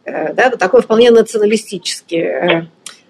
Э, 0.05 0.33
да, 0.33 0.51
такой 0.51 0.81
вполне 0.81 1.11
националистический 1.11 2.21
э, 2.21 2.66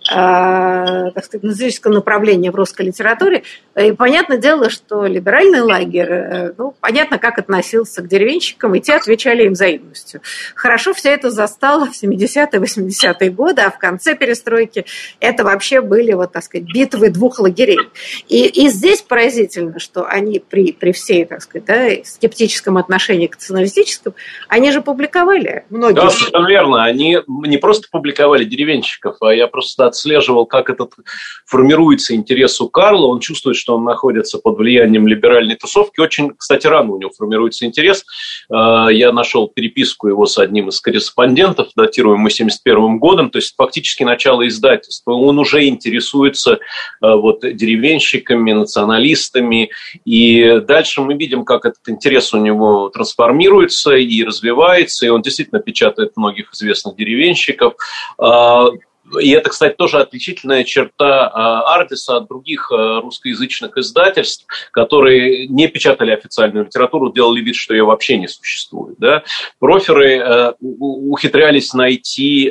так 0.07 1.25
сказать, 1.25 1.43
националистическое 1.43 1.93
направление 1.93 2.51
в 2.51 2.55
русской 2.55 2.87
литературе. 2.87 3.43
И 3.77 3.93
понятное 3.93 4.39
дело, 4.39 4.71
что 4.71 5.07
либеральный 5.07 5.61
лагерь, 5.61 6.11
э, 6.11 6.53
ну, 6.57 6.75
понятно, 6.81 7.19
как 7.19 7.39
относился 7.39 8.03
к 8.03 8.09
деревенщикам, 8.09 8.75
и 8.75 8.81
те 8.81 8.95
отвечали 8.95 9.45
им 9.45 9.53
взаимностью. 9.53 10.21
Хорошо 10.55 10.95
все 10.95 11.11
это 11.11 11.31
застало 11.31 11.87
в 11.87 12.03
70-е, 12.03 12.61
80-е 12.61 13.31
годы, 13.31 13.63
а 13.63 13.71
в 13.71 13.79
конце 13.79 14.15
перестройки 14.15 14.87
это 15.21 15.45
вообще 15.45 15.81
были, 15.81 16.13
вот, 16.13 16.33
так 16.33 16.45
сказать, 16.45 16.67
битвы 16.73 17.11
двух 17.11 17.39
лагерей. 17.39 17.79
И, 18.29 18.47
и 18.47 18.69
здесь 18.69 19.03
поразительно, 19.03 19.79
что 19.79 20.07
они 20.07 20.41
при, 20.41 20.73
при 20.73 20.93
всей, 20.93 21.25
так 21.25 21.43
сказать, 21.43 21.67
да, 21.67 22.05
скептическом 22.05 22.79
отношении 22.79 23.27
к 23.27 23.37
националистическому, 23.37 24.15
они 24.49 24.73
же 24.73 24.81
публиковали 24.81 25.65
многие. 25.71 25.97
Да, 25.97 26.11
совершенно 26.11 26.49
верно. 26.49 26.85
Они 26.85 27.19
не 27.27 27.59
просто 27.59 27.89
публиковали 27.91 28.45
деревенщиков, 28.45 29.17
а 29.21 29.33
я 29.35 29.47
просто 29.47 29.90
отслеживал, 29.91 30.47
как 30.47 30.71
этот 30.71 30.95
формируется 31.47 32.15
интерес 32.15 32.61
у 32.61 32.69
Карла. 32.69 33.07
Он 33.07 33.21
чувствует, 33.21 33.57
что 33.57 33.77
он 33.77 33.85
находится 33.85 34.39
под 34.39 34.59
влиянием 34.59 35.07
либеральной 35.07 35.57
тусовки. 35.57 36.01
Очень, 36.01 36.33
кстати, 36.37 36.67
рано 36.67 36.93
у 36.93 36.99
него 36.99 37.11
формируется 37.17 37.67
интерес. 37.67 38.05
Э, 38.51 38.89
я 38.91 39.13
нашел 39.13 39.49
переписку 39.49 40.09
его 40.09 40.27
с 40.27 40.39
одним 40.39 40.69
из 40.69 40.81
корреспондентов, 40.81 41.69
датируемую 41.77 42.31
71 42.31 42.99
годом, 42.99 43.31
то 43.31 43.39
есть 43.39 43.55
фактически 43.57 44.03
начало 44.03 44.47
издательства. 44.49 45.13
Он 45.13 45.39
уже 45.39 45.67
интересуется 45.67 46.59
вот, 47.01 47.41
деревенщиками, 47.41 48.53
националистами. 48.53 49.71
И 50.05 50.61
дальше 50.67 51.03
мы 51.03 51.15
видим, 51.15 51.45
как 51.45 51.65
этот 51.65 51.89
интерес 51.89 52.33
у 52.35 52.39
него 52.39 52.89
трансформируется 52.89 53.95
и 53.95 54.25
развивается, 54.25 55.07
и 55.07 55.09
он 55.09 55.23
действительно 55.23 55.61
печатает 55.61 56.17
многих 56.17 56.53
известных 56.53 56.97
деревенщиков. 56.97 57.75
И 59.21 59.31
это, 59.31 59.51
кстати, 59.51 59.75
тоже 59.77 59.99
отличительная 59.99 60.65
черта 60.65 61.29
а, 61.29 61.75
Артиса 61.75 62.19
от 62.19 62.29
других 62.29 62.71
а, 62.71 63.01
русскоязычных 63.01 63.77
издательств, 63.77 64.47
которые 64.73 65.47
не 65.49 65.69
печатали 65.69 66.13
официальную 66.13 66.67
литературу, 66.67 67.13
делали 67.13 67.41
вид, 67.41 67.57
что 67.57 67.75
ее 67.75 67.85
вообще 67.85 68.19
не 68.19 68.29
существует. 68.29 68.97
Да? 68.99 69.25
Проферы 69.59 70.55
ухитрялись 70.61 71.73
найти 71.75 72.51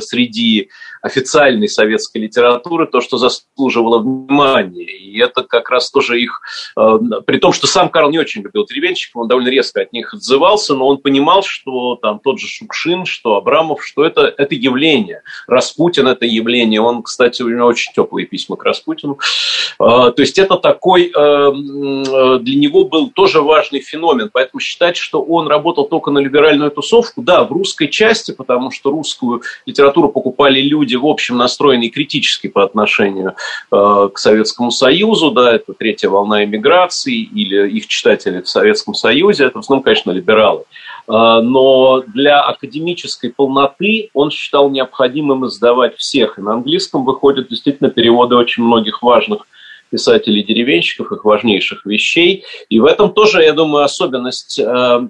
среди 0.00 0.70
официальной 1.04 1.68
советской 1.68 2.18
литературы 2.18 2.86
то, 2.86 3.02
что 3.02 3.18
заслуживало 3.18 3.98
внимания. 3.98 4.84
И 4.84 5.18
это 5.18 5.42
как 5.42 5.68
раз 5.68 5.90
тоже 5.90 6.18
их... 6.20 6.40
Э, 6.78 6.98
при 7.26 7.36
том, 7.36 7.52
что 7.52 7.66
сам 7.66 7.90
Карл 7.90 8.10
не 8.10 8.18
очень 8.18 8.42
любил 8.42 8.64
деревенщиков, 8.64 9.22
он 9.22 9.28
довольно 9.28 9.48
резко 9.48 9.82
от 9.82 9.92
них 9.92 10.14
отзывался, 10.14 10.74
но 10.74 10.88
он 10.88 10.96
понимал, 10.98 11.42
что 11.42 11.96
там 11.96 12.20
тот 12.20 12.40
же 12.40 12.46
Шукшин, 12.46 13.04
что 13.04 13.36
Абрамов, 13.36 13.84
что 13.84 14.02
это, 14.02 14.22
это 14.22 14.54
явление. 14.54 15.22
Распутин– 15.46 16.06
это 16.08 16.24
явление. 16.24 16.80
Он, 16.80 17.02
кстати, 17.02 17.42
у 17.42 17.50
него 17.50 17.66
очень 17.66 17.92
теплые 17.92 18.26
письма 18.26 18.56
к 18.56 18.64
Распутину. 18.64 19.18
Э, 19.78 20.10
то 20.10 20.14
есть 20.16 20.38
это 20.38 20.56
такой... 20.56 21.12
Э, 21.14 21.52
для 22.38 22.56
него 22.56 22.84
был 22.84 23.10
тоже 23.10 23.42
важный 23.42 23.80
феномен. 23.80 24.30
Поэтому 24.32 24.60
считать, 24.60 24.96
что 24.96 25.22
он 25.22 25.48
работал 25.48 25.84
только 25.84 26.10
на 26.10 26.18
либеральную 26.18 26.70
тусовку, 26.70 27.20
да, 27.20 27.44
в 27.44 27.52
русской 27.52 27.88
части, 27.88 28.32
потому 28.32 28.70
что 28.70 28.90
русскую 28.90 29.42
литературу 29.66 30.08
покупали 30.08 30.60
люди, 30.60 30.93
люди, 30.94 30.96
в 30.96 31.06
общем, 31.06 31.36
настроены 31.36 31.88
критически 31.88 32.48
по 32.48 32.62
отношению 32.62 33.34
э, 33.72 34.08
к 34.12 34.18
Советскому 34.18 34.70
Союзу, 34.70 35.30
да, 35.30 35.54
это 35.54 35.72
третья 35.72 36.08
волна 36.08 36.44
эмиграции, 36.44 37.22
или 37.22 37.68
их 37.70 37.86
читатели 37.86 38.40
в 38.40 38.48
Советском 38.48 38.94
Союзе, 38.94 39.44
это 39.44 39.58
в 39.58 39.60
основном, 39.60 39.82
конечно, 39.82 40.12
либералы. 40.12 40.64
Э, 41.08 41.40
но 41.42 42.02
для 42.06 42.42
академической 42.42 43.30
полноты 43.30 44.10
он 44.14 44.30
считал 44.30 44.70
необходимым 44.70 45.46
издавать 45.46 45.96
всех. 45.96 46.38
И 46.38 46.42
на 46.42 46.52
английском 46.54 47.04
выходят 47.04 47.48
действительно 47.48 47.90
переводы 47.90 48.36
очень 48.36 48.62
многих 48.62 49.02
важных 49.02 49.46
писателей-деревенщиков, 49.90 51.12
их 51.12 51.24
важнейших 51.24 51.86
вещей. 51.86 52.44
И 52.68 52.80
в 52.80 52.84
этом 52.84 53.12
тоже, 53.12 53.42
я 53.42 53.52
думаю, 53.52 53.84
особенность 53.84 54.58
э, 54.58 54.62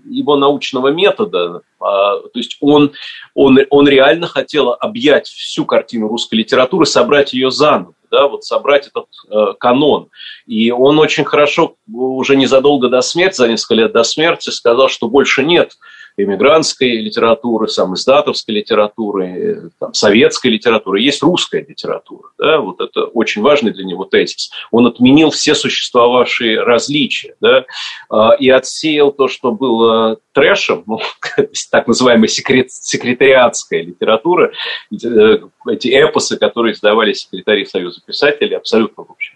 его 0.04 0.36
научного 0.36 0.88
метода. 0.88 1.62
А, 1.80 2.18
то 2.18 2.38
есть 2.38 2.56
он, 2.60 2.92
он, 3.34 3.58
он 3.70 3.88
реально 3.88 4.26
хотел 4.26 4.76
объять 4.78 5.28
всю 5.28 5.64
картину 5.64 6.08
русской 6.08 6.36
литературы, 6.36 6.86
собрать 6.86 7.32
ее 7.32 7.50
заново. 7.50 7.94
Да, 8.10 8.28
вот 8.28 8.44
собрать 8.44 8.86
этот 8.86 9.06
э, 9.28 9.54
канон. 9.58 10.08
И 10.46 10.70
он 10.70 10.98
очень 11.00 11.24
хорошо, 11.24 11.74
уже 11.92 12.36
незадолго 12.36 12.88
до 12.88 13.00
смерти, 13.00 13.36
за 13.36 13.48
несколько 13.48 13.74
лет 13.74 13.92
до 13.92 14.04
смерти, 14.04 14.50
сказал, 14.50 14.88
что 14.88 15.08
больше 15.08 15.42
нет 15.42 15.72
иммигрантской 16.16 17.00
литературы, 17.00 17.68
сам 17.68 17.94
издатовской 17.94 18.54
литературы, 18.54 19.26
э, 19.26 19.68
там, 19.78 19.94
советской 19.94 20.48
литературы, 20.48 21.00
есть 21.00 21.22
русская 21.22 21.64
литература. 21.66 22.28
Да? 22.38 22.58
Вот 22.58 22.80
это 22.80 23.04
очень 23.04 23.42
важный 23.42 23.72
для 23.72 23.84
него 23.84 24.04
тезис. 24.04 24.50
Он 24.70 24.86
отменил 24.86 25.30
все 25.30 25.54
существовавшие 25.54 26.62
различия 26.62 27.34
да? 27.40 27.64
А, 28.08 28.32
и 28.32 28.48
отсеял 28.48 29.12
то, 29.12 29.28
что 29.28 29.52
было 29.52 30.18
трэшем, 30.32 30.84
ну, 30.86 31.00
так 31.70 31.86
называемая 31.86 32.28
секрет, 32.28 32.70
секретариатская 32.70 33.82
литература, 33.82 34.52
э, 34.92 35.38
эти 35.66 35.88
эпосы, 35.88 36.38
которые 36.38 36.74
издавали 36.74 37.12
секретари 37.12 37.64
Союза 37.64 38.00
писателей, 38.04 38.56
абсолютно, 38.56 39.04
в 39.04 39.10
общем, 39.10 39.34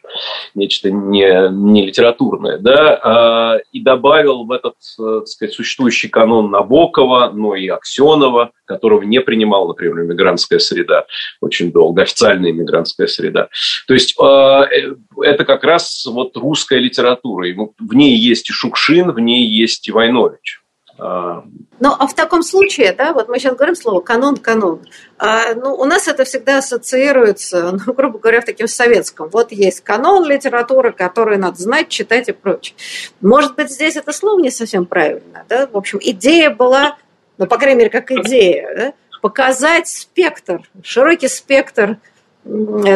нечто 0.55 0.91
не, 0.91 1.51
не 1.51 1.87
литературное, 1.87 2.59
да, 2.59 3.01
а, 3.03 3.59
и 3.72 3.81
добавил 3.81 4.45
в 4.45 4.53
этот, 4.53 4.74
э, 4.99 5.20
так 5.20 5.29
сказать, 5.29 5.55
существующий 5.55 6.09
канон 6.09 6.51
Набокова, 6.51 7.31
но 7.35 7.55
и 7.55 7.68
Аксенова, 7.68 8.53
которого 8.64 9.03
не 9.03 9.20
принимала, 9.20 9.68
например, 9.68 10.05
иммигрантская 10.05 10.59
среда 10.59 11.07
очень 11.41 11.72
долго, 11.72 12.03
официальная 12.03 12.51
иммигрантская 12.51 13.07
среда. 13.07 13.49
То 13.87 13.95
есть 13.95 14.14
а, 14.20 14.64
э, 14.64 14.95
это 15.22 15.45
как 15.45 15.64
раз 15.64 16.07
вот 16.07 16.37
русская 16.37 16.79
литература, 16.79 17.47
в 17.79 17.95
ней 17.95 18.16
есть 18.16 18.51
и 18.51 18.53
Шукшин, 18.53 19.12
в 19.12 19.18
ней 19.18 19.47
есть 19.47 19.89
и 19.89 19.93
Войнович. 19.93 20.61
Ну, 20.99 21.95
а 21.97 22.07
в 22.09 22.15
таком 22.15 22.43
случае, 22.43 22.93
да, 22.93 23.13
вот 23.13 23.29
мы 23.29 23.39
сейчас 23.39 23.55
говорим 23.55 23.77
слово 23.77 24.01
канон-канон. 24.01 24.81
А, 25.17 25.55
ну, 25.55 25.75
у 25.75 25.85
нас 25.85 26.09
это 26.09 26.25
всегда 26.25 26.59
ассоциируется, 26.59 27.71
ну, 27.87 27.93
грубо 27.93 28.19
говоря, 28.19 28.41
в 28.41 28.45
таким 28.45 28.67
советском. 28.67 29.29
Вот 29.29 29.53
есть 29.53 29.83
канон 29.83 30.25
литературы, 30.25 30.93
который 30.93 31.39
надо 31.39 31.57
знать, 31.61 31.89
читать 31.89 32.29
и 32.29 32.33
прочее. 32.33 32.75
Может 33.21 33.55
быть, 33.55 33.71
здесь 33.71 33.97
это 33.97 34.13
слово 34.13 34.41
не 34.41 34.51
совсем 34.51 34.87
правильно, 34.87 35.45
да? 35.49 35.69
В 35.69 35.77
общем, 35.77 36.01
идея 36.03 36.51
была, 36.51 36.97
ну, 37.39 37.47
по 37.47 37.59
крайней 37.59 37.79
мере, 37.79 37.91
как 37.91 38.11
идея, 38.11 38.75
да? 38.77 38.93
показать 39.23 39.89
спектр, 39.89 40.63
широкий 40.83 41.29
спектр 41.29 41.99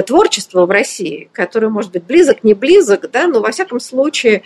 творчества 0.07 0.67
в 0.67 0.71
России, 0.71 1.29
который 1.33 1.69
может 1.69 1.93
быть 1.93 2.05
близок, 2.05 2.43
не 2.43 2.55
близок, 2.55 3.11
да, 3.11 3.27
но 3.27 3.41
во 3.41 3.51
всяком 3.51 3.81
случае 3.81 4.45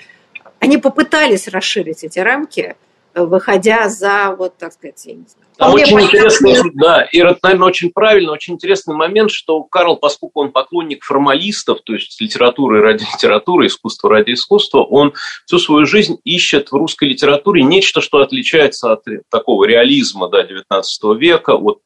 они 0.58 0.78
попытались 0.78 1.48
расширить 1.48 2.04
эти 2.04 2.18
рамки– 2.18 2.76
выходя 3.16 3.88
за, 3.88 4.34
вот, 4.36 4.56
так 4.58 4.72
сказать, 4.72 5.04
я 5.06 5.14
не 5.14 5.24
знаю, 5.24 5.45
там 5.56 5.72
очень 5.72 6.00
интересный, 6.00 6.54
да, 6.74 7.02
и 7.04 7.18
это, 7.18 7.38
наверное, 7.42 7.68
очень 7.68 7.90
правильно, 7.90 8.32
очень 8.32 8.54
интересный 8.54 8.94
момент, 8.94 9.30
что 9.30 9.62
Карл, 9.62 9.96
поскольку 9.96 10.42
он 10.42 10.52
поклонник 10.52 11.02
формалистов, 11.02 11.80
то 11.82 11.94
есть 11.94 12.20
литературы 12.20 12.82
ради 12.82 13.04
литературы, 13.14 13.66
искусства 13.66 14.10
ради 14.10 14.32
искусства, 14.32 14.82
он 14.82 15.14
всю 15.46 15.58
свою 15.58 15.86
жизнь 15.86 16.18
ищет 16.24 16.70
в 16.70 16.74
русской 16.74 17.08
литературе 17.08 17.62
нечто, 17.62 18.00
что 18.00 18.18
отличается 18.18 18.92
от 18.92 19.04
такого 19.30 19.64
реализма 19.64 20.28
да, 20.28 20.42
XIX 20.42 20.82
века, 21.16 21.54
от 21.54 21.82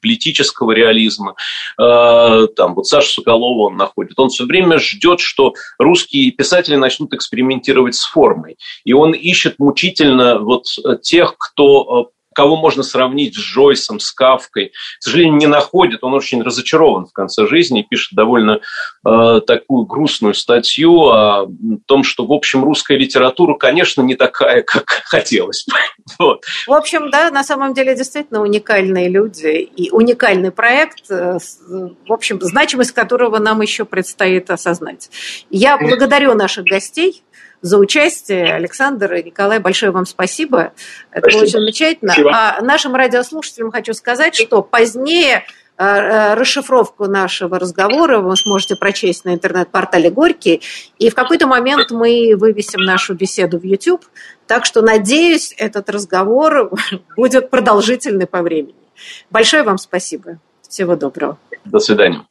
политического 0.00 0.72
реализма. 0.72 1.34
Э, 1.80 2.46
там 2.56 2.74
вот 2.74 2.86
Саша 2.86 3.12
Соколова 3.12 3.68
он 3.68 3.76
находит. 3.76 4.18
Он 4.18 4.30
все 4.30 4.44
время 4.44 4.78
ждет, 4.78 5.20
что 5.20 5.54
русские 5.78 6.30
писатели 6.30 6.76
начнут 6.76 7.12
экспериментировать 7.12 7.94
с 7.94 8.04
формой. 8.04 8.56
И 8.84 8.92
он 8.92 9.12
ищет 9.12 9.58
мучительно 9.58 10.38
вот 10.38 10.64
тех, 11.02 11.36
кто 11.38 12.08
э, 12.08 12.21
кого 12.32 12.56
можно 12.56 12.82
сравнить 12.82 13.34
с 13.34 13.38
Джойсом, 13.38 14.00
с 14.00 14.12
Кавкой, 14.12 14.68
к 14.68 15.02
сожалению, 15.02 15.36
не 15.36 15.46
находит. 15.46 16.02
Он 16.02 16.14
очень 16.14 16.42
разочарован 16.42 17.06
в 17.06 17.12
конце 17.12 17.46
жизни 17.46 17.80
и 17.80 17.86
пишет 17.88 18.14
довольно 18.14 18.60
э, 19.06 19.40
такую 19.46 19.86
грустную 19.86 20.34
статью 20.34 21.08
о 21.08 21.46
том, 21.86 22.04
что, 22.04 22.26
в 22.26 22.32
общем, 22.32 22.64
русская 22.64 22.96
литература, 22.96 23.54
конечно, 23.54 24.02
не 24.02 24.14
такая, 24.14 24.62
как 24.66 25.02
хотелось 25.04 25.64
бы. 25.66 25.76
Вот. 26.18 26.44
В 26.66 26.72
общем, 26.72 27.10
да, 27.10 27.30
на 27.30 27.44
самом 27.44 27.74
деле 27.74 27.94
действительно 27.94 28.42
уникальные 28.42 29.08
люди 29.08 29.46
и 29.46 29.90
уникальный 29.90 30.50
проект, 30.50 31.10
э, 31.10 31.38
в 31.38 32.12
общем, 32.12 32.40
значимость 32.40 32.92
которого 32.92 33.38
нам 33.38 33.60
еще 33.60 33.84
предстоит 33.84 34.50
осознать. 34.50 35.10
Я 35.50 35.78
благодарю 35.78 36.34
наших 36.34 36.64
гостей 36.64 37.22
за 37.62 37.78
участие. 37.78 38.52
Александр 38.54 39.14
и 39.14 39.22
Николай, 39.22 39.60
большое 39.60 39.92
вам 39.92 40.04
спасибо. 40.04 40.72
Это 41.10 41.20
спасибо. 41.20 41.32
было 41.32 41.42
очень 41.42 41.52
замечательно. 41.52 42.12
Спасибо. 42.12 42.30
А 42.34 42.60
нашим 42.60 42.94
радиослушателям 42.94 43.70
хочу 43.70 43.94
сказать, 43.94 44.34
что 44.34 44.62
позднее 44.62 45.44
э, 45.78 45.84
э, 45.84 46.34
расшифровку 46.34 47.06
нашего 47.06 47.58
разговора 47.58 48.18
вы 48.18 48.36
сможете 48.36 48.74
прочесть 48.74 49.24
на 49.24 49.32
интернет-портале 49.32 50.10
Горький. 50.10 50.60
И 50.98 51.08
в 51.08 51.14
какой-то 51.14 51.46
момент 51.46 51.92
мы 51.92 52.34
вывесим 52.36 52.80
нашу 52.80 53.14
беседу 53.14 53.58
в 53.58 53.62
YouTube. 53.64 54.04
Так 54.48 54.66
что, 54.66 54.82
надеюсь, 54.82 55.54
этот 55.56 55.88
разговор 55.88 56.72
будет 57.16 57.48
продолжительный 57.48 58.26
по 58.26 58.42
времени. 58.42 58.74
Большое 59.30 59.62
вам 59.62 59.78
спасибо. 59.78 60.38
Всего 60.68 60.96
доброго. 60.96 61.38
До 61.64 61.78
свидания. 61.78 62.26